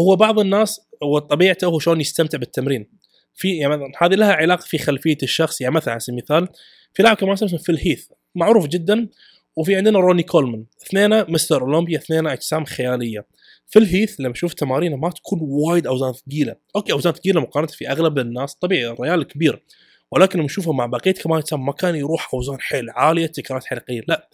[0.00, 2.97] هو بعض الناس هو طبيعته هو شلون يستمتع بالتمرين.
[3.38, 6.48] في يعني مثلا هذه لها علاقة في خلفية الشخص يعني مثلا على سبيل المثال
[6.94, 9.08] في لاعب كمال اسمه فيل هيث معروف جدا
[9.56, 13.26] وفي عندنا روني كولمان اثنين مستر أولمبيا اثنين أجسام خيالية.
[13.66, 16.56] فيل هيث لما أشوف تمارينه ما تكون وايد أوزان ثقيلة.
[16.76, 19.62] okay أوزان ثقيلة مقارنة في أغلب الناس طبيعي الريال كبير
[20.10, 24.02] ولكن لما اشوفه مع بقية كمال أجسام ما كان يروح أوزان حيل عالية تكرارات حيل
[24.08, 24.28] قليلة.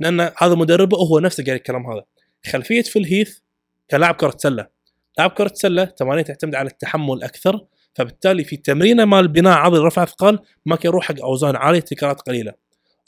[0.00, 2.04] لأن هذا مدربه هو نفسه قال الكلام هذا.
[2.46, 3.38] خلفية فيل هيث
[3.90, 4.66] كلاعب كرة سلة.
[5.18, 10.02] لاعب كرة سلة تمارين تعتمد على التحمل أكثر فبالتالي في تمرينة مال بناء عضلي رفع
[10.02, 12.54] أثقال ما كان يروح حق أوزان عالية تكرارات قليلة.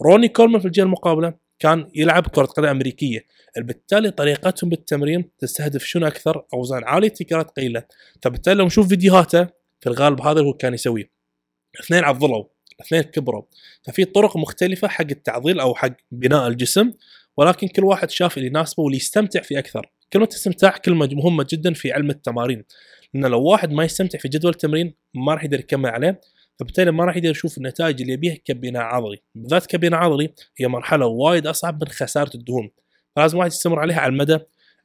[0.03, 3.27] روني كولمان في الجهة المقابلة كان يلعب كرة قدم أمريكية.
[3.57, 7.83] بالتالي طريقتهم بالتمرين تستهدف شنو أكثر؟ أوزان عالية تكرارات قليلة.
[8.23, 9.45] فبالتالي لو نشوف فيديوهاته
[9.81, 11.11] في الغالب هذا هو كان يسويه.
[11.81, 12.45] اثنين عضلوا
[12.81, 13.43] اثنين كبروا.
[13.83, 16.93] ففي طرق مختلفة حق التعضيل أو حق بناء الجسم
[17.37, 19.91] ولكن كل واحد شاف اللي يناسبه واللي يستمتع فيه أكثر.
[20.13, 22.65] كلمه استمتاع كلمه مهمة جدا في علم التمارين.
[23.17, 26.21] لأن لو واحد ما يستمتع في جدول التمرين ما راح يقدر يكمل عليه
[26.59, 29.19] فبالتالي ما راح يقدر يشوف النتائج اللي يبيها كبناء عضلي.
[29.35, 32.71] بالذات كبناء عضلي هي مرحلة وايد أصعب من خسارة الدهون.
[33.17, 34.39] فلازم واحد يستمر عليها على المدى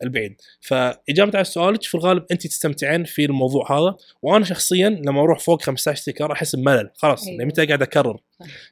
[0.03, 0.41] البعيد.
[0.61, 3.95] فإجابة على سؤالك في الغالب انت تستمتعين في الموضوع هذا.
[4.21, 6.89] وأنا شخصيا لما أروح فوق 15 تكرار أحس بملل.
[6.95, 7.45] خلاص أيوة.
[7.45, 8.19] متى قاعد أكرر.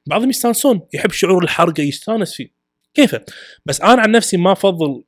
[0.06, 2.52] بعضهم يستانسون يحب شعور الحرقة يستانس فيه.
[2.94, 3.26] كيفه
[3.66, 5.04] بس أنا عن نفسي ما أفضل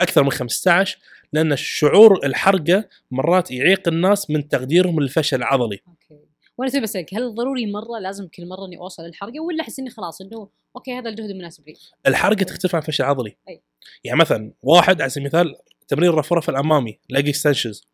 [0.00, 0.98] أكثر من 15
[1.34, 5.80] لأن شعور الحرقة مرات يعيق الناس من تقديرهم للفشل العضلي.
[5.88, 6.24] أوكي.
[6.58, 9.90] وأنا تبي اسالك هل ضروري مرة لازم كل مرة إني أوصل الحرقه ولا أحس إني
[9.90, 11.74] خلاص إنه okay هذا الجهد المناسب لي؟
[12.06, 13.60] الحرقة تختلف عن الفشل العضلي أي.
[14.04, 15.54] يعني مثلا واحد على سبيل المثال
[15.88, 17.88] تمرين الرفس الأمامي leg extensions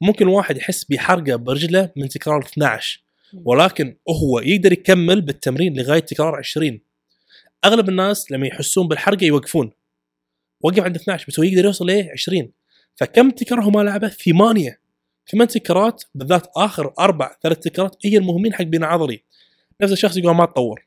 [0.00, 3.42] ممكن واحد يحس بحرقة برجله من تكرار 12 مم.
[3.44, 6.80] ولكن هو يقدر يكمل بالتمرين لغاية تكرار 20
[7.64, 9.70] أغلب الناس لما يحسون بالحرقة يوقفون.
[10.60, 12.52] وقف عند 12 بس هو يقدر يوصل ل 20
[12.96, 14.80] فكم تكرار هو ما لعبه؟ ثمانيه
[15.30, 19.22] ثمان تكرارات بالذات آخر أربع ثلاث تكرارات هي المهمين حق بناء عضلي.
[19.80, 20.86] نفس الشخص يقول ما تطور.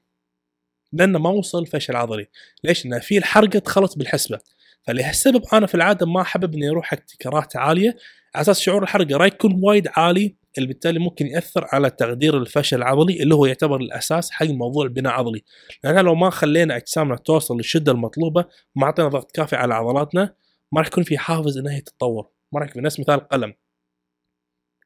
[0.94, 2.28] لأنه ما وصل فشل عضلي.
[2.64, 4.40] ليش؟ لأن في الحرقة دخلت بالحسبة.
[4.84, 7.98] فلهالسبب أنا في العادة ما أحب إني أروح حق تكرارات عالية.
[8.36, 12.78] على أساس شعور الحرقة راح يكون وايد عالي اللي بالتالي ممكن يأثر على تقدير الفشل
[12.78, 15.44] العضلي اللي هو يعتبر الأساس حق موضوع البناء العضلي
[15.84, 18.46] لأن لو ما خلينا أجسامنا توصل للشدة المطلوبة
[18.76, 20.34] ما أعطينا ضغط كافي على عضلاتنا
[20.74, 22.30] ما راح يكون في حافز إنها تتطور.
[22.52, 23.54] ما راح يكون نفس مثال قلم.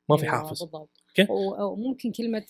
[0.09, 0.63] ما في أيوة، حافز.
[0.63, 0.89] بالضبط.
[1.61, 2.45] وممكن كلمة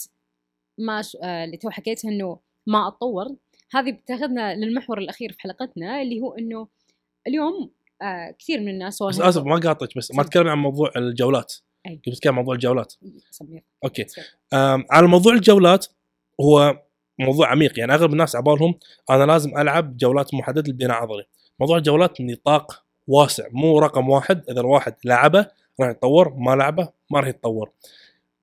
[0.79, 1.17] ما ش...
[1.23, 3.35] آه اللي تو حكيتها إنه ما أتطور.
[3.73, 6.67] هذه بتاخذنا للمحور الأخير في حلقتنا اللي هو إنه
[7.27, 10.27] اليوم آه كثير من الناس بس آسف ما قاطعك بس ما سم.
[10.27, 11.53] اتكلم عن موضوع الجولات.
[11.85, 12.93] كنت بتكلم عن موضوع الجولات؟
[13.29, 13.63] سمير.
[13.83, 14.05] okay.
[14.53, 15.87] أم، على موضوع الجولات
[16.41, 16.83] هو
[17.19, 17.79] موضوع عميق.
[17.79, 18.79] يعني أغلب الناس عبالهم
[19.09, 21.25] أنا لازم ألعب جولات محددة للبناء العضلي
[21.59, 24.43] موضوع الجولات نطاق واسع مو رقم واحد.
[24.49, 25.47] إذا الواحد لعبه
[25.79, 27.71] راح يتطور ما لعبه ما راح يتطور.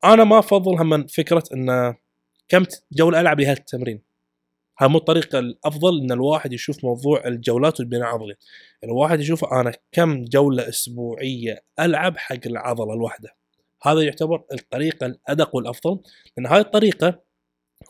[0.04, 1.94] أنا ما أفضل هم فكرة إن
[2.48, 4.02] كم جولة ألعب لهذا التمرين.
[4.78, 8.34] هذا مو الطريقة الأفضل إن الواحد يشوف موضوع الجولات والبناء العضلي
[8.84, 13.36] الواحد يشوف أنا كم جولة أسبوعية ألعب حق العضلة الواحدة.
[13.82, 16.00] هذا يعتبر الطريقة الأدق والأفضل
[16.36, 17.22] لأن هذه الطريقة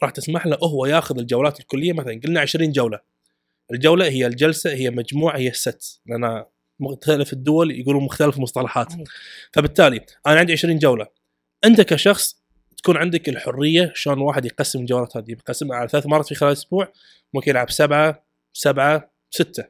[0.03, 1.93] راح تسمح له هو ياخذ الجولات الكلية.
[1.93, 3.01] مثلا قلنا 20 جولة.
[3.73, 6.45] الجولة هي الجلسة هي مجموعة هي الست لأن
[6.81, 8.93] مختلف الدول يقولون مختلف المصطلحات.
[9.53, 11.07] فبالتالي أنا عندي 20 جولة.
[11.65, 12.37] أنت كشخص
[12.77, 16.93] تكون عندك الحرية شلون الواحد يقسم الجولات هذه؟ يقسمها على ثلاث مرات في خلال أسبوع
[17.35, 19.65] ممكن يلعب سبعة سبعة ستة.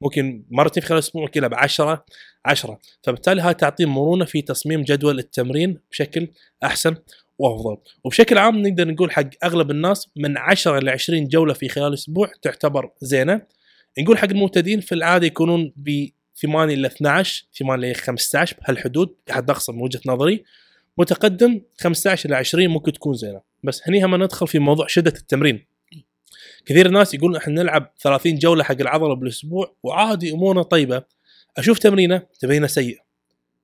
[0.00, 2.04] ممكن مرتين في خلال أسبوع ممكن يلعب 10
[2.44, 6.28] 10 فبالتالي هاي تعطيه مرونة في تصميم جدول التمرين بشكل
[6.64, 6.96] أحسن
[7.38, 7.76] وأفضل.
[8.04, 12.30] وبشكل عام نقدر نقول حق أغلب الناس من 10 ل 20 جولة في خلال أسبوع
[12.42, 13.42] تعتبر زينة.
[13.98, 16.08] نقول حق المبتدئين في العادة يكونون ب
[16.42, 20.44] 8 إلى 12 8 إلى 15 بهالحدود احد اقصى من وجهة نظري.
[20.98, 23.40] متقدم 15 إلى 20 ممكن تكون زينة.
[23.64, 25.66] بس هني هم ندخل في موضوع شدة التمرين.
[26.66, 31.02] كثير ناس يقولون إحنا نلعب 30 جولة حق العضلة بالأسبوع وعادي أمورنا طيبة.
[31.56, 32.98] أشوف تمرينه تمرينه سيء.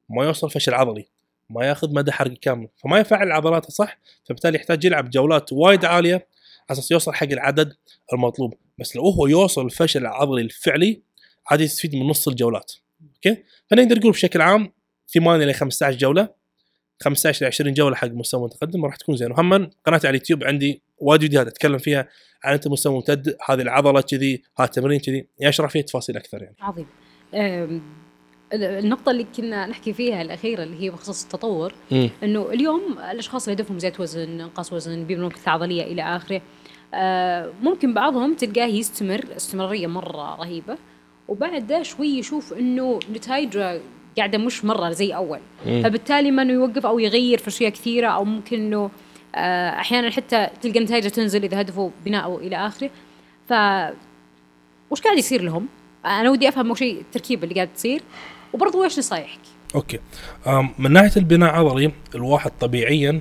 [0.08, 1.06] ما يوصل فشل عضلي.
[1.50, 2.68] ما ياخذ مدى حركي كامل.
[2.76, 7.72] فما يفعل عضلاته صح فبالتالي يحتاج يلعب جولات وايد عالية على أساس يوصل حق العدد
[8.12, 8.54] المطلوب.
[8.78, 11.02] بس لو هو يوصل الفشل العضلي الفعلي
[11.50, 12.72] عاد يستفيد من نص الجولات.
[13.14, 14.72] okay؟ فنقدر نقول بشكل عام
[15.14, 16.28] 8 ل 15 جولة
[17.02, 19.30] 15 ل 20 جولة حق مستوى متقدم راح تكون زين.
[19.30, 22.08] وهم قناتي على اليوتيوب عندي وايد فيديوهات أتكلم فيها
[22.44, 25.28] عن أنت مستوى مبتدئ هذه العضلة كذي هذا التمرين كذي.
[25.38, 26.56] يعني أشرح فيها تفاصيل أكثر يعني.
[26.60, 26.86] عظيم.
[28.52, 32.08] النقطة اللي كنا نحكي فيها الأخيرة اللي هي بخصوص التطور م.
[32.22, 36.42] إنه اليوم الأشخاص اللي هدفهم زيادة وزن، إنقاص وزن، بيبنون كتلة عضلية إلى آخره
[36.94, 40.78] آه، ممكن بعضهم تلقاه يستمر استمرارية مرة رهيبة.
[41.28, 43.80] وبعد ده شوي يشوف إنه نتائجه
[44.16, 45.82] قاعدة مش مرة زي أول م.
[45.82, 48.90] فبالتالي ما إنه يوقف أو يغير في أشياء كثيرة أو ممكن إنه
[49.34, 52.90] آه، أحيانا حتى تلقى نتائجه تنزل إذا هدفه بناء إلى آخره
[53.48, 53.52] ف
[54.90, 55.68] وش قاعد يصير لهم؟
[56.04, 58.02] أنا ودي أفهم أول شيء التركيبه اللي قاعد تصير
[58.52, 59.40] وبرضه إيش نصايحك؟
[59.74, 59.98] okay
[60.78, 63.20] من ناحية البناء العضلي الواحد طبيعيا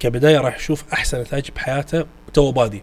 [0.00, 2.82] كبداية راح يشوف أحسن نتائج بحياته توه بادي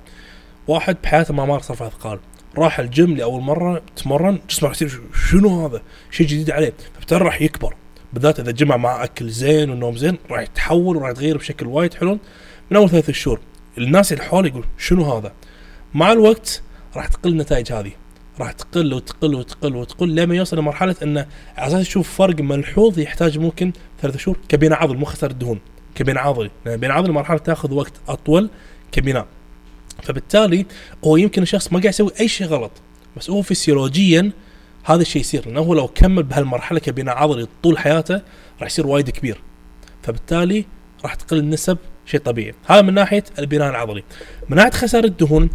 [0.68, 2.20] واحد بحياته ما مارس رفع اثقال
[2.58, 5.82] راح الجيم لأول مرة تمرن جسمه راح يصير شنو هذا؟
[6.12, 6.74] شيء جديد عليه.
[6.96, 7.76] فبالتالي راح يكبر.
[8.14, 12.20] بالذات إذا جمع مع أكل زين ونوم زين راح يتحول وراح يتغير بشكل وايد حلو.
[12.72, 13.40] من أول ثلاث شهور
[13.78, 15.34] الناس اللي حوله يقول شنو هذا؟
[15.94, 16.62] مع الوقت
[16.96, 17.92] راح تقل النتائج هذه.
[18.40, 21.28] راح تقل وتقل وتقل وتقل لما يوصل لمرحلة إنه
[21.58, 23.72] على أساس يشوف فرق ملحوظ يحتاج ممكن
[24.02, 24.38] ثلاث شهور.
[24.50, 25.60] كبناء عضل مو خسارة دهون.
[25.96, 26.52] كبناء عضلي.
[26.66, 28.50] لأن بناء عضلي مرحلة تأخذ وقت أطول
[28.92, 29.28] كبناء
[30.04, 30.66] فبالتالي
[31.06, 32.72] هو يمكن الشخص ما قاعد يسوي أي شيء غلط.
[33.18, 34.32] بس هو فسيولوجيا
[34.84, 38.22] هذا الشيء يصير لأنه هو لو كمل بهالمرحلة كبناء عضلي طول حياته
[38.60, 39.42] راح يصير وايد كبير.
[40.04, 40.66] فبالتالي
[41.04, 42.54] راح تقل النسب شيء طبيعي.
[42.66, 44.04] هذا من ناحية البناء العضلي.
[44.50, 45.50] من ناحية خسارة الدهون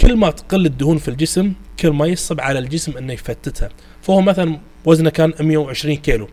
[0.00, 3.68] كل ما تقل الدهون في الجسم كل ما يصعب على الجسم إنه يفتتها.
[4.02, 6.28] فهو مثلا وزنه كان 120 كيلو.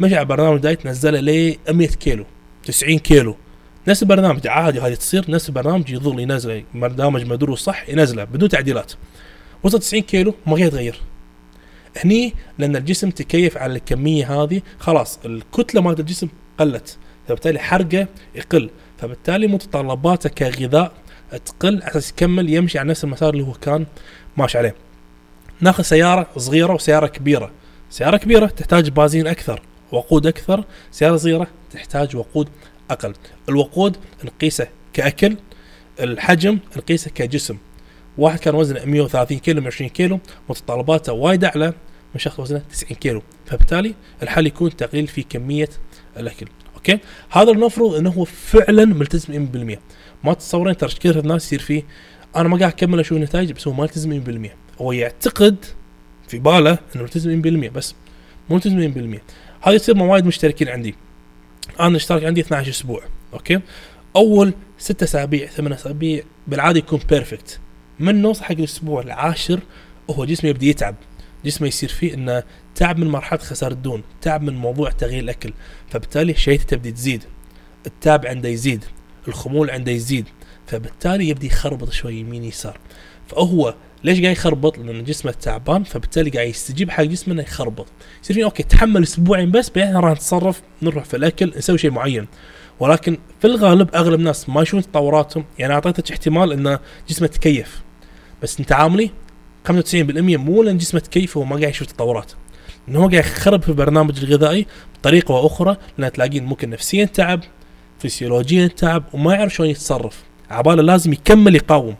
[0.00, 2.24] مشى على برنامج دايت نزله ل 100 كيلو
[2.64, 3.36] 90 كيلو.
[3.88, 8.92] نفس البرنامج عادي هذه تصير نفس البرنامج يظل ينزله برنامج مدروس صح ينزله بدون تعديلات.
[9.62, 11.00] وصل 90 كيلو ما يتغير
[12.04, 16.28] هني لأن الجسم تكيف على الكمية هذه خلاص الكتلة مالت الجسم
[16.58, 16.98] قلت
[17.28, 18.70] فبالتالي حرقه يقل.
[18.98, 20.92] فبالتالي متطلباته كغذاء
[21.44, 23.86] تقل على أساس يكمل يمشي على نفس المسار اللي هو كان
[24.36, 24.74] ماشي عليه.
[25.60, 27.50] ناخذ سيارة صغيرة وسيارة كبيرة.
[27.90, 29.62] سيارة كبيرة تحتاج بازين أكثر
[29.92, 30.64] وقود أكثر.
[30.90, 32.48] سيارة صغيرة تحتاج وقود
[32.90, 33.14] أقل.
[33.48, 35.36] الوقود نقيسه كأكل
[36.00, 37.56] الحجم نقيسه كجسم.
[38.18, 41.66] واحد كان وزنه 130 كيلو 120 كيلو متطلباته وايد أعلى
[42.14, 43.22] من شخص وزنه 90 كيلو.
[43.46, 45.68] فبالتالي الحل يكون تقليل في كمية
[46.16, 46.46] الأكل.
[46.76, 46.98] أوكي؟
[47.30, 49.78] هذا المفروض إنه هو فعلا ملتزم 100%
[50.24, 51.82] ما تتصورين ترى كثير ناس يصير فيه
[52.36, 54.48] أنا ما قاعد أكمل أشوف نتائج بس هو ما يلتزم
[54.78, 55.64] 100% هو يعتقد
[56.28, 57.94] في باله إنه ملتزم 100% بس
[58.50, 59.20] مو ملتزم 100%
[59.62, 60.94] هذا يصير مع وايد مشتركين عندي.
[61.80, 63.02] أنا اشتراك عندي 12 أسبوع
[63.32, 63.60] okay؟
[64.16, 67.60] أول ست أسابيع ثمان أسابيع بالعادة يكون perfect
[68.00, 69.60] من نوصل حق الأسبوع العاشر
[70.10, 70.94] هو جسمه يبدأ يتعب.
[71.44, 72.42] جسمه يصير فيه إنه
[72.74, 75.52] تعب من مرحلة خسارة الدهون تعب من موضوع تغيير الأكل.
[75.90, 77.24] فبالتالي شهيته تبدي تزيد.
[77.86, 78.84] التعب عنده يزيد.
[79.28, 80.24] الخمول عنده يزيد.
[80.66, 82.78] فبالتالي يبدي يخربط شوي يمين يسار.
[83.26, 87.86] فهو ليش قاعد يخربط؟ لأن جسمه تعبان فبالتالي قاعد يستجيب حق جسمه إنه يخربط.
[88.22, 92.26] يصير فيه okay تحمل أسبوعين بس بعدين راح نتصرف نروح في الأكل نسوي شيء معين.
[92.80, 95.44] ولكن في الغالب أغلب الناس ما يشوفون تطوراتهم.
[95.58, 97.82] يعني أعطيتك احتمال إن جسمه تكيف.
[98.42, 99.10] بس أنت عاملي؟
[99.68, 102.32] 95% مو لأن جسمه تكيف هو ما قاعد يشوف تطورات.
[102.88, 107.40] انه هو قاعد يخرب في البرنامج الغذائي بطريقة وأخرى لأن تلاقين ممكن نفسيا تعب
[107.98, 110.22] فسيولوجيا تعب وما يعرف شلون يتصرف.
[110.50, 111.94] عباله لازم يكمل يقاوم.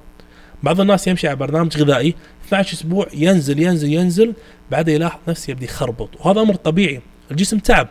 [0.63, 2.15] بعض الناس يمشي على برنامج غذائي
[2.47, 4.35] 12 أسبوع ينزل ينزل ينزل
[4.71, 6.09] بعدين يلاحظ نفسه يبدأ يخربط.
[6.21, 7.01] وهذا أمر طبيعي.
[7.31, 7.89] الجسم تعب.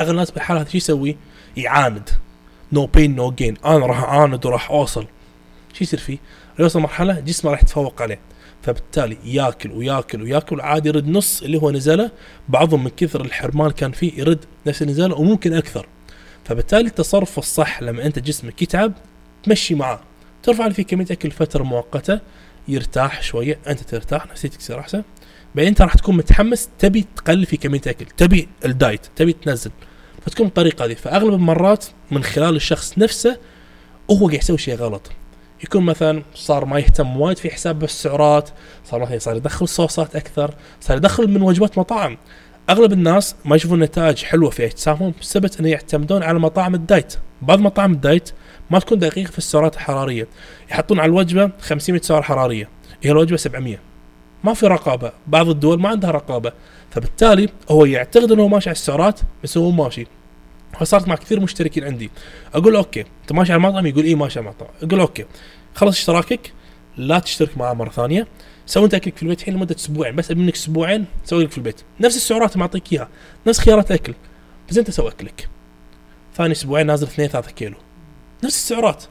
[0.00, 1.16] أغلب الناس بالحالة هذه شو يسوي؟
[1.56, 2.08] يعاند.
[2.72, 5.06] no pain no gain أنا راح أعاند وراح أوصل.
[5.72, 6.18] شو يصير فيه؟
[6.58, 8.18] يوصل مرحلة جسمه راح يتفوق عليه.
[8.62, 12.10] فبالتالي ياكل وياكل وياكل عادي يرد نص اللي هو نزله.
[12.48, 15.86] بعضهم من كثر الحرمان كان فيه يرد نفس اللي نزله وممكن أكثر.
[16.44, 18.92] فبالتالي التصرف الصح لما أنت جسمك يتعب
[19.42, 20.00] تمشي معاه
[20.48, 22.20] ترفع فيه كمية أكل فترة مؤقتة
[22.68, 25.02] يرتاح شوية أنت ترتاح نفسيتك تصير أحسن.
[25.54, 29.70] بعدين أنت راح تكون متحمس تبي تقلل في كمية أكل تبي ال diet تبي تنزل.
[30.26, 30.94] فتكون بالطريقة هذه.
[30.94, 33.36] فأغلب المرات من خلال الشخص نفسه
[34.10, 35.10] هو قاعد يسوي شيء غلط.
[35.64, 38.50] يكون مثلا صار ما يهتم وايد في حساب السعرات
[38.84, 42.18] صار مثلا صار يدخل صوصات أكثر صار يدخل من وجبات مطاعم.
[42.70, 47.14] أغلب الناس ما يشوفون نتائج حلوة في اجسامهم بسبب انه يعتمدون على مطاعم ال diet.
[47.42, 48.30] بعض مطاعم ال diet
[48.70, 50.26] ما تكون دقيقة في السعرات الحرارية.
[50.70, 52.68] يحطون على الوجبة 500 سعر حرارية.
[53.02, 53.78] هي الوجبة 700
[54.44, 55.12] ما في رقابة.
[55.26, 56.52] بعض الدول ما عندها رقابة.
[56.90, 60.06] فبالتالي هو يعتقد إنه ماشي على السعرات بس هو ماشي.
[60.80, 62.10] فصارت مع كثير مشتركين عندي.
[62.54, 64.68] أقول okay أنت ماشي على المطعم؟ يقول إي ماشي على المطعم.
[64.82, 65.24] أقول okay
[65.74, 66.52] خلص اشتراكك
[66.96, 68.26] لا تشترك معاه مرة ثانية.
[68.66, 71.58] سوي أنت أكلك في البيت الحين لمدة أسبوعين بس أبي منك أسبوعين سوي لك في
[71.58, 71.80] البيت.
[72.00, 73.08] نفس السعرات اللي معطيك إياها.
[73.46, 74.14] نفس خيارات أكل.
[74.70, 75.48] بس أنت سوي أكلك.
[76.36, 77.76] ثاني أسبوعين نازل 2 3 كيلو.
[78.44, 79.04] نفس السعرات.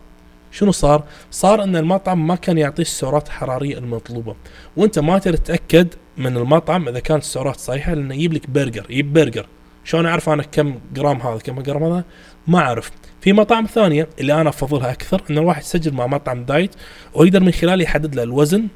[0.52, 4.36] شنو صار؟ صار إن المطعم ما كان يعطي السعرات الحرارية المطلوبة.
[4.78, 9.14] وأنت ما تقدر تتأكد من المطعم إذا كانت السعرات صحيحة لأنه يجيب لك برجر يجيب
[9.14, 9.48] برجر.
[9.84, 12.04] شلون أعرف أنا كم جرام هذا كم جرام هذا؟
[12.48, 12.92] ما أعرف.
[13.22, 16.76] في مطاعم ثانية اللي أنا أفضلها أكثر إن الواحد يسجل مع مطعم diet
[17.14, 18.68] ويقدر من خلاله يحدد له الوزن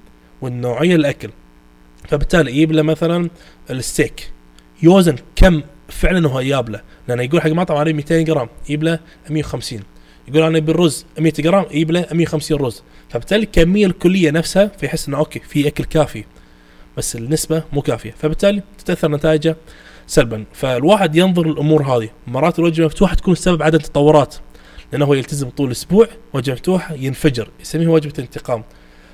[0.41, 1.30] والنوعية الأكل.
[2.07, 3.30] فبالتالي يجيب له مثلا
[3.69, 4.32] الستيك.
[4.84, 6.82] يوزن كم فعلا هو جاب له.
[7.07, 8.99] لأنه يقول حق مطعم عليه 200 جرام يجيب له
[9.30, 9.84] 150
[10.27, 12.84] يقول أنا بالرز 100 جرام يجيب له 150 رز.
[13.10, 16.23] فبالتالي الكميه الكلية نفسها فيحس إنه okay في أكل كافي
[16.98, 18.11] بس النسبة مو كافية.
[18.11, 19.56] فبالتالي تتأثر نتائجه
[20.07, 20.45] سلبا.
[20.53, 22.10] فالواحد ينظر الأمور هذه.
[22.27, 24.35] مرات الوجبه مفتوحه تكون السبب عدم تطورات
[24.91, 28.64] لأنه هو يلتزم طول الأسبوع وجبه مفتوحه ينفجر يسميه وجبة انتقام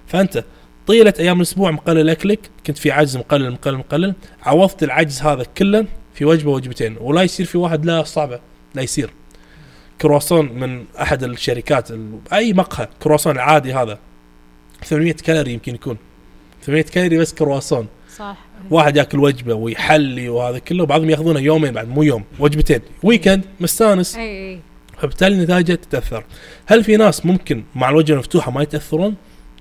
[0.07, 0.43] فأنت
[0.87, 4.13] طيلة أيام الأسبوع مقلل أكلك كنت في عجز مقلل مقلل مقلل
[4.43, 8.39] عوضت العجز هذا كله في وجبة وجبتين ولا يصير في واحد لا صعبة
[8.75, 9.09] لا يصير.
[10.01, 11.89] كرواسون من أحد الشركات
[12.33, 13.99] أي مقهى كرواسون العادي هذا.
[14.83, 15.97] 800 كالوري يمكن يكون.
[16.61, 17.87] 800 كالوري بس كرواسون.
[18.15, 18.37] صح.
[18.69, 22.81] واحد ياكل وجبة ويحلي وهذا كله وبعضهم ياخذونه يومين بعد مو يوم وجبتين.
[23.03, 24.15] weekend مستانس.
[24.15, 24.59] إي إي.
[24.97, 26.23] فبالتالي نتائجه تتأثر.
[26.65, 29.15] هل في ناس ممكن مع الوجبه المفتوحة ما يتأثرون؟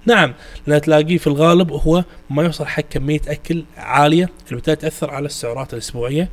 [0.07, 0.35] نعم
[0.67, 5.27] لأن تلاقيه في الغالب هو ما يوصل حق كمية أكل عالية اللي بالتالي تأثر على
[5.27, 6.29] السعرات الأسبوعية.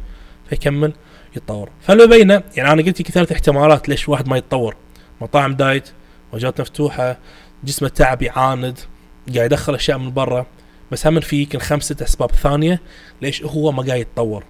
[0.50, 0.94] فيكمل.
[1.38, 1.70] يتطور.
[1.82, 4.76] فلو بينا يعني أنا قلت لك ثلاث احتمالات ليش واحد ما يتطور.
[5.22, 5.90] مطاعم دايت
[6.34, 7.18] وجبات مفتوحة
[7.64, 8.80] جسمه تعب يعاند
[9.36, 10.46] قاعد يدخل أشياء من برا.
[10.92, 12.32] بس هم في يمكن خمسة أسباب.
[12.32, 12.82] ثانية
[13.22, 14.44] ليش هو ما قاعد يتطور؟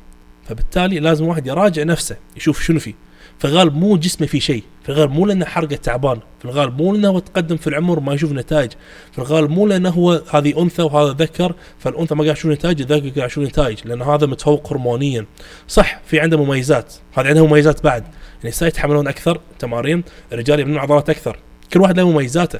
[0.47, 2.93] فبالتالي لازم واحد يراجع نفسه يشوف شنو فيه.
[3.39, 4.63] في الغالب مو جسمه في شيء.
[4.83, 6.19] في الغالب مو لأنه حرقه تعبان.
[6.39, 8.71] في الغالب مو لأنه هو تقدم في العمر ما يشوف نتائج.
[9.11, 13.09] في الغالب مو لأنه هو هذه أنثى وهذا ذكر فالأنثى ما قاعد يشوف نتائج الذكر
[13.09, 15.25] قاعد يشوف نتائج لأن هذا متفوق هرمونيا.
[15.67, 16.93] صح في عنده مميزات.
[17.13, 18.03] هذا عنده مميزات بعد.
[18.43, 20.03] النساء يتحملون أكثر تمارين
[20.33, 21.39] الرجال يبنون عضلات أكثر.
[21.73, 22.59] كل واحد له مميزاته.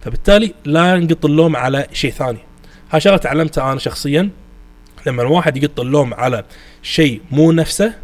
[0.00, 2.38] فبالتالي لا نقط اللوم على شيء ثاني.
[2.90, 4.30] هاي شغلة تعلمتها أنا شخصيا.
[5.06, 6.44] لما الواحد يقط اللوم على
[6.82, 7.94] شيء مو نفسه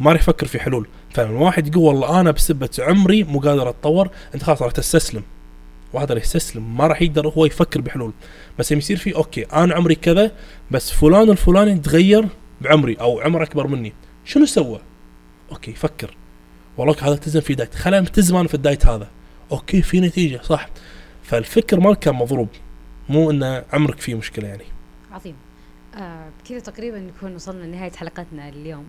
[0.00, 0.86] ما راح يفكر في حلول.
[1.10, 5.22] فلما يقول والله أنا بسبة عمري مو قادر أتطور أنت خلاص راح تستسلم.
[5.92, 8.12] واحد راح يستسلم ما راح يقدر هو يفكر بحلول.
[8.58, 10.32] بس يصير في okay أنا عمري كذا
[10.70, 12.28] بس فلان الفلاني تغير
[12.60, 13.92] بعمري أو عمر أكبر مني.
[14.24, 14.80] شنو سوى؟
[15.52, 16.16] okay فكر
[16.76, 17.74] والله هذا التزم في diet.
[17.74, 19.08] خلينا نلتزم أنا في ال diet هذا.
[19.52, 20.68] okay في نتيجة صح.
[21.22, 22.48] فالفكر مالك كان مضروب.
[23.08, 24.64] مو إن عمرك فيه مشكلة يعني.
[25.12, 25.36] عظيم.
[25.96, 28.84] آه بكذا تقريبا نكون وصلنا لنهاية حلقتنا اليوم.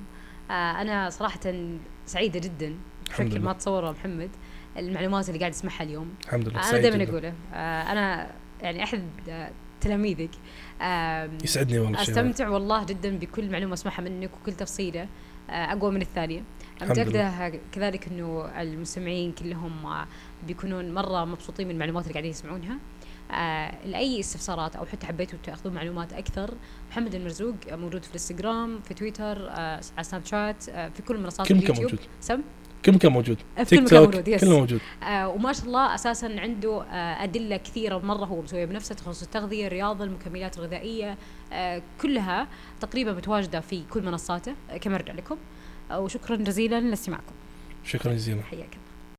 [0.52, 1.40] آه أنا صراحة
[2.10, 2.76] سعيدة جدا
[3.10, 3.40] بشكل.
[3.40, 4.30] ما تصوره محمد
[4.78, 6.10] المعلومات اللي قاعد اسمعها اليوم.
[6.26, 6.70] الحمد لله.
[6.70, 7.04] أنا دائما.
[7.04, 8.32] أقوله آه أنا
[8.62, 10.30] يعني احد آه، تلاميذك
[11.44, 15.08] يسعدني والله أستمتع والله جدا بكل معلومة أسمعها منك وكل تفصيله
[15.50, 16.44] آه، أقوى من الثانية.
[16.82, 20.06] متاكده كذلك إنه المستمعين كلهم
[20.48, 22.78] بيكونون مرة مبسوطين من المعلومات اللي قاعدين يسمعونها.
[23.32, 26.54] آه، لأي استفسارات أو حتى حبيتوا تأخذون معلومات أكثر
[26.92, 31.18] محمد المرزوق آه، موجود في الإنستغرام في تويتر آه، على سناب شات آه، في كل
[31.18, 31.82] منصات مكان اليوتيوب.
[31.82, 32.00] موجود.
[32.22, 32.42] سم؟
[32.86, 33.38] كل مكان موجود.
[33.58, 37.98] في كل تيك توك كله موجود آه وما شاء الله أساسا عنده آه أدلة كثيرة
[37.98, 41.18] مرة هو مسويها بنفسه تخصص التغذية الرياضة المكملات الغذائية
[41.54, 42.48] آه كلها
[42.82, 44.54] تقريبا متواجدة في كل منصاته.
[44.70, 45.38] آه كما ارجع لكم
[45.92, 47.34] آه وشكرا جزيلا لاستماعكم.
[47.84, 48.42] شكرا جزيلا.
[48.44, 48.89] حياك الله